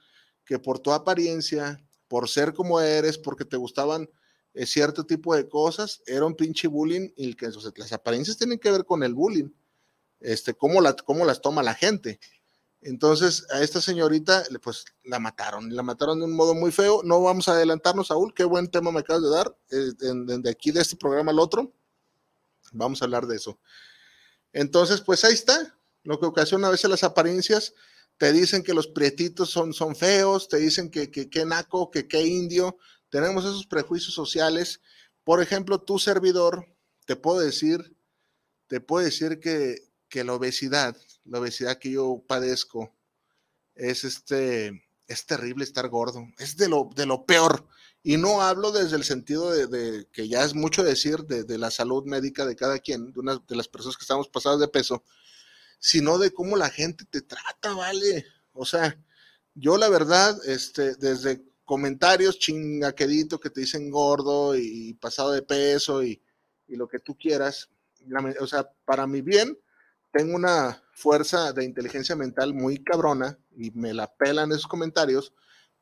que 0.45 0.59
por 0.59 0.79
tu 0.79 0.93
apariencia, 0.93 1.85
por 2.07 2.29
ser 2.29 2.55
como 2.55 2.81
eres, 2.81 3.19
porque 3.19 3.45
te 3.45 3.57
gustaban 3.57 4.09
eh, 4.55 4.65
cierto 4.65 5.05
tipo 5.05 5.35
de 5.35 5.49
cosas, 5.49 6.03
era 6.07 6.25
un 6.25 6.35
pinche 6.35 6.69
bullying 6.69 7.11
y 7.17 7.35
que 7.35 7.49
las 7.77 7.93
apariencias 7.93 8.39
tienen 8.39 8.59
que 8.59 8.71
ver 8.71 8.85
con 8.85 9.03
el 9.03 9.13
bullying, 9.13 9.51
este, 10.21 10.55
cómo, 10.55 10.81
la, 10.81 10.95
cómo 10.95 11.25
las 11.25 11.41
toma 11.41 11.63
la 11.63 11.75
gente. 11.75 12.21
Entonces, 12.81 13.45
a 13.51 13.63
esta 13.63 13.81
señorita, 13.81 14.45
pues 14.63 14.85
la 15.03 15.19
mataron, 15.19 15.75
la 15.75 15.83
mataron 15.83 16.21
de 16.21 16.27
un 16.27 16.37
modo 16.37 16.55
muy 16.55 16.71
feo. 16.71 17.03
No 17.05 17.21
vamos 17.23 17.49
a 17.49 17.53
adelantarnos, 17.53 18.09
Saúl, 18.09 18.33
qué 18.35 18.45
buen 18.45 18.71
tema 18.71 18.93
me 18.93 19.01
acabas 19.01 19.23
de 19.23 19.31
dar, 19.31 19.57
eh, 19.71 19.93
de, 19.99 20.51
aquí 20.51 20.71
de 20.71 20.81
este 20.81 20.97
programa 20.97 21.33
al 21.33 21.41
otro. 21.41 21.73
Vamos 22.73 23.03
a 23.03 23.07
hablar 23.07 23.27
de 23.27 23.37
eso. 23.37 23.59
Entonces, 24.53 25.01
pues 25.01 25.25
ahí 25.25 25.35
está. 25.35 25.77
Lo 26.05 26.21
que 26.21 26.27
ocasiona 26.27 26.69
a 26.69 26.71
veces 26.71 26.89
las 26.89 27.03
apariencias 27.03 27.75
te 28.17 28.33
dicen 28.33 28.63
que 28.63 28.75
los 28.75 28.87
prietitos 28.87 29.51
son, 29.51 29.73
son 29.73 29.97
feos, 29.97 30.49
te 30.49 30.59
dicen 30.59 30.91
que 30.91 31.11
qué 31.11 31.45
naco, 31.45 31.91
que 31.91 32.07
qué 32.07 32.23
indio. 32.23 32.79
Tenemos 33.11 33.45
esos 33.45 33.67
prejuicios 33.67 34.15
sociales. 34.15 34.81
Por 35.25 35.43
ejemplo, 35.43 35.81
tu 35.81 35.99
servidor, 35.99 36.67
te 37.07 37.17
puedo 37.17 37.41
decir, 37.41 37.97
te 38.69 38.81
puedo 38.81 39.05
decir 39.05 39.41
que, 39.41 39.88
que 40.09 40.25
la 40.25 40.35
obesidad, 40.35 40.97
la 41.25 41.41
obesidad 41.41 41.79
que 41.79 41.91
yo 41.93 42.25
padezco, 42.27 42.95
es 43.75 44.05
este, 44.05 44.89
es 45.07 45.27
terrible 45.27 45.65
estar 45.65 45.89
gordo, 45.89 46.27
es 46.39 46.57
de 46.57 46.69
lo, 46.69 46.91
de 46.95 47.07
lo 47.07 47.25
peor. 47.25 47.67
Y 48.03 48.17
no 48.17 48.43
hablo 48.43 48.71
desde 48.71 48.97
el 48.97 49.05
sentido 49.05 49.51
de, 49.51 50.07
que 50.13 50.29
ya 50.29 50.45
es 50.45 50.55
mucho 50.55 50.85
decir 50.85 51.25
de, 51.25 51.59
la 51.59 51.71
salud 51.71 52.05
médica 52.05 52.47
de 52.47 52.57
cada 52.57 52.79
quien, 52.79 53.13
de 53.13 53.21
una 53.21 53.37
de 53.37 53.57
las 53.57 53.69
personas 53.69 53.97
que 53.97 54.03
estamos 54.03 54.29
pasadas 54.29 54.61
de 54.61 54.69
peso, 54.69 55.05
sino 55.79 56.19
de 56.19 56.33
cómo 56.33 56.57
la 56.57 56.71
gente 56.71 57.05
te 57.05 57.23
trata, 57.23 57.75
¿vale? 57.75 58.25
O 58.53 58.65
sea, 58.65 58.99
yo 59.55 59.77
la 59.77 59.89
verdad, 59.89 60.39
este, 60.47 60.95
desde 60.95 61.45
comentarios 61.65 62.39
chingaquedito 62.39 63.41
que 63.41 63.51
te 63.51 63.61
dicen 63.61 63.91
gordo 63.91 64.57
y 64.57 64.95
pasado 64.95 65.33
de 65.33 65.43
peso 65.43 66.03
y, 66.03 66.23
y 66.67 66.77
lo 66.77 66.89
que 66.89 66.99
tú 66.99 67.17
quieras, 67.17 67.69
o 68.41 68.47
sea, 68.47 68.71
para 68.85 69.07
mi 69.07 69.23
bien, 69.23 69.59
tengo 70.13 70.35
una 70.35 70.83
fuerza 70.93 71.53
de 71.53 71.65
inteligencia 71.65 72.17
mental 72.17 72.55
muy 72.55 72.83
cabrona 72.83 73.39
y 73.57 73.71
me 73.73 73.95
la 73.95 74.13
pelan 74.15 74.51
esos 74.53 74.67
comentarios, 74.67 75.33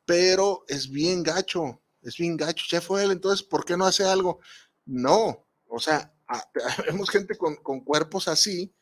pero 0.05 0.65
es 0.69 0.91
bien 0.91 1.23
gacho, 1.23 1.83
es 2.03 2.17
bien 2.17 2.37
gacho. 2.37 2.65
Chef 2.69 2.85
fue 2.85 3.05
él, 3.05 3.11
entonces, 3.11 3.47
¿por 3.47 3.65
qué 3.65 3.77
no 3.77 3.87
hace 3.87 4.05
algo? 4.05 4.41
No, 4.85 5.47
o 5.69 5.79
sea, 5.79 6.15
vemos 6.87 7.11
gente 7.11 7.37
con, 7.37 7.57
cuerpos 7.85 8.29
así 8.29 8.75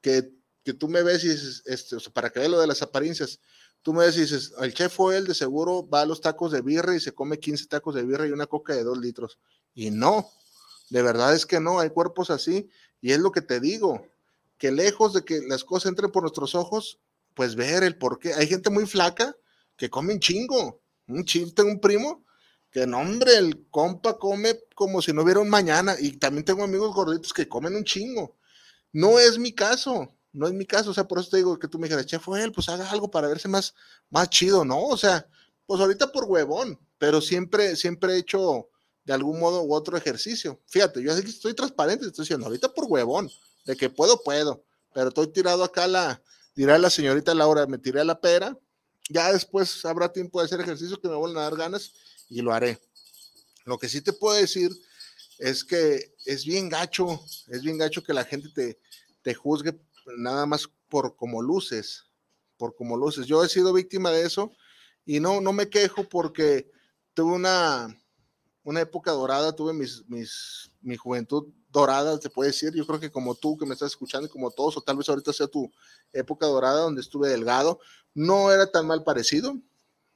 que, 0.00 0.32
que, 0.64 0.74
tú 0.74 0.88
me 0.88 1.02
ves 1.02 1.24
y 1.24 1.28
dices, 1.28 1.62
este, 1.66 1.96
o 1.96 2.00
sea, 2.00 2.12
para 2.12 2.30
veas 2.30 2.50
lo 2.50 2.60
de 2.60 2.66
las 2.66 2.82
apariencias, 2.82 3.40
tú 3.82 3.92
me 3.92 4.04
ves 4.04 4.16
y 4.16 4.22
dices, 4.22 4.52
el 4.60 4.74
chef 4.74 4.92
fue 4.92 5.16
él, 5.16 5.26
de 5.26 5.34
seguro 5.34 5.88
va 5.88 6.02
a 6.02 6.06
los 6.06 6.20
tacos 6.20 6.52
de 6.52 6.62
birra 6.62 6.94
y 6.94 7.00
se 7.00 7.12
come 7.12 7.38
15 7.38 7.66
tacos 7.66 7.94
de 7.94 8.04
birra 8.04 8.26
y 8.26 8.32
una 8.32 8.46
coca 8.46 8.74
de 8.74 8.84
2 8.84 8.98
litros. 8.98 9.38
Y 9.74 9.90
no, 9.90 10.28
de 10.90 11.02
verdad 11.02 11.34
es 11.34 11.46
que 11.46 11.60
no, 11.60 11.80
hay 11.80 11.90
cuerpos 11.90 12.30
así 12.30 12.70
y 13.00 13.12
es 13.12 13.18
lo 13.18 13.32
que 13.32 13.42
te 13.42 13.60
digo, 13.60 14.06
que 14.58 14.72
lejos 14.72 15.12
de 15.12 15.24
que 15.24 15.40
las 15.46 15.64
cosas 15.64 15.90
entren 15.90 16.10
por 16.10 16.22
nuestros 16.22 16.54
ojos, 16.54 17.00
pues 17.34 17.54
ver 17.54 17.82
el 17.82 17.98
por 17.98 18.18
qué. 18.18 18.34
Hay 18.34 18.46
gente 18.46 18.70
muy 18.70 18.86
flaca 18.86 19.36
que 19.76 19.90
come 19.90 20.14
un 20.14 20.20
chingo. 20.20 20.80
Un 21.08 21.24
tengo 21.24 21.70
un 21.70 21.80
primo 21.80 22.24
que 22.70 22.86
no, 22.86 22.98
hombre, 22.98 23.36
el 23.36 23.66
compa 23.70 24.18
come 24.18 24.58
como 24.74 25.00
si 25.00 25.12
no 25.12 25.22
hubiera 25.22 25.40
un 25.40 25.48
mañana. 25.48 25.94
Y 25.98 26.16
también 26.18 26.44
tengo 26.44 26.64
amigos 26.64 26.94
gorditos 26.94 27.32
que 27.32 27.48
comen 27.48 27.76
un 27.76 27.84
chingo. 27.84 28.36
No 28.92 29.18
es 29.18 29.38
mi 29.38 29.52
caso, 29.52 30.14
no 30.32 30.46
es 30.46 30.52
mi 30.54 30.66
caso. 30.66 30.90
O 30.90 30.94
sea, 30.94 31.06
por 31.06 31.18
eso 31.18 31.30
te 31.30 31.36
digo 31.38 31.58
que 31.58 31.68
tú 31.68 31.78
me 31.78 31.86
dijeras, 31.86 32.06
che, 32.06 32.18
fue 32.18 32.42
él, 32.42 32.52
pues 32.52 32.68
haga 32.68 32.90
algo 32.90 33.10
para 33.10 33.28
verse 33.28 33.48
más, 33.48 33.74
más 34.10 34.30
chido, 34.30 34.64
¿no? 34.64 34.82
O 34.84 34.96
sea, 34.96 35.28
pues 35.66 35.80
ahorita 35.80 36.12
por 36.12 36.24
huevón, 36.24 36.78
pero 36.98 37.20
siempre, 37.20 37.76
siempre 37.76 38.14
he 38.14 38.18
hecho 38.18 38.68
de 39.04 39.12
algún 39.12 39.38
modo 39.38 39.62
u 39.62 39.74
otro 39.74 39.96
ejercicio. 39.96 40.60
Fíjate, 40.66 41.02
yo 41.02 41.12
así 41.12 41.22
estoy 41.28 41.54
transparente, 41.54 42.06
estoy 42.06 42.24
diciendo, 42.24 42.46
ahorita 42.46 42.72
por 42.72 42.86
huevón, 42.88 43.30
de 43.66 43.76
que 43.76 43.90
puedo, 43.90 44.22
puedo, 44.22 44.64
pero 44.94 45.08
estoy 45.08 45.26
tirado 45.26 45.62
acá 45.62 45.86
la, 45.86 46.22
dirá 46.54 46.78
la 46.78 46.88
señorita 46.88 47.34
Laura, 47.34 47.66
me 47.66 47.78
tiré 47.78 48.00
a 48.00 48.04
la 48.04 48.20
pera, 48.20 48.58
ya 49.10 49.32
después 49.32 49.84
habrá 49.84 50.10
tiempo 50.12 50.40
de 50.40 50.46
hacer 50.46 50.60
ejercicio 50.60 51.00
que 51.00 51.08
me 51.08 51.16
vuelvan 51.16 51.42
a 51.42 51.50
dar 51.50 51.56
ganas 51.56 51.92
y 52.28 52.40
lo 52.40 52.52
haré. 52.52 52.80
Lo 53.64 53.78
que 53.78 53.88
sí 53.88 54.00
te 54.00 54.12
puedo 54.12 54.36
decir 54.36 54.70
es 55.38 55.64
que 55.64 56.14
es 56.24 56.44
bien 56.44 56.68
gacho, 56.68 57.20
es 57.48 57.62
bien 57.62 57.76
gacho 57.76 58.02
que 58.02 58.14
la 58.14 58.24
gente 58.24 58.48
te, 58.48 58.78
te 59.22 59.34
juzgue 59.34 59.78
nada 60.16 60.46
más 60.46 60.68
por 60.88 61.16
como 61.16 61.42
luces, 61.42 62.04
por 62.56 62.74
como 62.74 62.96
luces. 62.96 63.26
Yo 63.26 63.44
he 63.44 63.48
sido 63.48 63.72
víctima 63.72 64.10
de 64.10 64.24
eso 64.24 64.52
y 65.04 65.20
no, 65.20 65.40
no 65.40 65.52
me 65.52 65.68
quejo 65.68 66.08
porque 66.08 66.70
tuve 67.14 67.32
una, 67.32 67.96
una 68.62 68.80
época 68.80 69.10
dorada, 69.10 69.54
tuve 69.54 69.72
mis, 69.72 70.08
mis, 70.08 70.70
mi 70.80 70.96
juventud 70.96 71.52
dorada, 71.80 72.20
se 72.20 72.30
puede 72.30 72.50
decir. 72.50 72.72
Yo 72.74 72.86
creo 72.86 73.00
que 73.00 73.10
como 73.10 73.34
tú 73.34 73.56
que 73.56 73.66
me 73.66 73.74
estás 73.74 73.92
escuchando 73.92 74.28
como 74.28 74.50
todos, 74.50 74.76
o 74.76 74.80
tal 74.80 74.96
vez 74.96 75.08
ahorita 75.08 75.32
sea 75.32 75.46
tu 75.46 75.70
época 76.12 76.46
dorada 76.46 76.80
donde 76.80 77.00
estuve 77.00 77.28
delgado, 77.28 77.80
no 78.14 78.52
era 78.52 78.70
tan 78.70 78.86
mal 78.86 79.04
parecido. 79.04 79.56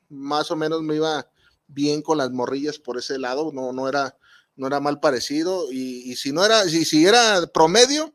Más 0.09 0.51
o 0.51 0.57
menos 0.57 0.83
me 0.83 0.97
iba 0.97 1.31
bien 1.67 2.03
con 2.03 2.19
las 2.19 2.31
morrillas 2.31 2.79
por 2.79 2.99
ese 2.99 3.19
lado, 3.19 3.53
no, 3.53 3.73
no, 3.73 3.89
era, 3.89 4.17
no 4.57 4.67
era 4.67 4.81
mal 4.81 5.01
parecido. 5.01 5.71
Y, 5.71 6.17
si 6.17 6.33
no 6.33 6.45
era, 6.45 6.65
si, 6.65 6.85
si 6.85 7.07
era 7.07 7.47
promedio, 7.53 8.15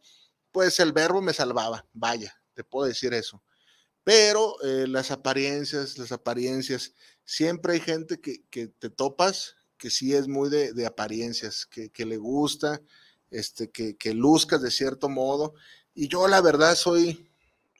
pues 0.51 0.79
el 0.79 0.91
verbo 0.91 1.21
me 1.21 1.33
salvaba. 1.33 1.85
Vaya, 1.93 2.33
te 2.53 2.63
puedo 2.63 2.87
decir 2.87 3.13
eso. 3.13 3.41
Pero 4.05 4.61
eh, 4.61 4.87
las 4.87 5.09
apariencias, 5.09 5.97
las 5.97 6.11
apariencias, 6.11 6.93
siempre 7.23 7.73
hay 7.73 7.79
gente 7.79 8.21
que, 8.21 8.67
te 8.67 8.89
topas 8.89 9.55
que 9.77 9.89
sí 9.89 10.13
es 10.13 10.27
muy 10.27 10.49
de, 10.49 10.85
apariencias, 10.85 11.65
que, 11.65 12.05
le 12.05 12.17
gusta, 12.17 12.81
este, 13.35 13.69
que, 13.69 13.97
que 13.97 14.13
luzcas 14.13 14.61
de 14.61 14.71
cierto 14.71 15.09
modo. 15.09 15.55
Y 15.93 16.07
yo 16.07 16.27
la 16.27 16.41
verdad 16.41 16.75
soy 16.75 17.29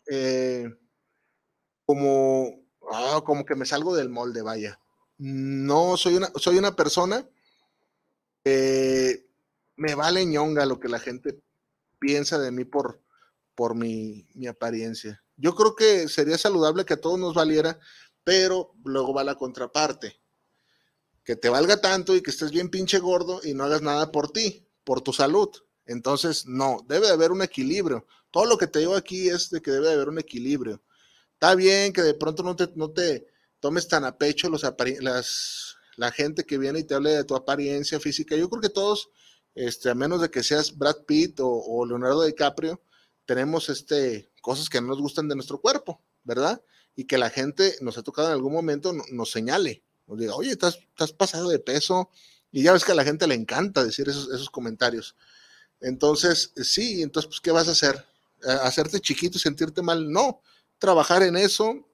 eh, 0.08 0.70
como, 1.86 2.62
ah, 2.92 3.22
como 3.26 3.46
que 3.46 3.56
me 3.56 3.66
salgo 3.66 3.96
del 3.96 4.10
molde, 4.10 4.42
vaya. 4.42 4.80
No, 5.18 5.96
soy 5.96 6.16
una, 6.16 6.30
soy 6.36 6.58
una 6.58 6.76
persona 6.76 7.28
que 8.44 9.28
me 9.78 9.96
vale 9.96 10.26
ñonga 10.26 10.66
lo 10.66 10.80
que 10.80 10.90
la 10.90 11.00
gente 11.00 11.40
piensa 12.00 12.38
de 12.38 12.52
mí 12.52 12.66
por, 12.66 13.02
por 13.56 13.76
mi, 13.76 14.28
mi 14.34 14.48
apariencia. 14.48 15.24
Yo 15.38 15.56
creo 15.56 15.76
que 15.76 16.10
sería 16.10 16.38
saludable 16.38 16.86
que 16.86 16.96
a 16.96 17.02
todos 17.02 17.18
nos 17.18 17.34
valiera, 17.34 17.80
pero 18.26 18.74
luego 18.84 19.14
va 19.14 19.24
la 19.24 19.36
contraparte. 19.36 20.20
Que 21.24 21.38
te 21.38 21.50
valga 21.50 21.80
tanto 21.80 22.14
y 22.14 22.22
que 22.22 22.32
estés 22.32 22.52
bien 22.52 22.70
pinche 22.70 23.00
gordo 23.00 23.40
y 23.44 23.54
no 23.54 23.64
hagas 23.64 23.82
nada 23.82 24.12
por 24.12 24.32
ti 24.32 24.65
por 24.86 25.02
tu 25.02 25.12
salud. 25.12 25.50
Entonces, 25.86 26.46
no, 26.46 26.86
debe 26.88 27.08
de 27.08 27.14
haber 27.14 27.32
un 27.32 27.42
equilibrio. 27.42 28.08
Todo 28.32 28.46
lo 28.46 28.58
que 28.58 28.68
te 28.68 28.80
digo 28.80 28.96
aquí 28.96 29.28
es 29.28 29.50
de 29.50 29.62
que 29.62 29.72
debe 29.72 29.88
de 29.88 29.94
haber 29.94 30.10
un 30.10 30.20
equilibrio. 30.20 30.82
Está 31.34 31.54
bien 31.56 31.92
que 31.92 32.02
de 32.02 32.14
pronto 32.14 32.44
no 32.44 32.56
te, 32.56 32.70
no 32.76 32.92
te 32.92 33.28
tomes 33.60 33.88
tan 33.88 34.06
a 34.06 34.18
pecho 34.18 34.50
los 34.50 34.64
las, 35.02 35.76
la 35.98 36.12
gente 36.12 36.46
que 36.46 36.58
viene 36.58 36.80
y 36.80 36.84
te 36.84 36.96
hable 36.96 37.12
de 37.12 37.24
tu 37.24 37.36
apariencia 37.36 38.00
física. 38.00 38.36
Yo 38.36 38.50
creo 38.50 38.62
que 38.62 38.70
todos, 38.70 39.10
este, 39.54 39.90
a 39.90 39.96
menos 39.96 40.22
de 40.22 40.30
que 40.30 40.44
seas 40.44 40.78
Brad 40.78 41.04
Pitt 41.06 41.40
o, 41.42 41.86
Leonardo 41.86 42.24
DiCaprio, 42.24 42.82
tenemos 43.26 43.70
este, 43.70 44.30
cosas 44.42 44.70
que 44.70 44.82
no 44.82 44.88
nos 44.88 45.02
gustan 45.02 45.28
de 45.28 45.36
nuestro 45.36 45.60
cuerpo, 45.60 46.02
¿verdad? 46.24 46.62
Y 46.96 47.06
que 47.06 47.18
la 47.18 47.30
gente 47.30 47.76
nos 47.82 47.98
ha 47.98 48.04
tocado 48.04 48.28
en 48.28 48.34
algún 48.34 48.54
momento 48.54 48.94
nos 49.12 49.32
señale, 49.32 49.84
nos 50.08 50.20
diga, 50.20 50.36
oye, 50.36 50.52
estás, 50.52 50.76
estás 50.76 51.12
pasado 51.12 51.50
de 51.50 51.60
peso, 51.60 52.12
y 52.56 52.64
ya 52.64 52.72
ves 52.72 52.86
que 52.86 52.94
a 52.94 52.96
la 52.96 53.04
gente 53.04 53.28
le 53.28 53.36
encanta 53.36 53.84
decir 53.84 54.08
esos, 54.08 54.30
esos 54.32 54.50
comentarios. 54.50 55.14
Entonces, 55.82 56.54
sí, 56.64 57.02
entonces, 57.02 57.28
pues, 57.28 57.42
¿qué 57.42 57.52
vas 57.52 57.68
a 57.68 57.72
hacer? 57.72 58.06
¿Hacerte 58.62 59.02
chiquito 59.02 59.38
y 59.38 59.42
sentirte 59.42 59.82
mal? 59.82 60.10
No, 60.10 60.40
trabajar 60.80 61.22
en 61.24 61.36
eso. 61.36 61.86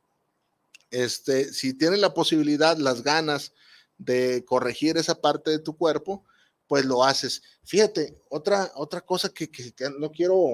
Este, 0.91 1.51
si 1.51 1.73
tienes 1.73 1.97
la 1.97 2.13
posibilidad, 2.13 2.77
las 2.77 3.01
ganas 3.01 3.53
de 3.97 4.45
corregir 4.45 4.97
esa 4.97 5.19
parte 5.19 5.49
de 5.49 5.57
tu 5.57 5.75
cuerpo, 5.75 6.23
pues 6.67 6.85
lo 6.85 7.03
haces. 7.03 7.41
Fíjate, 7.63 8.21
otra, 8.29 8.71
otra 8.75 9.01
cosa 9.01 9.29
que, 9.29 9.49
que, 9.49 9.73
no 9.97 10.11
quiero 10.11 10.45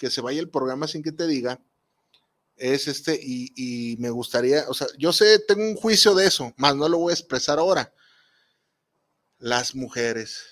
que 0.00 0.08
se 0.08 0.22
vaya 0.22 0.40
el 0.40 0.48
programa 0.48 0.88
sin 0.88 1.02
que 1.02 1.12
te 1.12 1.26
diga, 1.26 1.60
es 2.56 2.88
este, 2.88 3.20
y, 3.22 3.52
y, 3.54 3.98
me 3.98 4.08
gustaría, 4.08 4.64
o 4.70 4.72
sea, 4.72 4.86
yo 4.96 5.12
sé, 5.12 5.40
tengo 5.40 5.62
un 5.62 5.76
juicio 5.76 6.14
de 6.14 6.26
eso, 6.26 6.54
más 6.56 6.74
no 6.74 6.88
lo 6.88 6.96
voy 6.96 7.10
a 7.10 7.14
expresar 7.14 7.58
ahora, 7.58 7.92
las 9.42 9.74
mujeres. 9.74 10.44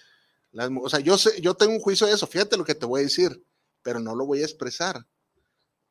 Las, 0.50 0.68
o 0.82 0.88
sea, 0.90 0.98
yo, 0.98 1.16
sé, 1.16 1.40
yo 1.40 1.54
tengo 1.54 1.72
un 1.72 1.80
juicio 1.80 2.08
de 2.08 2.12
eso, 2.12 2.26
fíjate 2.26 2.56
lo 2.56 2.64
que 2.64 2.74
te 2.74 2.86
voy 2.86 3.00
a 3.00 3.04
decir, 3.04 3.44
pero 3.82 4.00
no 4.00 4.16
lo 4.16 4.26
voy 4.26 4.42
a 4.42 4.44
expresar, 4.44 5.06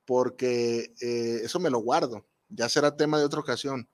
porque 0.05 0.93
eh, 0.99 1.39
eso 1.43 1.59
me 1.59 1.69
lo 1.69 1.79
guardo, 1.79 2.27
ya 2.49 2.67
será 2.67 2.97
tema 2.97 3.17
de 3.17 3.23
otra 3.23 3.39
ocasión. 3.39 3.89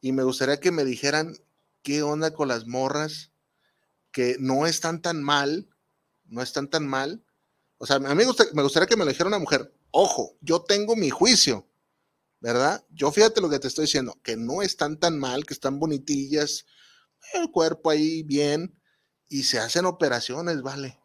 Y 0.00 0.12
me 0.12 0.22
gustaría 0.22 0.60
que 0.60 0.70
me 0.70 0.84
dijeran 0.84 1.34
qué 1.82 2.04
onda 2.04 2.32
con 2.32 2.46
las 2.46 2.66
morras, 2.68 3.32
que 4.12 4.36
no 4.38 4.66
están 4.66 5.02
tan 5.02 5.20
mal, 5.20 5.68
no 6.26 6.40
están 6.40 6.70
tan 6.70 6.86
mal. 6.86 7.24
O 7.78 7.86
sea, 7.86 7.96
a 7.96 7.98
mí 7.98 8.06
me, 8.14 8.24
me 8.54 8.62
gustaría 8.62 8.86
que 8.86 8.96
me 8.96 9.04
lo 9.04 9.10
dijera 9.10 9.26
una 9.26 9.40
mujer, 9.40 9.74
ojo, 9.90 10.36
yo 10.40 10.62
tengo 10.62 10.94
mi 10.94 11.10
juicio, 11.10 11.66
¿verdad? 12.38 12.84
Yo 12.90 13.10
fíjate 13.10 13.40
lo 13.40 13.50
que 13.50 13.58
te 13.58 13.66
estoy 13.66 13.86
diciendo, 13.86 14.16
que 14.22 14.36
no 14.36 14.62
están 14.62 14.96
tan 15.00 15.18
mal, 15.18 15.44
que 15.44 15.54
están 15.54 15.80
bonitillas, 15.80 16.66
el 17.34 17.50
cuerpo 17.50 17.90
ahí 17.90 18.22
bien 18.22 18.74
y 19.28 19.44
se 19.44 19.58
hacen 19.58 19.84
operaciones, 19.84 20.62
¿vale? 20.62 20.98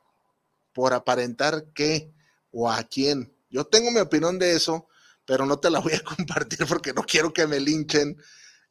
Por 0.73 0.93
aparentar 0.93 1.65
qué 1.73 2.13
o 2.51 2.69
a 2.69 2.83
quién. 2.83 3.35
Yo 3.49 3.65
tengo 3.65 3.91
mi 3.91 3.99
opinión 3.99 4.39
de 4.39 4.53
eso, 4.53 4.87
pero 5.25 5.45
no 5.45 5.59
te 5.59 5.69
la 5.69 5.79
voy 5.79 5.93
a 5.93 6.03
compartir 6.17 6.65
porque 6.67 6.93
no 6.93 7.03
quiero 7.03 7.33
que 7.33 7.47
me 7.47 7.59
linchen. 7.59 8.17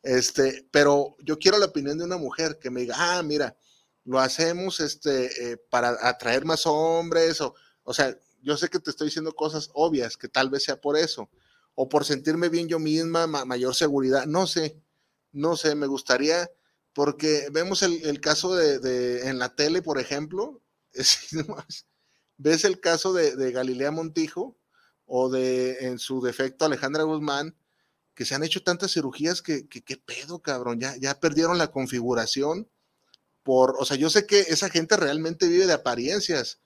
Este, 0.03 0.66
pero 0.70 1.16
yo 1.20 1.38
quiero 1.38 1.59
la 1.59 1.66
opinión 1.66 1.99
de 1.99 2.05
una 2.05 2.16
mujer 2.16 2.59
que 2.59 2.70
me 2.70 2.80
diga, 2.80 2.97
ah, 2.99 3.22
mira, 3.22 3.57
lo 4.05 4.18
hacemos 4.18 4.80
este, 4.80 5.53
eh, 5.53 5.57
para 5.70 5.97
atraer 6.09 6.45
más 6.45 6.66
hombres, 6.66 7.40
o, 7.40 7.55
o 7.84 7.95
sea, 7.95 8.16
yo 8.43 8.57
sé 8.57 8.68
que 8.68 8.80
te 8.80 8.90
estoy 8.90 9.07
diciendo 9.07 9.32
cosas 9.32 9.70
obvias, 9.74 10.16
que 10.16 10.28
tal 10.28 10.51
vez 10.51 10.64
sea 10.64 10.80
por 10.80 10.97
eso, 10.97 11.30
o 11.74 11.88
por 11.88 12.05
sentirme 12.05 12.49
bien 12.49 12.68
yo 12.68 12.80
misma, 12.80 13.26
mayor 13.26 13.74
seguridad, 13.74 14.26
no 14.26 14.49
sé, 14.49 14.82
no 15.30 15.57
sé, 15.57 15.74
me 15.76 15.86
gustaría, 15.86 16.51
porque 16.93 17.49
vemos 17.51 17.82
el, 17.82 18.20
caso 18.20 18.55
de, 18.55 19.28
en 19.28 19.38
la 19.38 19.55
tele, 19.55 19.82
por 19.82 19.99
ejemplo, 19.99 20.61
ves 22.38 22.64
el 22.64 22.80
caso 22.80 23.12
de, 23.12 23.53
Galilea 23.53 23.90
Montijo 23.90 24.57
o 25.07 25.30
de, 25.30 25.86
en 25.86 25.99
su 25.99 26.20
defecto, 26.20 26.64
Alejandra 26.64 27.05
Guzmán, 27.05 27.57
que 28.14 28.24
se 28.24 28.34
han 28.34 28.45
hecho 28.45 28.62
tantas 28.62 28.93
cirugías 28.93 29.40
que, 29.40 29.66
qué 29.68 29.97
pedo, 29.97 30.40
cabrón, 30.40 30.80
ya, 30.80 30.97
ya 30.97 31.18
perdieron 31.18 31.57
la 31.59 31.70
configuración 31.70 32.68
por, 33.43 33.76
o 33.78 33.84
sea, 33.84 33.97
yo 33.97 34.11
sé 34.11 34.26
que 34.26 34.40
esa 34.40 34.68
gente 34.68 34.97
realmente 34.97 35.49
vive 35.49 35.66
de 35.66 35.72
apariencias, 35.72 36.61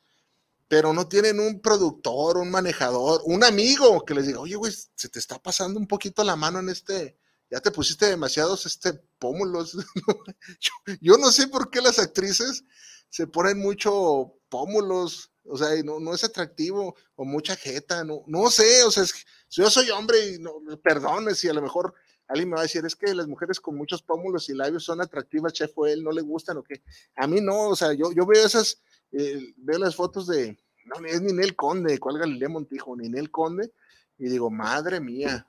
pero 0.69 0.93
no 0.93 1.09
tienen 1.09 1.41
un 1.41 1.61
productor, 1.61 2.39
un 2.39 2.51
manejador, 2.51 3.23
un 3.25 3.45
amigo 3.45 4.05
que 4.05 4.15
les 4.15 4.27
diga, 4.27 4.41
oye, 4.41 4.57
güey, 4.57 4.73
se 4.95 5.09
te 5.09 5.19
está 5.19 5.41
pasando 5.41 5.79
un 5.79 5.87
poquito 5.87 6.25
la 6.25 6.37
mano 6.37 6.59
en 6.59 6.69
este, 6.69 7.17
ya 7.51 7.61
te 7.61 7.71
pusiste 7.71 8.07
demasiados 8.07 8.67
este, 8.67 8.93
pómulos. 9.19 9.77
yo, 11.01 11.17
no 11.17 11.31
sé 11.31 11.49
por 11.49 11.71
qué 11.71 11.81
las 11.81 11.99
actrices 11.99 12.65
se 13.09 13.27
ponen 13.27 13.59
mucho 13.59 14.35
pómulos, 14.49 15.33
o 15.45 15.57
sea, 15.57 15.69
no, 15.85 16.01
no 16.01 16.15
es 16.15 16.25
atractivo, 16.25 16.97
o 17.15 17.25
mucha 17.25 17.57
jeta, 17.57 18.05
no, 18.05 18.23
no 18.27 18.51
sé, 18.51 18.83
o 18.85 18.91
sea, 18.91 19.05
yo 19.51 19.71
soy 19.71 19.91
hombre 19.91 20.35
y 20.35 20.39
no, 20.39 20.61
perdone 20.83 21.35
si 21.35 21.49
a 21.49 21.53
lo 21.53 21.63
mejor 21.63 21.95
alguien 22.29 22.49
me 22.49 22.55
va 22.57 22.61
a 22.61 22.65
decir, 22.65 22.85
es 22.85 22.97
que 22.97 23.15
las 23.15 23.29
mujeres 23.29 23.61
con 23.61 23.77
muchos 23.77 24.03
pómulos 24.03 24.49
y 24.49 24.55
labios 24.55 24.85
son 24.85 25.01
atractivas, 25.01 25.53
chef, 25.53 25.71
o 25.77 25.87
él 25.87 26.03
no 26.03 26.11
le 26.11 26.23
gustan 26.23 26.57
o 26.57 26.65
qué. 26.65 26.83
A 27.15 27.27
mí 27.27 27.41
no, 27.41 27.69
o 27.69 27.77
sea, 27.77 27.93
yo, 27.93 28.13
yo 28.13 28.27
veo 28.27 28.45
esas 28.45 28.83
eh, 29.13 29.55
veo 29.57 29.79
las 29.79 29.95
fotos 29.95 30.27
de, 30.27 30.59
no, 30.85 31.07
es 31.07 31.21
Ninel 31.23 31.55
Conde, 31.55 31.99
¿cuál 31.99 32.19
Galilea 32.19 32.49
Montijo? 32.49 32.97
Ninel 32.97 33.31
Conde, 33.31 33.73
y 34.19 34.29
digo, 34.29 34.51
madre 34.51 35.01
mía, 35.01 35.47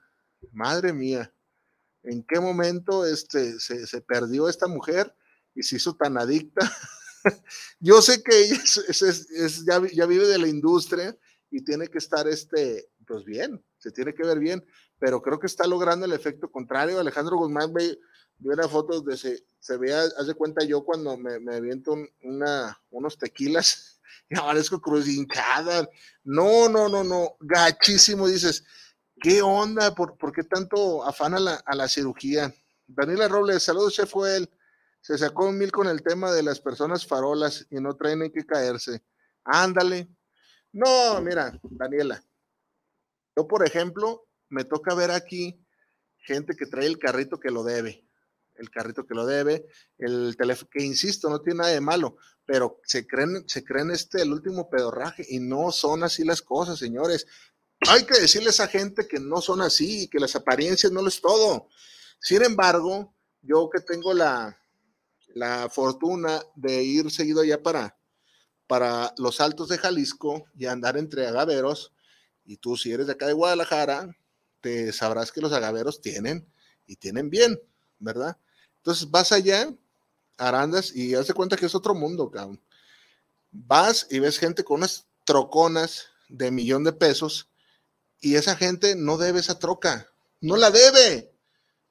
madre 0.51 0.93
mía, 0.93 1.33
¿en 2.07 2.23
qué 2.23 2.39
momento 2.39 3.05
este, 3.05 3.59
se, 3.59 4.01
perdió 4.01 4.47
esta 4.47 4.67
mujer 4.67 5.13
y 5.53 5.63
se 5.63 5.75
hizo 5.75 5.95
tan 5.95 6.17
adicta? 6.17 6.61
Yo 7.79 8.01
sé 8.01 8.23
que 8.23 8.45
ella 8.45 8.61
es, 8.87 9.65
ya, 9.65 10.05
vive 10.05 10.27
de 10.27 10.37
la 10.37 10.47
industria 10.47 11.17
y 11.51 11.63
tiene 11.63 11.87
que 11.87 11.97
estar, 11.97 12.27
este, 12.27 12.89
pues 13.05 13.25
bien, 13.25 13.63
se 13.77 13.91
tiene 13.91 14.13
que 14.13 14.23
ver 14.23 14.39
bien, 14.39 14.65
pero 14.99 15.21
creo 15.21 15.39
que 15.39 15.47
está 15.47 15.67
logrando 15.67 16.05
el 16.05 16.13
efecto 16.13 16.49
contrario. 16.49 16.99
Alejandro 16.99 17.37
Guzmán 17.37 17.73
ve, 17.73 17.99
vi 18.37 18.49
una 18.49 18.67
foto 18.67 18.95
donde 18.95 19.17
se, 19.17 19.43
se 19.59 19.77
vea, 19.77 20.03
haz 20.17 20.27
de 20.27 20.35
cuenta 20.35 20.63
yo 20.63 20.83
cuando 20.83 21.17
me, 21.17 21.39
me 21.39 21.55
aviento 21.55 21.95
una, 22.23 22.81
unos 22.89 23.17
tequilas 23.17 23.99
y 24.29 24.37
aparezco 24.37 24.81
cruz 24.81 25.07
hinchada. 25.07 25.89
No, 26.23 26.69
no, 26.69 26.87
no, 26.87 27.03
no, 27.03 27.35
gachísimo, 27.41 28.27
dices, 28.27 28.63
¿qué 29.19 29.41
onda? 29.41 29.93
¿Por, 29.95 30.17
por 30.17 30.31
qué 30.31 30.43
tanto 30.43 31.03
afán 31.03 31.33
a 31.33 31.39
la, 31.39 31.55
a 31.65 31.75
la 31.75 31.87
cirugía? 31.87 32.53
Daniela 32.85 33.27
Robles, 33.27 33.63
saludos, 33.63 33.93
chef 33.93 34.13
él. 34.27 34.49
Se 35.01 35.17
sacó 35.17 35.51
mil 35.51 35.71
con 35.71 35.87
el 35.87 36.01
tema 36.01 36.31
de 36.31 36.43
las 36.43 36.59
personas 36.59 37.05
farolas 37.05 37.67
y 37.69 37.75
no 37.75 37.95
traen 37.95 38.23
en 38.23 38.31
que 38.31 38.45
caerse. 38.45 39.03
Ándale. 39.43 40.09
No, 40.73 41.21
mira, 41.21 41.59
Daniela. 41.63 42.23
Yo, 43.35 43.47
por 43.47 43.65
ejemplo, 43.65 44.27
me 44.49 44.65
toca 44.65 44.95
ver 44.95 45.11
aquí 45.11 45.63
gente 46.17 46.55
que 46.55 46.65
trae 46.65 46.87
el 46.87 46.97
carrito 46.97 47.39
que 47.39 47.51
lo 47.51 47.63
debe 47.63 48.07
el 48.57 48.69
carrito 48.69 49.05
que 49.05 49.13
lo 49.13 49.25
debe, 49.25 49.65
el 49.97 50.35
teléfono, 50.37 50.69
que 50.71 50.83
insisto, 50.83 51.29
no 51.29 51.41
tiene 51.41 51.59
nada 51.59 51.71
de 51.71 51.81
malo, 51.81 52.17
pero 52.45 52.79
se 52.83 53.07
creen, 53.07 53.43
se 53.47 53.63
creen 53.63 53.91
este 53.91 54.21
el 54.21 54.33
último 54.33 54.69
pedorraje 54.69 55.25
y 55.29 55.39
no 55.39 55.71
son 55.71 56.03
así 56.03 56.23
las 56.23 56.41
cosas, 56.41 56.79
señores. 56.79 57.25
Hay 57.81 58.05
que 58.05 58.19
decirle 58.19 58.47
a 58.47 58.51
esa 58.51 58.67
gente 58.67 59.07
que 59.07 59.19
no 59.19 59.39
son 59.41 59.61
así, 59.61 60.07
que 60.07 60.19
las 60.19 60.35
apariencias 60.35 60.91
no 60.91 61.01
lo 61.01 61.09
es 61.09 61.21
todo. 61.21 61.69
Sin 62.19 62.43
embargo, 62.43 63.13
yo 63.41 63.69
que 63.69 63.81
tengo 63.81 64.13
la, 64.13 64.57
la 65.35 65.69
fortuna 65.69 66.41
de 66.55 66.83
ir 66.83 67.11
seguido 67.11 67.41
allá 67.41 67.61
para, 67.61 67.97
para 68.65 69.13
los 69.17 69.39
altos 69.39 69.69
de 69.69 69.77
Jalisco 69.77 70.45
y 70.57 70.65
andar 70.65 70.97
entre 70.97 71.27
agaveros, 71.27 71.93
y 72.43 72.57
tú 72.57 72.77
si 72.77 72.91
eres 72.91 73.07
de 73.07 73.13
acá 73.13 73.27
de 73.27 73.33
Guadalajara, 73.33 74.17
te 74.61 74.91
sabrás 74.91 75.31
que 75.31 75.41
los 75.41 75.53
agaveros 75.53 76.01
tienen 76.01 76.51
y 76.87 76.95
tienen 76.95 77.29
bien, 77.29 77.61
¿verdad? 77.99 78.37
Entonces 78.77 79.09
vas 79.11 79.31
allá, 79.31 79.71
arandas, 80.37 80.95
y 80.95 81.13
haz 81.13 81.27
de 81.27 81.33
cuenta 81.33 81.57
que 81.57 81.67
es 81.67 81.75
otro 81.75 81.93
mundo, 81.93 82.31
cabrón. 82.31 82.59
Vas 83.51 84.07
y 84.09 84.19
ves 84.19 84.39
gente 84.39 84.63
con 84.63 84.77
unas 84.77 85.05
troconas 85.25 86.07
de 86.29 86.51
millón 86.51 86.83
de 86.83 86.93
pesos 86.93 87.49
y 88.19 88.35
esa 88.35 88.55
gente 88.55 88.95
no 88.95 89.17
debe 89.17 89.39
esa 89.39 89.59
troca, 89.59 90.11
no 90.41 90.57
la 90.57 90.71
debe. 90.71 91.31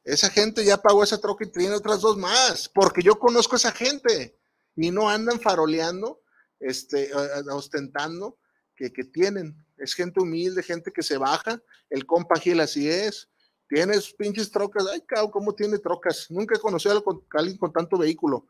Esa 0.05 0.31
gente 0.31 0.65
ya 0.65 0.77
pagó 0.77 1.03
esa 1.03 1.19
troca 1.19 1.45
y 1.45 1.51
tiene 1.51 1.75
otras 1.75 2.01
dos 2.01 2.17
más, 2.17 2.69
porque 2.69 3.03
yo 3.03 3.19
conozco 3.19 3.57
a 3.57 3.59
esa 3.59 3.73
gente 3.73 4.39
y 4.77 4.91
no 4.91 5.09
andan 5.09 5.41
faroleando, 5.41 6.23
este, 6.61 7.11
ostentando 7.51 8.39
que, 8.77 8.93
que 8.93 9.05
tienen. 9.05 9.57
Es 9.77 9.95
gente 9.95 10.21
humilde, 10.21 10.63
gente 10.63 10.93
que 10.93 11.03
se 11.03 11.19
baja. 11.19 11.61
El 11.91 12.07
compa 12.07 12.39
Gil 12.39 12.61
así 12.61 12.89
es. 12.89 13.29
Tienes 13.69 14.13
pinches 14.13 14.51
trocas. 14.51 14.87
Ay, 14.93 15.01
cabrón, 15.01 15.31
¿cómo 15.33 15.55
tiene 15.55 15.79
trocas? 15.79 16.31
Nunca 16.31 16.55
he 16.57 16.61
conocido 16.61 16.97
a 16.97 17.39
alguien 17.39 17.59
con 17.59 17.73
tanto 17.73 17.99
vehículo. 17.99 18.47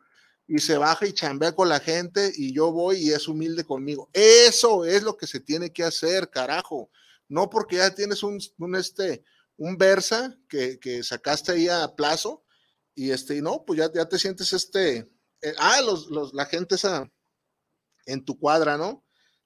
Y 0.46 0.58
se 0.58 0.76
baja 0.76 1.06
y 1.06 1.12
chambea 1.12 1.52
con 1.52 1.68
la 1.68 1.80
gente 1.80 2.32
y 2.36 2.52
yo 2.52 2.70
voy 2.70 2.98
y 2.98 3.12
es 3.12 3.26
humilde 3.26 3.64
conmigo. 3.64 4.08
Eso 4.12 4.84
es 4.84 5.02
lo 5.02 5.16
que 5.16 5.26
se 5.26 5.40
tiene 5.40 5.72
que 5.72 5.82
hacer, 5.82 6.30
carajo. 6.30 6.90
No 7.28 7.50
porque 7.50 7.76
ya 7.76 7.94
tienes 7.94 8.22
un, 8.22 8.38
este, 8.76 9.24
un 9.56 9.76
Versa 9.76 10.38
que, 10.48 11.02
sacaste 11.02 11.52
ahí 11.52 11.68
a 11.68 11.94
plazo 11.96 12.44
y 12.94 13.10
este, 13.10 13.40
no, 13.42 13.64
pues 13.64 13.78
ya, 13.78 13.92
ya 13.92 14.08
te 14.08 14.18
sientes 14.18 14.52
este, 14.52 15.10
eh, 15.42 15.54
ah, 15.58 15.80
los, 15.82 16.10
los, 16.10 16.32
la 16.34 16.46
gente 16.46 16.76
esa 16.76 17.10
en 18.06 18.24
tu 18.24 18.38
cuadra, 18.38 18.76
¿no? 18.78 19.04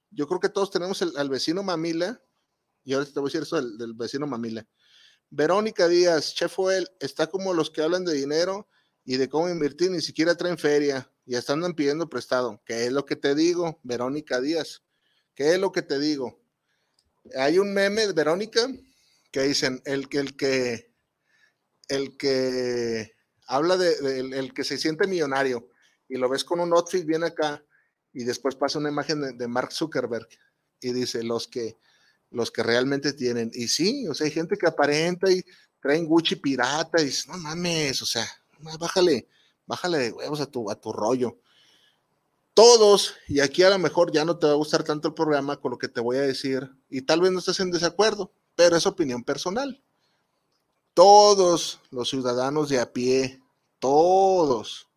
Yo 0.09 0.27
creo 0.27 0.39
que 0.39 0.49
todos 0.49 0.71
tenemos 0.71 1.01
el, 1.01 1.15
al 1.17 1.29
vecino 1.29 1.63
Mamila, 1.63 2.21
y 2.83 2.93
ahora 2.93 3.05
te 3.05 3.19
voy 3.19 3.23
a 3.23 3.29
decir 3.29 3.41
eso 3.41 3.61
del 3.61 3.93
vecino 3.93 4.25
Mamila 4.27 4.67
Verónica 5.33 5.87
Díaz, 5.87 6.35
Chef 6.35 6.59
Oel, 6.59 6.89
está 6.99 7.27
como 7.27 7.53
los 7.53 7.71
que 7.71 7.81
hablan 7.81 8.03
de 8.03 8.13
dinero 8.13 8.67
y 9.05 9.15
de 9.15 9.29
cómo 9.29 9.49
invertir, 9.49 9.89
ni 9.89 10.01
siquiera 10.01 10.35
traen 10.35 10.57
feria 10.57 11.09
y 11.25 11.35
están 11.35 11.61
pidiendo 11.73 12.09
prestado. 12.09 12.61
¿Qué 12.65 12.85
es 12.85 12.91
lo 12.91 13.05
que 13.05 13.15
te 13.15 13.33
digo, 13.33 13.79
Verónica 13.81 14.41
Díaz? 14.41 14.83
¿Qué 15.33 15.53
es 15.53 15.59
lo 15.59 15.71
que 15.71 15.81
te 15.81 15.99
digo? 15.99 16.40
Hay 17.37 17.59
un 17.59 17.73
meme 17.73 18.07
de 18.07 18.13
Verónica 18.13 18.67
que 19.31 19.41
dicen 19.41 19.81
el 19.85 20.09
que 20.09 20.17
el 20.19 20.35
que 20.35 20.93
el 21.87 22.17
que 22.17 23.13
habla 23.47 23.77
de, 23.77 24.19
el, 24.19 24.53
que 24.53 24.63
se 24.63 24.77
siente 24.77 25.07
millonario 25.07 25.69
y 26.07 26.17
lo 26.17 26.29
ves 26.29 26.43
con 26.43 26.59
un 26.59 26.73
outfit 26.73 27.05
bien 27.05 27.23
acá 27.23 27.63
y 28.13 28.23
después 28.23 28.55
pasa 28.55 28.79
una 28.79 28.89
imagen 28.89 29.37
de 29.37 29.47
Mark 29.47 29.71
Zuckerberg 29.71 30.27
y 30.79 30.93
dice 30.93 31.23
los 31.23 31.47
que 31.47 31.77
los 32.31 32.49
que 32.49 32.63
realmente 32.63 33.13
tienen. 33.13 33.51
Y 33.53 33.67
sí, 33.67 34.07
o 34.07 34.13
sea, 34.13 34.25
hay 34.25 34.31
gente 34.31 34.57
que 34.57 34.67
aparenta 34.67 35.29
y 35.29 35.43
traen 35.79 36.05
Gucci 36.05 36.37
pirata 36.37 37.01
y 37.01 37.05
dice, 37.05 37.29
no 37.29 37.37
mames, 37.37 38.01
o 38.01 38.05
sea, 38.05 38.25
bájale, 38.79 39.27
bájale 39.65 39.97
de 39.97 40.11
huevos 40.11 40.41
a 40.41 40.45
tu, 40.45 40.69
a 40.71 40.79
tu 40.79 40.91
rollo. 40.91 41.39
Todos, 42.53 43.15
y 43.27 43.39
aquí 43.39 43.63
a 43.63 43.69
lo 43.69 43.79
mejor 43.79 44.11
ya 44.11 44.25
no 44.25 44.37
te 44.37 44.47
va 44.47 44.53
a 44.53 44.57
gustar 44.57 44.83
tanto 44.83 45.07
el 45.07 45.13
programa 45.13 45.57
con 45.57 45.71
lo 45.71 45.77
que 45.77 45.87
te 45.87 46.01
voy 46.01 46.17
a 46.17 46.21
decir, 46.21 46.69
y 46.89 47.01
tal 47.01 47.21
vez 47.21 47.31
no 47.31 47.39
estés 47.39 47.59
en 47.59 47.71
desacuerdo, 47.71 48.33
pero 48.55 48.75
es 48.75 48.85
opinión 48.85 49.23
personal. 49.23 49.81
Todos 50.93 51.79
los 51.89 52.09
ciudadanos 52.09 52.69
de 52.69 52.79
a 52.79 52.91
pie, 52.91 53.41
todos, 53.79 54.89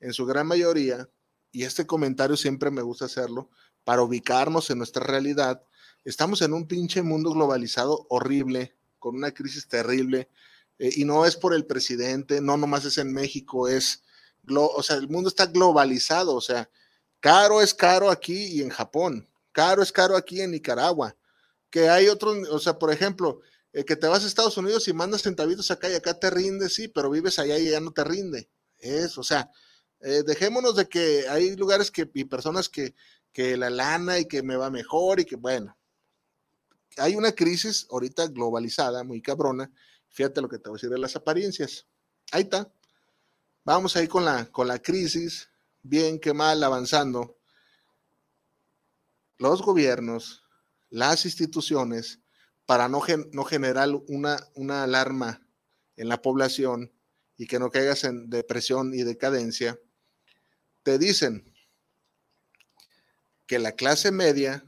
en 0.00 0.12
su 0.12 0.26
gran 0.26 0.46
mayoría, 0.46 1.08
y 1.52 1.64
este 1.64 1.86
comentario 1.86 2.36
siempre 2.36 2.70
me 2.70 2.82
gusta 2.82 3.06
hacerlo, 3.06 3.48
para 3.84 4.02
ubicarnos 4.02 4.70
en 4.70 4.78
nuestra 4.78 5.02
realidad, 5.02 5.64
Estamos 6.04 6.40
en 6.40 6.54
un 6.54 6.66
pinche 6.66 7.02
mundo 7.02 7.30
globalizado 7.32 8.06
horrible, 8.08 8.74
con 8.98 9.16
una 9.16 9.32
crisis 9.32 9.68
terrible, 9.68 10.30
eh, 10.78 10.90
y 10.96 11.04
no 11.04 11.26
es 11.26 11.36
por 11.36 11.54
el 11.54 11.66
presidente, 11.66 12.40
no 12.40 12.56
nomás 12.56 12.86
es 12.86 12.96
en 12.98 13.12
México, 13.12 13.68
es, 13.68 14.02
o 14.48 14.82
sea, 14.82 14.96
el 14.96 15.08
mundo 15.08 15.28
está 15.28 15.46
globalizado, 15.46 16.34
o 16.34 16.40
sea, 16.40 16.70
caro 17.20 17.62
es 17.62 17.74
caro 17.74 18.10
aquí 18.10 18.46
y 18.46 18.62
en 18.62 18.70
Japón, 18.70 19.28
caro 19.52 19.82
es 19.82 19.92
caro 19.92 20.16
aquí 20.16 20.40
en 20.40 20.50
Nicaragua, 20.50 21.16
que 21.70 21.88
hay 21.88 22.08
otros, 22.08 22.48
o 22.48 22.58
sea, 22.58 22.78
por 22.78 22.92
ejemplo, 22.92 23.40
eh, 23.72 23.84
que 23.84 23.96
te 23.96 24.08
vas 24.08 24.24
a 24.24 24.26
Estados 24.26 24.56
Unidos 24.56 24.88
y 24.88 24.92
mandas 24.92 25.22
centavitos 25.22 25.70
acá 25.70 25.88
y 25.88 25.94
acá 25.94 26.18
te 26.18 26.30
rinde, 26.30 26.68
sí, 26.68 26.88
pero 26.88 27.10
vives 27.10 27.38
allá 27.38 27.58
y 27.58 27.70
ya 27.70 27.80
no 27.80 27.92
te 27.92 28.02
rinde. 28.02 28.50
Es, 28.78 29.16
o 29.18 29.22
sea, 29.22 29.50
eh, 30.00 30.22
dejémonos 30.26 30.76
de 30.76 30.88
que 30.88 31.28
hay 31.28 31.54
lugares 31.56 31.90
que, 31.90 32.10
y 32.14 32.24
personas 32.24 32.68
que, 32.68 32.94
que 33.32 33.56
la 33.56 33.70
lana 33.70 34.18
y 34.18 34.26
que 34.26 34.42
me 34.42 34.56
va 34.56 34.70
mejor 34.70 35.20
y 35.20 35.24
que, 35.24 35.36
bueno, 35.36 35.76
hay 36.96 37.14
una 37.14 37.32
crisis 37.32 37.86
ahorita 37.90 38.28
globalizada, 38.28 39.04
muy 39.04 39.22
cabrona. 39.22 39.70
Fíjate 40.08 40.40
lo 40.40 40.48
que 40.48 40.58
te 40.58 40.68
voy 40.68 40.76
a 40.76 40.78
decir 40.78 40.90
de 40.90 40.98
las 40.98 41.14
apariencias. 41.16 41.86
Ahí 42.32 42.42
está. 42.42 42.72
Vamos 43.64 43.94
ahí 43.96 44.08
con 44.08 44.24
la, 44.24 44.46
con 44.46 44.66
la 44.66 44.80
crisis, 44.80 45.48
bien 45.82 46.18
que 46.18 46.34
mal, 46.34 46.62
avanzando. 46.62 47.38
Los 49.38 49.62
gobiernos, 49.62 50.42
las 50.90 51.24
instituciones, 51.24 52.20
para 52.66 52.88
no, 52.88 53.00
no 53.32 53.44
generar 53.44 53.88
una, 54.08 54.38
una 54.54 54.84
alarma 54.84 55.46
en 55.96 56.08
la 56.08 56.22
población 56.22 56.92
y 57.36 57.46
que 57.46 57.58
no 57.58 57.70
caigas 57.70 58.04
en 58.04 58.28
depresión 58.30 58.94
y 58.94 59.02
decadencia, 59.02 59.78
te 60.82 60.98
dicen 60.98 61.52
que 63.46 63.58
la 63.58 63.72
clase 63.72 64.12
media 64.12 64.64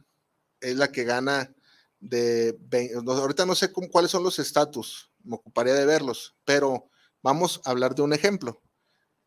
es 0.60 0.76
la 0.76 0.90
que 0.90 1.04
gana 1.04 1.54
de, 2.00 2.58
ahorita 3.06 3.46
no 3.46 3.54
sé 3.54 3.72
cuáles 3.72 4.10
son 4.10 4.24
los 4.24 4.38
estatus, 4.38 5.12
me 5.22 5.36
ocuparía 5.36 5.74
de 5.74 5.86
verlos, 5.86 6.34
pero 6.44 6.90
vamos 7.22 7.60
a 7.64 7.70
hablar 7.70 7.94
de 7.94 8.02
un 8.02 8.12
ejemplo. 8.12 8.60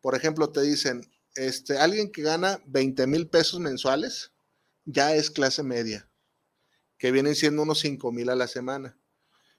Por 0.00 0.14
ejemplo, 0.14 0.50
te 0.50 0.60
dicen, 0.60 1.00
este, 1.36 1.78
alguien 1.78 2.10
que 2.10 2.22
gana 2.22 2.60
20 2.66 3.06
mil 3.06 3.28
pesos 3.28 3.60
mensuales 3.60 4.32
ya 4.84 5.14
es 5.14 5.30
clase 5.30 5.62
media, 5.62 6.10
que 6.98 7.10
vienen 7.10 7.34
siendo 7.34 7.62
unos 7.62 7.80
5 7.80 8.12
mil 8.12 8.30
a 8.30 8.36
la 8.36 8.46
semana. 8.46 8.98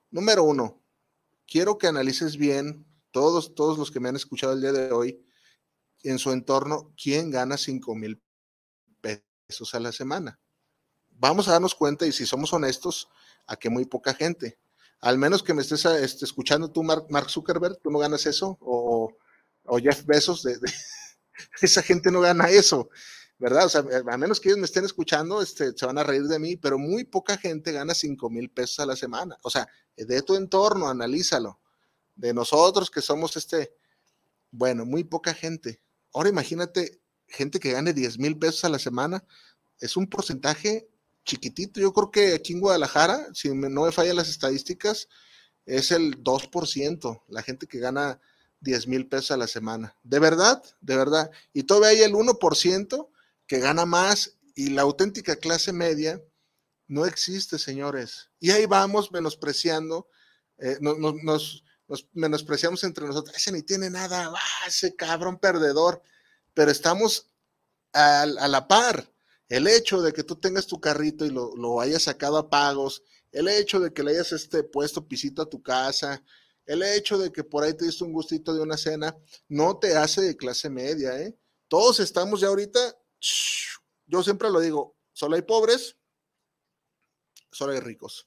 Número 0.10 0.44
uno, 0.44 0.84
quiero 1.46 1.78
que 1.78 1.88
analices 1.88 2.38
bien, 2.38 2.86
todos, 3.12 3.56
todos 3.56 3.78
los 3.78 3.92
que 3.92 4.00
me 4.00 4.10
han 4.10 4.16
escuchado 4.16 4.54
el 4.54 4.62
día 4.62 4.72
de 4.72 4.92
hoy, 4.92 5.26
en 6.04 6.20
su 6.20 6.32
entorno, 6.32 6.94
quién 7.02 7.32
gana 7.32 7.58
5 7.58 7.96
mil 7.96 8.22
pesos 9.02 9.74
a 9.74 9.80
la 9.80 9.92
semana. 9.92 10.40
Vamos 11.10 11.48
a 11.48 11.54
darnos 11.54 11.76
cuenta, 11.76 12.06
y 12.06 12.12
si 12.12 12.26
somos 12.26 12.54
honestos, 12.54 13.10
a 13.48 13.56
que 13.56 13.70
muy 13.70 13.86
poca 13.86 14.14
gente. 14.14 14.60
Al 15.00 15.18
menos 15.18 15.44
que 15.44 15.54
me 15.54 15.62
estés 15.62 15.86
este, 15.86 16.26
escuchando 16.26 16.72
tú, 16.72 16.84
Mark, 16.84 17.30
Zuckerberg, 17.30 17.80
tú 17.82 17.92
no 17.92 18.00
ganas 18.00 18.26
eso, 18.26 18.58
o, 18.62 19.16
Jeff 19.82 20.06
Bezos, 20.06 20.44
de, 20.44 20.60
esa 21.62 21.82
gente 21.82 22.12
no 22.12 22.22
gana 22.22 22.50
eso, 22.50 22.90
¿verdad? 23.40 23.66
O 23.66 23.70
sea, 23.70 23.84
a 24.10 24.18
menos 24.18 24.40
que 24.40 24.50
ellos 24.50 24.60
me 24.60 24.66
estén 24.66 24.86
escuchando, 24.86 25.42
este, 25.42 25.78
se 25.78 25.86
van 25.86 25.98
a 25.98 26.04
reír 26.04 26.24
de 26.24 26.40
mí, 26.40 26.56
pero 26.56 26.78
muy 26.78 27.04
poca 27.04 27.38
gente 27.38 27.72
gana 27.72 27.94
5 27.94 28.30
mil 28.30 28.50
pesos 28.50 28.80
a 28.80 28.86
la 28.86 28.96
semana. 28.96 29.38
O 29.44 29.50
sea, 29.50 29.68
de 29.96 30.22
tu 30.22 30.36
entorno, 30.36 30.88
analízalo. 30.88 31.60
De 32.16 32.34
nosotros 32.34 32.90
que 32.90 33.02
somos 33.02 33.38
este, 33.38 33.74
bueno, 34.52 34.86
muy 34.86 35.04
poca 35.04 35.34
gente. 35.34 35.82
Ahora 36.14 36.30
imagínate 36.30 37.00
gente 37.28 37.60
que 37.60 37.72
gane 37.72 37.94
10 37.94 38.20
mil 38.20 38.38
pesos 38.38 38.64
a 38.64 38.70
la 38.70 38.80
semana, 38.80 39.24
es 39.80 39.98
un 39.98 40.08
porcentaje 40.08 40.88
chiquitito. 41.26 41.80
Yo 41.80 41.94
creo 41.94 42.12
que 42.12 42.34
aquí 42.34 42.54
en 42.54 42.62
Guadalajara, 42.62 43.28
si 43.34 43.50
no 43.50 43.84
me 43.84 43.92
fallan 43.92 44.16
las 44.16 44.30
estadísticas, 44.30 45.08
es 45.66 45.92
el 45.92 46.24
2%, 46.24 47.24
la 47.28 47.44
gente 47.44 47.68
que 47.68 47.80
gana 47.80 48.20
10 48.62 48.88
mil 48.88 49.08
pesos 49.08 49.32
a 49.32 49.38
la 49.38 49.48
semana. 49.48 49.96
De 50.04 50.20
verdad, 50.20 50.64
de 50.82 50.96
verdad. 50.96 51.32
Y 51.54 51.64
todavía 51.64 51.90
hay 51.90 52.02
el 52.02 52.14
1% 52.14 53.10
que 53.46 53.60
gana 53.60 53.86
más 53.86 54.38
y 54.56 54.72
la 54.72 54.82
auténtica 54.82 55.36
clase 55.36 55.72
media 55.72 56.22
no 56.88 57.06
existe, 57.06 57.60
señores. 57.60 58.30
Y 58.40 58.52
ahí 58.52 58.66
vamos 58.66 59.12
menospreciando, 59.12 60.08
eh, 60.58 60.78
nos, 60.80 61.64
menospreciamos 62.14 62.84
entre 62.84 63.06
nosotros. 63.06 63.36
Ese 63.36 63.52
ni 63.52 63.62
tiene 63.62 63.90
nada, 63.90 64.32
ah, 64.34 64.68
ese 64.68 64.96
cabrón 64.96 65.38
perdedor. 65.38 66.02
Pero 66.54 66.72
estamos 66.72 67.30
a, 67.94 68.26
la 68.26 68.68
par. 68.68 69.12
El 69.50 69.68
hecho 69.68 70.02
de 70.02 70.12
que 70.12 70.24
tú 70.24 70.36
tengas 70.36 70.68
tu 70.68 70.80
carrito 70.80 71.26
y 71.26 71.30
lo, 71.30 71.80
hayas 71.80 72.04
sacado 72.04 72.38
a 72.38 72.50
pagos, 72.50 73.04
el 73.32 73.48
hecho 73.48 73.80
de 73.80 73.94
que 73.94 74.04
le 74.04 74.12
hayas 74.12 74.32
este, 74.32 74.64
puesto 74.64 75.08
pisito 75.08 75.42
a 75.42 75.50
tu 75.50 75.62
casa, 75.62 76.24
el 76.68 76.84
hecho 76.84 77.18
de 77.18 77.32
que 77.32 77.44
por 77.44 77.64
ahí 77.64 77.74
te 77.74 77.86
diste 77.86 78.04
un 78.04 78.14
gustito 78.14 78.54
de 78.54 78.62
una 78.62 78.78
cena, 78.78 79.18
no 79.48 79.80
te 79.80 79.96
hace 79.96 80.22
de 80.22 80.38
clase 80.38 80.70
media, 80.70 81.20
¿eh? 81.20 81.38
Todos 81.68 82.00
estamos 82.00 82.40
ya 82.42 82.48
ahorita, 82.48 82.80
yo 84.06 84.24
siempre 84.24 84.50
lo 84.50 84.60
digo, 84.60 84.96
solo 85.12 85.36
hay 85.36 85.42
pobres, 85.42 85.98
solo 87.52 87.74
hay 87.74 87.80
ricos. 87.80 88.26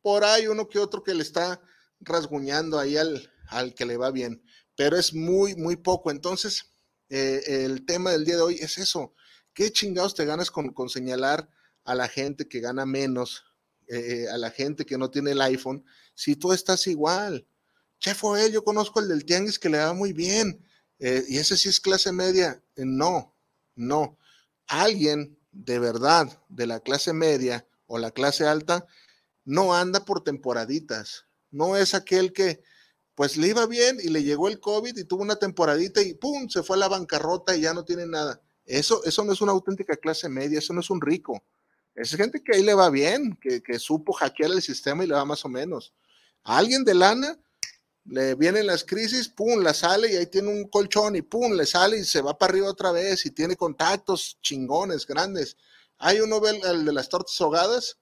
Por 0.00 0.24
ahí 0.24 0.46
uno 0.46 0.68
que 0.68 0.78
otro 0.78 1.02
que 1.02 1.14
le 1.14 1.22
está 1.22 1.60
rasguñando 2.00 2.78
ahí 2.78 2.96
al, 2.96 3.32
al 3.48 3.74
que 3.74 3.84
le 3.86 3.96
va 3.96 4.10
bien, 4.10 4.42
pero 4.76 4.96
es 4.96 5.12
muy, 5.12 5.56
muy 5.56 5.76
poco. 5.76 6.10
Entonces, 6.10 6.70
eh, 7.08 7.64
el 7.64 7.84
tema 7.84 8.12
del 8.12 8.24
día 8.24 8.36
de 8.36 8.42
hoy 8.42 8.54
es 8.60 8.78
eso. 8.78 9.14
¿Qué 9.52 9.72
chingados 9.72 10.14
te 10.14 10.24
ganas 10.24 10.50
con, 10.50 10.88
señalar 10.88 11.48
a 11.84 11.94
la 11.94 12.08
gente 12.08 12.48
que 12.48 12.60
gana 12.60 12.84
menos, 12.84 13.44
eh, 13.88 14.26
a 14.32 14.38
la 14.38 14.50
gente 14.50 14.84
que 14.84 14.98
no 14.98 15.10
tiene 15.10 15.32
el 15.32 15.40
iPhone, 15.40 15.84
si 16.14 16.36
tú 16.36 16.52
estás 16.52 16.86
igual? 16.86 17.46
Chef 17.98 18.22
él, 18.38 18.52
yo 18.52 18.62
conozco 18.64 19.00
el 19.00 19.08
del 19.08 19.24
Tianguis 19.24 19.58
que 19.58 19.68
le 19.68 19.78
va 19.78 19.92
muy 19.94 20.12
bien, 20.12 20.62
eh, 20.98 21.24
y 21.28 21.38
ese 21.38 21.56
sí 21.56 21.68
es 21.68 21.80
clase 21.80 22.12
media. 22.12 22.62
Eh, 22.76 22.84
no, 22.84 23.34
no. 23.74 24.18
Alguien 24.66 25.38
de 25.52 25.78
verdad 25.78 26.42
de 26.48 26.66
la 26.66 26.80
clase 26.80 27.12
media 27.12 27.66
o 27.86 27.98
la 27.98 28.10
clase 28.10 28.46
alta 28.46 28.86
no 29.44 29.74
anda 29.74 30.04
por 30.04 30.24
temporaditas. 30.24 31.26
No 31.50 31.76
es 31.76 31.94
aquel 31.94 32.32
que, 32.32 32.62
pues 33.14 33.36
le 33.36 33.48
iba 33.48 33.66
bien 33.66 33.98
y 34.02 34.08
le 34.08 34.22
llegó 34.22 34.48
el 34.48 34.60
COVID 34.60 34.96
y 34.96 35.04
tuvo 35.04 35.22
una 35.22 35.36
temporadita 35.36 36.02
y 36.02 36.14
¡pum! 36.14 36.48
se 36.48 36.62
fue 36.62 36.76
a 36.76 36.80
la 36.80 36.88
bancarrota 36.88 37.56
y 37.56 37.62
ya 37.62 37.72
no 37.72 37.84
tiene 37.84 38.06
nada. 38.06 38.40
Eso, 38.64 39.04
eso 39.04 39.24
no 39.24 39.32
es 39.32 39.40
una 39.40 39.52
auténtica 39.52 39.96
clase 39.96 40.28
media, 40.28 40.58
eso 40.58 40.72
no 40.72 40.80
es 40.80 40.90
un 40.90 41.00
rico. 41.00 41.44
Es 41.96 42.14
gente 42.14 42.42
que 42.44 42.54
ahí 42.54 42.62
le 42.62 42.74
va 42.74 42.90
bien, 42.90 43.38
que, 43.40 43.78
supo 43.78 44.12
hackear 44.12 44.52
el 44.52 44.62
sistema 44.62 45.02
y 45.02 45.06
le 45.06 45.14
va 45.14 45.24
más 45.24 45.44
o 45.46 45.48
menos. 45.48 45.94
A 46.44 46.58
alguien 46.58 46.84
de 46.84 46.94
lana 46.94 47.38
le 48.04 48.34
vienen 48.34 48.66
las 48.66 48.84
crisis, 48.84 49.28
pum, 49.28 49.62
la 49.62 49.72
sale 49.72 50.12
y 50.12 50.16
ahí 50.16 50.26
tiene 50.26 50.48
un 50.48 50.68
colchón 50.68 51.16
y 51.16 51.22
pum, 51.22 51.52
le 51.54 51.64
sale 51.64 51.98
y 51.98 52.04
se 52.04 52.20
va 52.20 52.36
para 52.36 52.52
arriba 52.52 52.68
otra 52.68 52.92
vez 52.92 53.24
y 53.24 53.30
tiene 53.30 53.56
contactos 53.56 54.38
chingones, 54.42 55.06
grandes. 55.06 55.56
Hay 55.98 56.20
uno, 56.20 56.40
el 56.46 56.84
de 56.84 56.92
las 56.92 57.08
tortas 57.08 57.40
ahogadas, 57.40 57.98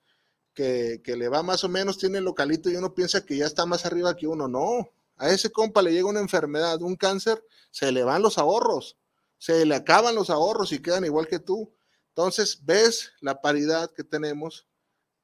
que, 0.53 1.01
que, 1.03 1.17
le 1.17 1.29
va 1.29 1.43
más 1.43 1.65
o 1.65 1.69
menos, 1.69 1.97
tiene 1.97 2.19
el 2.19 2.25
localito 2.25 2.69
y 2.69 2.77
uno 2.77 2.95
piensa 2.95 3.25
que 3.25 3.37
ya 3.37 3.47
está 3.47 3.65
más 3.65 3.87
arriba 3.87 4.17
que 4.17 4.27
uno. 4.27 4.49
No, 4.49 4.91
a 5.17 5.31
ese 5.31 5.51
compa 5.51 5.83
le 5.83 5.93
llega 5.93 6.09
una 6.09 6.21
enfermedad, 6.21 6.83
un 6.83 6.97
cáncer, 6.97 7.43
se 7.71 7.93
le 7.93 8.03
van 8.03 8.23
los 8.23 8.39
ahorros 8.39 8.97
se 9.45 9.67
le 9.67 9.75
acaban 9.75 10.15
los 10.15 10.31
ahorros 10.31 10.73
y 10.73 10.81
quedan 10.81 11.05
igual 11.05 11.29
que 11.29 11.39
tú. 11.39 11.71
Entonces, 12.17 12.61
ves 12.65 13.11
la 13.21 13.41
paridad 13.41 13.91
que 13.93 14.05
tenemos 14.05 14.69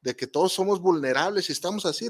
de 0.00 0.16
que 0.16 0.26
todos 0.26 0.52
somos 0.52 0.80
vulnerables 0.80 1.48
y 1.48 1.52
estamos 1.52 1.86
así, 1.86 2.08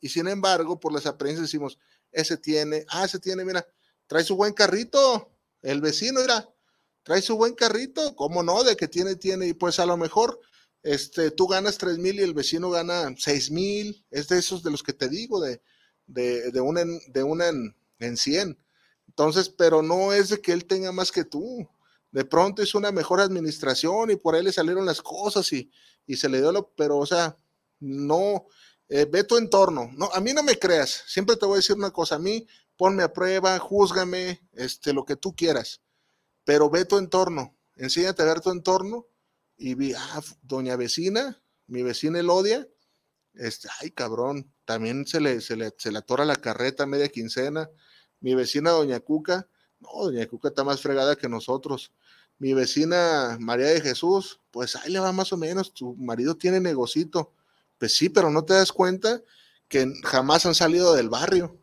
y 0.00 0.08
sin 0.08 0.26
embargo, 0.26 0.80
por 0.80 0.92
las 0.92 1.06
apariencias 1.06 1.46
decimos, 1.46 1.78
ese 2.10 2.36
tiene, 2.36 2.84
ah, 2.88 3.04
ese 3.04 3.20
tiene, 3.20 3.44
mira, 3.44 3.64
trae 4.08 4.24
su 4.24 4.34
buen 4.34 4.52
carrito, 4.52 5.30
el 5.62 5.80
vecino, 5.80 6.22
mira, 6.22 6.48
trae 7.04 7.22
su 7.22 7.36
buen 7.36 7.54
carrito, 7.54 8.16
¿cómo 8.16 8.42
no? 8.42 8.64
De 8.64 8.76
que 8.76 8.88
tiene, 8.88 9.14
tiene, 9.14 9.46
y 9.46 9.52
pues 9.52 9.78
a 9.78 9.86
lo 9.86 9.96
mejor 9.96 10.40
este, 10.82 11.30
tú 11.30 11.46
ganas 11.46 11.78
tres 11.78 11.98
mil 11.98 12.18
y 12.18 12.22
el 12.24 12.34
vecino 12.34 12.68
gana 12.70 13.14
seis 13.16 13.48
mil, 13.50 14.04
es 14.10 14.26
de 14.26 14.38
esos 14.38 14.64
de 14.64 14.72
los 14.72 14.82
que 14.82 14.92
te 14.92 15.08
digo, 15.08 15.40
de, 15.40 15.62
de, 16.06 16.50
de 16.50 16.60
una 16.60 16.80
en, 16.80 16.98
de 17.12 17.20
en, 17.20 17.76
en 18.00 18.16
100. 18.16 18.58
Entonces, 19.06 19.48
pero 19.50 19.82
no 19.82 20.12
es 20.12 20.30
de 20.30 20.40
que 20.40 20.52
él 20.52 20.64
tenga 20.64 20.90
más 20.90 21.12
que 21.12 21.24
tú. 21.24 21.68
De 22.10 22.24
pronto 22.24 22.62
es 22.62 22.74
una 22.74 22.90
mejor 22.90 23.20
administración 23.20 24.10
y 24.10 24.16
por 24.16 24.34
ahí 24.34 24.42
le 24.42 24.52
salieron 24.52 24.84
las 24.84 25.00
cosas 25.00 25.52
y, 25.52 25.70
y 26.06 26.16
se 26.16 26.28
le 26.28 26.38
dio 26.38 26.50
lo, 26.52 26.72
pero 26.74 26.98
o 26.98 27.06
sea, 27.06 27.36
no, 27.78 28.46
eh, 28.88 29.06
ve 29.10 29.24
tu 29.24 29.36
entorno. 29.36 29.90
No, 29.96 30.10
a 30.12 30.20
mí 30.20 30.32
no 30.32 30.42
me 30.42 30.58
creas. 30.58 31.04
Siempre 31.06 31.36
te 31.36 31.46
voy 31.46 31.54
a 31.54 31.56
decir 31.56 31.76
una 31.76 31.92
cosa. 31.92 32.16
A 32.16 32.18
mí, 32.18 32.46
ponme 32.76 33.02
a 33.02 33.12
prueba, 33.12 33.58
júzgame, 33.58 34.42
este, 34.52 34.92
lo 34.92 35.04
que 35.04 35.16
tú 35.16 35.34
quieras. 35.34 35.82
Pero 36.44 36.68
ve 36.68 36.84
tu 36.84 36.98
entorno. 36.98 37.56
Enséñate 37.76 38.22
a 38.22 38.26
ver 38.26 38.40
tu 38.40 38.50
entorno 38.50 39.06
y 39.56 39.74
vi, 39.74 39.92
ah, 39.94 40.22
doña 40.42 40.76
vecina, 40.76 41.42
mi 41.66 41.82
vecina 41.82 42.18
Elodia, 42.18 42.66
este, 43.34 43.68
ay 43.80 43.92
cabrón, 43.92 44.52
también 44.64 45.06
se 45.06 45.20
le, 45.20 45.40
se 45.40 45.56
le, 45.56 45.72
se 45.78 45.92
le 45.92 45.98
atora 45.98 46.24
la 46.24 46.36
carreta 46.36 46.86
media 46.86 47.08
quincena 47.08 47.70
mi 48.20 48.34
vecina 48.34 48.70
Doña 48.70 49.00
Cuca, 49.00 49.48
no, 49.80 50.04
Doña 50.04 50.26
Cuca 50.26 50.48
está 50.48 50.64
más 50.64 50.80
fregada 50.80 51.16
que 51.16 51.28
nosotros. 51.28 51.92
Mi 52.38 52.54
vecina 52.54 53.36
María 53.40 53.66
de 53.66 53.80
Jesús, 53.80 54.40
pues 54.50 54.76
ahí 54.76 54.90
le 54.90 55.00
va 55.00 55.12
más 55.12 55.32
o 55.32 55.36
menos, 55.36 55.74
tu 55.74 55.94
marido 55.96 56.36
tiene 56.36 56.60
negocito. 56.60 57.32
Pues 57.78 57.94
sí, 57.94 58.08
pero 58.08 58.30
no 58.30 58.44
te 58.44 58.54
das 58.54 58.72
cuenta 58.72 59.22
que 59.68 59.90
jamás 60.04 60.46
han 60.46 60.54
salido 60.54 60.94
del 60.94 61.08
barrio, 61.08 61.56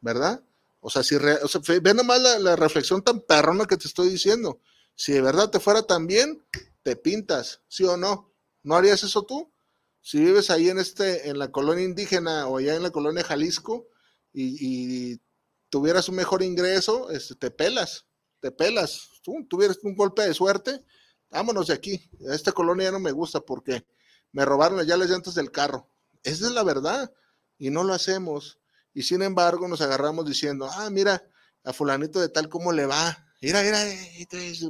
¿verdad? 0.00 0.42
O 0.80 0.90
sea, 0.90 1.02
si 1.02 1.16
ve 1.16 1.94
nomás 1.94 2.20
la, 2.20 2.38
la, 2.38 2.56
reflexión 2.56 3.02
tan 3.02 3.20
perrona 3.20 3.66
que 3.66 3.76
te 3.76 3.86
estoy 3.86 4.10
diciendo. 4.10 4.60
Si 4.96 5.12
de 5.12 5.22
verdad 5.22 5.48
te 5.48 5.60
fuera 5.60 5.82
tan 5.84 6.06
bien, 6.06 6.42
te 6.82 6.96
pintas, 6.96 7.60
¿sí 7.68 7.84
o 7.84 7.96
no? 7.96 8.30
¿No 8.62 8.74
harías 8.74 9.02
eso 9.04 9.22
tú? 9.22 9.50
Si 10.00 10.18
vives 10.18 10.50
ahí 10.50 10.68
en 10.68 10.78
este, 10.78 11.28
en 11.28 11.38
la 11.38 11.52
colonia 11.52 11.84
indígena 11.84 12.48
o 12.48 12.58
allá 12.58 12.74
en 12.74 12.82
la 12.82 12.90
colonia 12.90 13.22
Jalisco 13.22 13.86
y, 14.32 15.12
y 15.12 15.20
tuvieras 15.72 16.06
un 16.10 16.16
mejor 16.16 16.42
ingreso, 16.42 17.10
este, 17.10 17.34
te 17.34 17.50
pelas, 17.50 18.04
te 18.40 18.52
pelas. 18.52 19.08
Tú 19.22 19.46
tuvieras 19.48 19.78
un 19.82 19.96
golpe 19.96 20.20
de 20.20 20.34
suerte, 20.34 20.84
vámonos 21.30 21.68
de 21.68 21.72
aquí. 21.72 22.10
Esta 22.30 22.52
colonia 22.52 22.84
ya 22.84 22.92
no 22.92 23.00
me 23.00 23.10
gusta 23.10 23.40
porque 23.40 23.86
me 24.32 24.44
robaron 24.44 24.84
ya 24.86 24.98
las 24.98 25.08
llantas 25.08 25.34
del 25.34 25.50
carro. 25.50 25.88
Esa 26.24 26.46
es 26.46 26.52
la 26.52 26.62
verdad 26.62 27.10
y 27.56 27.70
no 27.70 27.84
lo 27.84 27.94
hacemos. 27.94 28.58
Y 28.92 29.04
sin 29.04 29.22
embargo 29.22 29.66
nos 29.66 29.80
agarramos 29.80 30.26
diciendo, 30.26 30.68
ah, 30.70 30.90
mira, 30.90 31.24
a 31.64 31.72
fulanito 31.72 32.20
de 32.20 32.28
tal 32.28 32.50
cómo 32.50 32.70
le 32.70 32.84
va. 32.84 33.26
Mira, 33.40 33.62
mira, 33.62 33.82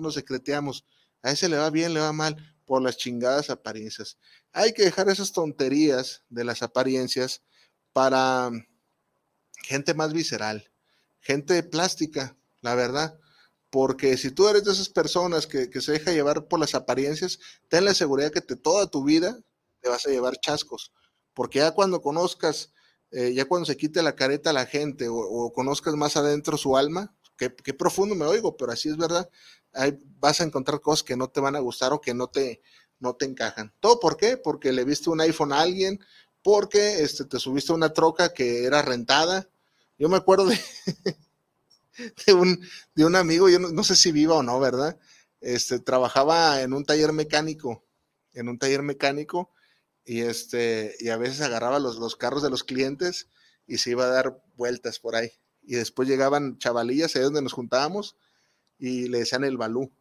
nos 0.01 0.15
secreteamos. 0.15 0.87
A 1.21 1.33
ese 1.33 1.49
le 1.49 1.57
va 1.57 1.69
bien, 1.71 1.95
le 1.95 2.01
va 2.01 2.13
mal. 2.13 2.37
por 2.65 2.81
las 2.81 2.97
chingadas 2.97 3.51
apariencias. 3.51 4.19
Hay 4.53 4.73
que 4.73 4.85
dejar 4.85 5.09
esas 5.09 5.33
tonterías 5.33 6.23
de 6.29 6.45
las 6.45 6.63
apariencias 6.63 7.43
para 7.93 8.53
gente 9.65 9.95
más 9.95 10.13
visceral, 10.13 10.72
gente 11.23 11.63
plástica, 11.63 12.37
la 12.61 12.75
verdad. 12.75 13.19
Porque 13.71 14.19
si 14.19 14.31
tú 14.31 14.49
eres 14.49 14.65
de 14.65 14.73
esas 14.73 14.91
personas 14.91 15.47
que, 15.47 15.69
se 15.81 15.93
deja 15.93 16.13
llevar 16.13 16.47
por 16.47 16.61
las 16.61 16.75
apariencias, 16.75 17.39
ten 17.69 17.87
la 17.87 17.95
seguridad 17.95 18.31
que 18.31 18.43
te, 18.43 18.55
toda 18.55 18.87
tu 18.87 19.03
vida 19.03 19.41
te 19.81 19.89
vas 19.89 20.07
a 20.07 20.11
llevar 20.11 20.37
chascos. 20.37 20.93
Porque 21.33 21.61
ya 21.61 21.71
cuando 21.71 22.03
conozcas, 22.03 22.75
eh, 23.11 23.33
ya 23.33 23.47
cuando 23.47 23.65
se 23.65 23.79
quite 23.79 24.03
la 24.03 24.15
careta 24.15 24.51
a 24.51 24.53
la 24.53 24.67
gente 24.67 25.07
o, 25.09 25.51
conozcas 25.55 25.95
más 25.95 26.19
adentro 26.19 26.59
su 26.59 26.77
alma, 26.77 27.15
qué, 27.39 27.49
profundo 27.49 28.15
me 28.15 28.27
oigo, 28.27 28.57
pero 28.59 28.73
así 28.73 28.91
es 28.91 28.99
verdad, 28.99 29.29
ahí 29.73 29.99
vas 30.19 30.41
a 30.41 30.45
encontrar 30.45 30.81
cosas 30.81 31.03
que 31.03 31.17
no 31.17 31.29
te 31.29 31.41
van 31.41 31.57
a 31.57 31.61
gustar 31.61 31.95
o 31.95 32.01
que 32.01 32.13
no 32.13 32.29
te, 32.29 32.61
no 32.99 33.15
te 33.17 33.25
encajan. 33.25 33.73
¿Todo 33.81 33.99
por 33.99 34.17
qué? 34.17 34.37
Porque 34.37 34.73
le 34.73 34.85
viste 34.85 35.11
un 35.11 35.21
iPhone 35.21 35.53
a 35.53 35.61
alguien, 35.63 35.99
porque 36.43 37.03
este, 37.03 37.25
te 37.25 37.39
subiste 37.39 37.73
a 37.73 37.77
una 37.77 37.93
troca 37.93 38.33
que 38.33 38.65
era 38.65 38.83
rentada. 38.83 39.49
Yo 40.03 40.09
me 40.09 40.17
acuerdo 40.17 40.47
de, 40.47 40.59
un 43.05 43.15
amigo, 43.15 43.49
yo 43.49 43.61
no, 43.61 43.85
sé 43.85 43.95
si 43.95 44.11
viva 44.11 44.35
o 44.35 44.43
no, 44.43 44.59
¿verdad? 44.59 44.99
Este, 45.41 45.79
trabajaba 45.79 46.61
en 46.63 46.73
un 46.73 46.85
taller 46.85 47.13
mecánico, 47.13 47.85
en 48.33 48.49
un 48.49 48.59
taller 48.59 48.83
mecánico, 48.83 49.53
y, 50.05 50.23
este, 50.23 50.97
y 50.99 51.11
a 51.11 51.17
veces 51.19 51.41
agarraba 51.41 51.79
los, 51.79 51.99
los 51.99 52.17
carros 52.17 52.43
de 52.43 52.51
los 52.51 52.65
clientes 52.65 53.29
y 53.69 53.79
se 53.79 53.91
iba 53.91 54.03
a 54.03 54.09
dar 54.09 54.43
vueltas 54.57 54.99
por 54.99 55.15
ahí. 55.15 55.31
Y 55.63 55.77
después 55.77 56.09
llegaban 56.09 56.59
chavalillas 56.59 57.15
ahí 57.15 57.23
donde 57.23 57.43
nos 57.43 57.53
juntábamos 57.53 58.17
y 58.81 59.07
le 59.07 59.21
decían 59.21 59.45
el 59.45 59.57
balú. 59.57 59.93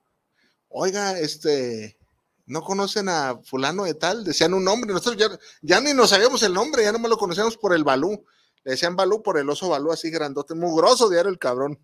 Oiga, 0.68 1.20
este, 1.20 2.00
no 2.48 2.64
conocen 2.64 3.08
a 3.08 3.40
fulano 3.44 3.84
de 3.84 3.94
tal, 3.94 4.24
decían 4.24 4.56
un 4.56 4.64
nombre, 4.64 4.94
nosotros 4.94 5.18
ya, 5.18 5.40
ya 5.62 5.80
ni 5.80 5.94
nos 5.94 6.10
sabíamos 6.10 6.42
el 6.42 6.56
nombre, 6.56 6.82
ya 6.82 6.92
no 6.92 6.98
me 6.98 7.08
lo 7.08 7.20
conocíamos 7.20 7.56
por 7.56 7.76
el 7.76 7.84
balú. 7.84 8.26
Le 8.64 8.72
decían 8.72 8.96
balú 8.96 9.24
por 9.24 9.38
el 9.38 9.50
oso 9.50 9.70
balú 9.70 9.92
así 9.92 10.10
grandote, 10.10 10.54
muy 10.54 10.76
grosso 10.76 11.10
de 11.10 11.20
el 11.20 11.40
cabrón. 11.40 11.80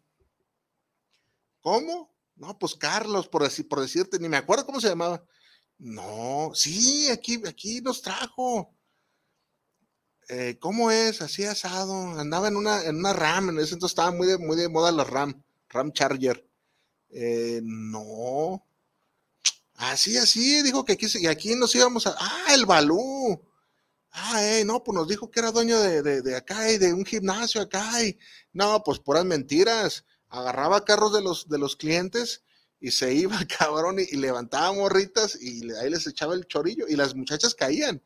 ¿Cómo? 1.61 2.13
No, 2.35 2.57
pues 2.59 2.75
Carlos, 2.75 3.27
por, 3.27 3.43
decir, 3.43 3.67
por 3.67 3.81
decirte, 3.81 4.19
ni 4.19 4.29
me 4.29 4.37
acuerdo 4.37 4.65
cómo 4.65 4.79
se 4.79 4.89
llamaba. 4.89 5.23
No, 5.79 6.51
sí, 6.53 7.09
aquí, 7.09 7.41
aquí 7.47 7.81
nos 7.81 8.01
trajo. 8.01 8.73
Eh, 10.29 10.57
¿Cómo 10.59 10.91
es? 10.91 11.21
Así 11.21 11.45
asado. 11.45 12.19
Andaba 12.19 12.47
en 12.47 12.57
una, 12.57 12.83
en 12.83 12.97
una 12.97 13.13
RAM, 13.13 13.49
en 13.49 13.59
ese 13.59 13.73
entonces 13.73 13.93
estaba 13.93 14.11
muy 14.11 14.27
de, 14.27 14.37
muy 14.37 14.57
de 14.57 14.69
moda 14.69 14.91
la 14.91 15.03
RAM, 15.03 15.43
RAM 15.69 15.91
Charger. 15.93 16.47
Eh, 17.09 17.61
no. 17.63 18.63
Así, 19.75 20.17
así, 20.17 20.61
dijo 20.63 20.83
que 20.83 20.93
aquí, 20.93 21.27
aquí 21.27 21.55
nos 21.55 21.73
íbamos 21.75 22.07
a. 22.07 22.15
¡Ah, 22.19 22.53
el 22.53 22.65
Balú! 22.65 23.39
Ah, 24.19 24.43
eh, 24.43 24.65
no, 24.65 24.83
pues 24.83 24.95
nos 24.95 25.07
dijo 25.07 25.29
que 25.29 25.39
era 25.39 25.51
dueño 25.51 25.79
de, 25.79 26.01
de, 26.01 26.35
acá 26.35 26.71
y 26.71 26.79
de 26.79 26.91
un 26.91 27.05
gimnasio 27.05 27.61
acá. 27.61 28.03
Y 28.03 28.17
no, 28.51 28.83
pues 28.83 28.99
puras 28.99 29.25
mentiras. 29.25 30.05
Agarraba 30.29 30.83
carros 30.85 31.13
de 31.13 31.21
los, 31.21 31.47
de 31.47 31.59
los 31.59 31.75
clientes 31.75 32.43
y 32.79 32.91
se 32.91 33.13
iba, 33.13 33.37
cabrón, 33.59 33.97
y, 33.99 34.15
levantaba 34.17 34.73
morritas 34.73 35.37
y 35.39 35.71
ahí 35.73 35.89
les 35.91 36.07
echaba 36.07 36.33
el 36.33 36.47
chorillo 36.47 36.87
y 36.87 36.95
las 36.95 37.15
muchachas 37.15 37.53
caían, 37.53 38.01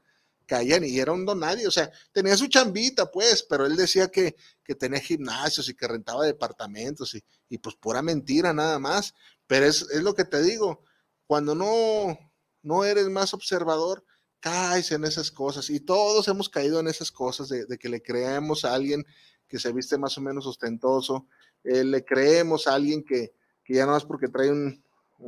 caían 0.45 0.83
y 0.83 0.99
era 0.99 1.13
un 1.13 1.25
don 1.25 1.39
nadie, 1.39 1.65
o 1.67 1.71
sea, 1.71 1.89
tenía 2.11 2.35
su 2.37 2.47
chambita, 2.47 3.09
pues, 3.09 3.43
pero 3.43 3.65
él 3.65 3.75
decía 3.77 4.09
que, 4.09 4.35
que 4.63 4.75
tenía 4.75 4.99
gimnasios 4.99 5.69
y 5.69 5.75
que 5.75 5.87
rentaba 5.87 6.25
departamentos 6.25 7.15
y, 7.15 7.23
y 7.49 7.57
pues 7.57 7.75
pura 7.75 8.01
mentira 8.01 8.53
nada 8.53 8.79
más. 8.79 9.13
Pero 9.47 9.65
es, 9.65 9.83
es 9.91 10.03
lo 10.03 10.13
que 10.13 10.25
te 10.25 10.41
digo, 10.43 10.83
cuando 11.25 11.55
no, 11.55 12.17
no 12.63 12.83
eres 12.83 13.07
más 13.09 13.33
observador, 13.33 14.05
caes 14.41 14.91
en 14.91 15.05
esas 15.05 15.31
cosas. 15.31 15.69
Y 15.69 15.79
todos 15.79 16.27
hemos 16.27 16.49
caído 16.49 16.81
en 16.81 16.87
esas 16.87 17.11
cosas 17.11 17.47
de, 17.47 17.77
que 17.77 17.87
le 17.87 18.01
creemos 18.01 18.65
a 18.65 18.73
alguien 18.73 19.05
que 19.47 19.59
se 19.59 19.71
viste 19.71 19.97
más 19.97 20.17
o 20.17 20.21
menos 20.21 20.45
ostentoso, 20.45 21.27
eh, 21.63 21.83
le 21.83 22.03
creemos 22.03 22.67
a 22.67 22.73
alguien 22.73 23.03
que, 23.03 23.33
ya 23.67 23.85
no 23.85 23.95
es 23.95 24.03
porque 24.03 24.27
trae 24.27 24.51
un, 24.51 24.83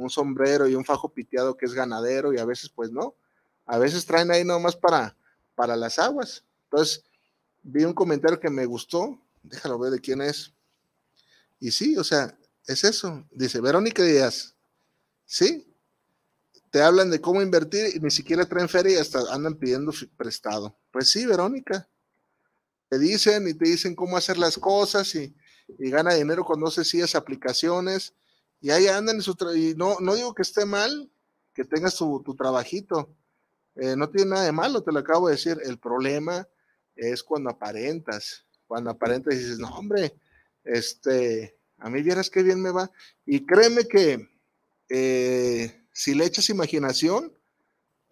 sombrero 0.10 0.68
y 0.68 0.76
un 0.76 0.84
fajo 0.84 1.14
piteado 1.14 1.56
que 1.56 1.66
es 1.66 1.74
ganadero 1.74 2.34
y 2.34 2.38
a 2.38 2.46
veces 2.46 2.70
pues 2.70 2.92
no. 2.92 3.16
A 3.66 3.78
veces 3.78 4.06
traen 4.06 4.32
ahí 4.32 4.44
nomás 4.44 4.76
para, 4.76 5.16
para 5.56 5.78
las 5.78 5.98
aguas. 5.98 6.44
Entonces, 6.66 7.06
vi 7.62 7.86
un 7.86 7.94
comentario 7.94 8.40
que 8.40 8.50
me 8.50 8.66
gustó, 8.66 9.18
déjalo 9.44 9.80
ver 9.80 9.92
de 9.92 10.00
quién 10.02 10.22
es. 10.22 10.52
Y 11.62 11.72
sí, 11.72 11.96
o 11.96 12.04
sea, 12.04 12.38
es 12.68 12.84
eso. 12.84 13.26
Dice 13.32 13.62
Verónica 13.62 14.04
Díaz. 14.04 14.56
Sí, 15.26 15.73
te 16.74 16.82
hablan 16.82 17.12
de 17.12 17.22
cómo 17.22 17.40
invertir 17.40 17.96
y 17.96 18.00
ni 18.00 18.10
siquiera 18.10 18.48
traen 18.48 18.68
feria 18.68 18.94
y 18.94 18.98
hasta 18.98 19.20
andan 19.32 19.54
pidiendo 19.54 19.94
prestado. 20.18 20.76
Pues 20.90 21.08
sí, 21.08 21.24
Verónica. 21.24 21.88
Te 22.90 22.98
dicen 22.98 23.48
y 23.48 23.54
te 23.54 23.66
dicen 23.66 23.94
cómo 23.94 24.18
hacer 24.18 24.40
las 24.40 24.58
cosas 24.58 25.14
y, 25.14 25.36
gana 25.78 26.16
dinero 26.16 26.44
con 26.44 26.60
no 26.60 26.72
sé 26.72 26.84
si 26.84 27.00
es 27.00 27.14
aplicaciones 27.14 28.16
y 28.60 28.72
ahí 28.72 28.88
andan 28.88 29.18
en 29.18 29.22
su 29.22 29.38
y 29.56 29.76
no, 29.76 29.98
no 30.00 30.16
digo 30.16 30.34
que 30.34 30.42
esté 30.42 30.66
mal 30.66 31.12
que 31.54 31.64
tengas 31.64 31.96
tu, 31.96 32.24
trabajito. 32.36 33.16
Eh, 33.76 33.96
no 33.96 34.10
tiene 34.10 34.32
nada 34.32 34.46
de 34.46 34.52
malo, 34.52 34.82
te 34.82 34.92
lo 34.92 34.98
acabo 34.98 35.28
de 35.28 35.36
decir. 35.36 35.60
El 35.64 35.78
problema 35.78 36.48
es 36.96 37.22
cuando 37.22 37.52
aparentas. 37.52 38.48
Cuando 38.66 38.90
aparentas 38.90 39.36
y 39.36 39.38
dices, 39.38 39.60
no, 39.60 39.70
hombre, 39.70 40.16
este, 40.64 41.56
a 41.78 41.88
mí 41.92 42.02
vieras 42.02 42.32
qué 42.32 42.42
bien 42.42 42.60
me 42.60 42.72
va. 42.72 42.90
Y 43.28 43.46
créeme 43.46 43.86
que 43.88 44.28
eh, 44.90 45.83
si 45.94 46.16
le 46.16 46.26
echas 46.26 46.50
imaginación, 46.50 47.32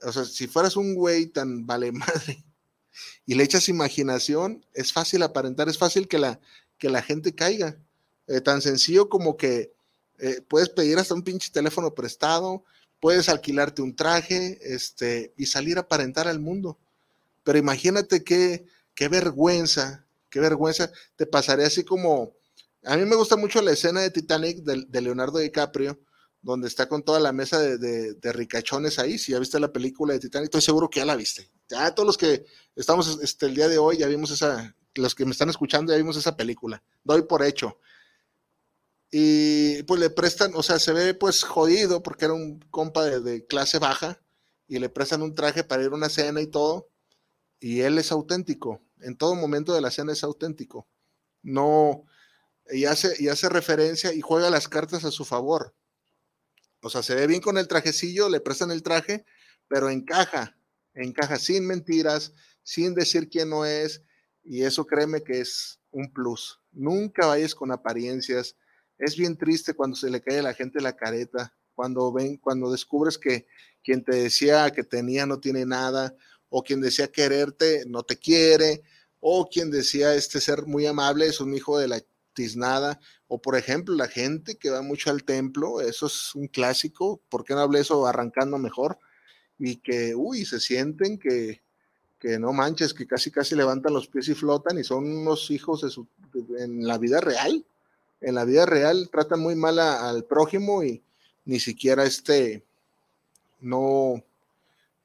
o 0.04 0.12
sea, 0.12 0.24
si 0.24 0.48
fueras 0.48 0.78
un 0.78 0.96
güey 0.96 1.26
tan 1.28 1.66
vale 1.66 1.92
madre 1.92 2.44
y 3.26 3.36
le 3.36 3.44
echas 3.44 3.68
imaginación, 3.70 4.66
es 4.74 4.94
fácil 4.94 5.24
aparentar, 5.24 5.68
es 5.68 5.78
fácil 5.78 6.08
que 6.08 6.20
la, 6.20 6.40
que 6.78 6.90
la 6.90 7.02
gente 7.02 7.36
caiga. 7.36 7.78
Eh, 8.28 8.40
tan 8.40 8.62
sencillo 8.62 9.10
como 9.10 9.36
que 9.36 9.74
eh, 10.20 10.42
puedes 10.48 10.70
pedir 10.70 11.00
hasta 11.00 11.16
un 11.16 11.24
pinche 11.24 11.52
teléfono 11.52 11.94
prestado, 11.94 12.64
puedes 13.00 13.28
alquilarte 13.28 13.82
un 13.82 13.96
traje 13.96 14.60
este, 14.62 15.34
y 15.36 15.48
salir 15.48 15.78
a 15.78 15.82
aparentar 15.82 16.28
al 16.28 16.40
mundo. 16.40 16.78
Pero 17.44 17.58
imagínate 17.58 18.24
qué, 18.24 18.66
qué 18.94 19.08
vergüenza, 19.08 20.06
qué 20.30 20.40
vergüenza 20.40 20.92
te 21.16 21.26
pasaría 21.26 21.68
así 21.68 21.84
como... 21.84 22.34
A 22.84 22.98
mí 22.98 23.06
me 23.06 23.16
gusta 23.16 23.36
mucho 23.36 23.62
la 23.62 23.72
escena 23.72 24.02
de 24.02 24.10
Titanic 24.10 24.64
de 24.64 25.02
Leonardo 25.02 25.38
DiCaprio, 25.38 26.00
donde 26.42 26.68
está 26.68 26.90
con 26.90 27.04
toda 27.04 27.20
la 27.20 27.32
mesa 27.32 27.60
de, 27.60 28.16
ricachones 28.34 29.00
ahí. 29.00 29.18
Si 29.18 29.32
ya 29.32 29.40
viste 29.40 29.60
la 29.60 29.72
película 29.72 30.14
de 30.14 30.20
Titanic, 30.20 30.46
estoy 30.46 30.62
seguro 30.62 30.90
que 30.90 31.00
ya 31.00 31.06
la 31.06 31.16
viste. 31.16 31.50
Ya 31.70 31.94
todos 31.94 32.08
los 32.08 32.18
que 32.18 32.46
estamos 32.76 33.20
este, 33.22 33.46
el 33.46 33.56
día 33.56 33.68
de 33.68 33.78
hoy, 33.78 33.98
ya 33.98 34.08
vimos 34.08 34.32
esa, 34.32 34.76
los 34.96 35.16
que 35.16 35.26
me 35.26 35.32
están 35.32 35.50
escuchando, 35.50 35.92
ya 35.92 35.98
vimos 35.98 36.18
esa 36.18 36.36
película. 36.36 36.84
Doy 37.04 37.24
por 37.24 37.44
hecho. 37.44 37.78
Y 39.12 39.84
pues 39.84 40.00
le 40.00 40.10
prestan, 40.10 40.54
o 40.56 40.64
sea, 40.64 40.80
se 40.80 40.94
ve 40.94 41.14
pues 41.14 41.44
jodido 41.44 42.02
porque 42.02 42.26
era 42.26 42.34
un 42.34 42.60
compa 42.72 43.04
de, 43.06 43.46
clase 43.46 43.78
baja 43.78 44.22
y 44.68 44.80
le 44.80 44.90
prestan 44.90 45.22
un 45.22 45.36
traje 45.36 45.64
para 45.64 45.84
ir 45.84 45.92
a 45.92 45.96
una 45.96 46.10
cena 46.10 46.42
y 46.42 46.48
todo. 46.48 46.90
Y 47.60 47.82
él 47.82 47.98
es 48.00 48.12
auténtico. 48.12 48.82
En 49.02 49.16
todo 49.16 49.36
momento 49.36 49.74
de 49.74 49.82
la 49.82 49.92
cena 49.92 50.14
es 50.14 50.24
auténtico. 50.24 50.88
No, 51.44 52.06
y 52.72 52.86
hace, 52.86 53.16
y 53.20 53.28
hace 53.28 53.50
referencia 53.50 54.14
y 54.14 54.22
juega 54.22 54.50
las 54.50 54.68
cartas 54.68 55.04
a 55.04 55.12
su 55.12 55.26
favor 55.26 55.76
o 56.82 56.90
sea, 56.90 57.04
se 57.04 57.16
ve 57.16 57.28
bien 57.28 57.42
con 57.42 57.58
el 57.58 57.68
trajecillo, 57.68 58.30
le 58.30 58.40
prestan 58.40 58.72
el 58.72 58.84
traje, 58.84 59.26
pero 59.68 59.90
encaja, 59.90 60.58
encaja 60.94 61.38
sin 61.38 61.66
mentiras, 61.66 62.34
sin 62.64 62.94
decir 62.94 63.30
quién 63.30 63.50
no 63.50 63.66
es, 63.66 64.04
y 64.44 64.64
eso 64.64 64.86
créeme 64.86 65.24
que 65.24 65.40
es 65.40 65.80
un 65.92 66.12
plus. 66.12 66.60
Nunca 66.72 67.28
vayas 67.28 67.54
con 67.54 67.72
apariencias. 67.72 68.56
Es 68.98 69.16
bien 69.16 69.38
triste 69.38 69.74
cuando 69.74 69.96
se 69.96 70.10
le 70.10 70.22
cae 70.22 70.40
a 70.40 70.44
la 70.44 70.54
gente 70.54 70.82
la 70.82 70.96
careta, 70.96 71.56
cuando 71.74 72.12
ven, 72.12 72.38
cuando 72.38 72.72
descubres 72.72 73.18
que 73.18 73.48
quien 73.84 74.04
te 74.04 74.16
decía 74.16 74.72
que 74.72 74.84
tenía 74.84 75.26
no 75.26 75.40
tiene 75.40 75.66
nada, 75.66 76.16
o 76.50 76.64
quien 76.64 76.82
decía 76.82 77.12
quererte 77.12 77.84
no 77.88 78.04
te 78.04 78.18
quiere, 78.18 78.84
o 79.20 79.48
quien 79.48 79.72
decía 79.72 80.16
este 80.16 80.42
ser 80.42 80.66
muy 80.66 80.86
amable 80.86 81.28
es 81.28 81.40
un 81.40 81.54
hijo 81.54 81.80
de 81.80 81.88
la 81.88 82.02
tiznada, 82.34 83.00
o 83.34 83.42
por 83.42 83.56
ejemplo 83.56 83.96
la 83.96 84.10
gente 84.10 84.56
que 84.56 84.70
va 84.70 84.82
mucho 84.82 85.10
al 85.10 85.24
templo, 85.24 85.80
eso 85.80 86.08
es 86.08 86.36
un 86.36 86.48
clásico, 86.48 87.22
¿por 87.30 87.46
qué 87.46 87.54
no 87.54 87.62
hablé 87.62 87.80
eso 87.80 88.06
arrancando 88.06 88.58
mejor? 88.58 89.00
Y 89.58 89.78
que, 89.78 90.14
uy, 90.16 90.44
se 90.44 90.60
sienten 90.60 91.18
que, 91.18 91.62
que 92.20 92.38
no 92.40 92.52
manches, 92.52 92.94
que 92.94 93.08
casi 93.08 93.32
casi 93.32 93.56
levantan 93.56 93.94
los 93.94 94.10
pies 94.10 94.28
y 94.28 94.34
flotan 94.34 94.78
y 94.80 94.84
son 94.84 95.10
unos 95.10 95.50
hijos 95.50 95.82
de 95.82 95.90
su, 95.90 96.08
en 96.60 96.86
la 96.86 96.98
vida 96.98 97.22
real, 97.22 97.66
en 98.20 98.36
la 98.36 98.44
vida 98.44 98.66
real 98.66 99.10
tratan 99.10 99.40
muy 99.40 99.56
mal 99.56 99.80
al 99.80 100.26
prójimo 100.26 100.84
y 100.84 101.02
ni 101.46 101.62
siquiera 101.62 102.04
este, 102.04 102.66
no, 103.62 104.22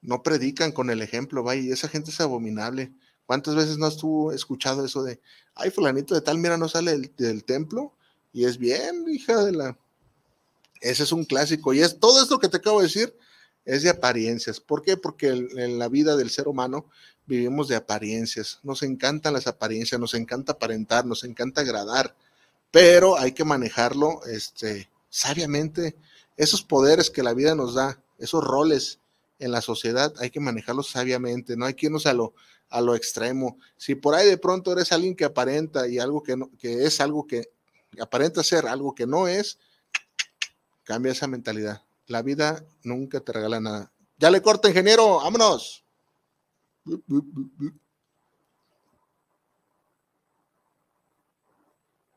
no 0.02 0.22
predican 0.24 0.72
con 0.72 0.90
el 0.90 1.00
ejemplo, 1.00 1.44
vaya, 1.44 1.62
y 1.62 1.70
esa 1.70 1.86
gente 1.86 2.10
es 2.10 2.20
abominable. 2.20 2.90
¿Cuántas 3.24 3.54
veces 3.54 3.78
no 3.78 3.86
has 3.86 3.96
tú 3.96 4.32
escuchado 4.32 4.84
eso 4.84 5.04
de, 5.04 5.20
ay, 5.54 5.70
fulanito 5.70 6.14
de 6.14 6.22
tal, 6.22 6.38
mira, 6.38 6.56
no 6.56 6.68
sale 6.68 7.10
del, 7.16 7.44
templo? 7.44 7.92
Y 8.36 8.44
es 8.44 8.58
bien, 8.58 9.06
hija 9.08 9.42
de 9.46 9.52
la... 9.52 9.78
Ese 10.82 11.04
es 11.04 11.12
un 11.12 11.24
clásico. 11.24 11.72
Y 11.72 11.80
es 11.80 11.98
todo 11.98 12.22
esto 12.22 12.38
que 12.38 12.50
te 12.50 12.58
acabo 12.58 12.80
de 12.80 12.88
decir, 12.88 13.16
es 13.64 13.82
de 13.82 13.88
apariencias. 13.88 14.60
¿Por 14.60 14.82
qué? 14.82 14.98
Porque 14.98 15.28
en 15.28 15.78
la 15.78 15.88
vida 15.88 16.16
del 16.16 16.28
ser 16.28 16.46
humano 16.46 16.84
vivimos 17.24 17.66
de 17.66 17.76
apariencias. 17.76 18.60
Nos 18.62 18.82
encantan 18.82 19.32
las 19.32 19.46
apariencias, 19.46 19.98
nos 19.98 20.12
encanta 20.12 20.52
aparentar, 20.52 21.06
nos 21.06 21.24
encanta 21.24 21.62
agradar, 21.62 22.14
pero 22.70 23.16
hay 23.18 23.32
que 23.32 23.44
manejarlo 23.44 24.20
este, 24.26 24.90
sabiamente. 25.08 25.96
Esos 26.36 26.62
poderes 26.62 27.08
que 27.08 27.22
la 27.22 27.32
vida 27.32 27.54
nos 27.54 27.72
da, 27.72 28.02
esos 28.18 28.44
roles 28.44 28.98
en 29.38 29.50
la 29.50 29.62
sociedad, 29.62 30.12
hay 30.18 30.28
que 30.28 30.40
manejarlos 30.40 30.90
sabiamente, 30.90 31.56
no 31.56 31.64
hay 31.64 31.72
que 31.72 31.86
irnos 31.86 32.04
a 32.04 32.12
lo, 32.12 32.34
a 32.68 32.82
lo 32.82 32.94
extremo. 32.94 33.58
Si 33.78 33.94
por 33.94 34.14
ahí 34.14 34.28
de 34.28 34.36
pronto 34.36 34.72
eres 34.72 34.92
alguien 34.92 35.16
que 35.16 35.24
aparenta 35.24 35.88
y 35.88 35.98
algo 35.98 36.22
que, 36.22 36.36
no, 36.36 36.50
que 36.58 36.84
es 36.84 37.00
algo 37.00 37.26
que 37.26 37.55
aparenta 38.00 38.42
ser 38.42 38.66
algo 38.66 38.94
que 38.94 39.06
no 39.06 39.28
es, 39.28 39.58
cambia 40.84 41.12
esa 41.12 41.26
mentalidad. 41.26 41.82
La 42.06 42.22
vida 42.22 42.64
nunca 42.82 43.20
te 43.20 43.32
regala 43.32 43.60
nada. 43.60 43.92
Ya 44.18 44.30
le 44.30 44.40
corta, 44.40 44.68
ingeniero, 44.68 45.16
vámonos. 45.16 45.84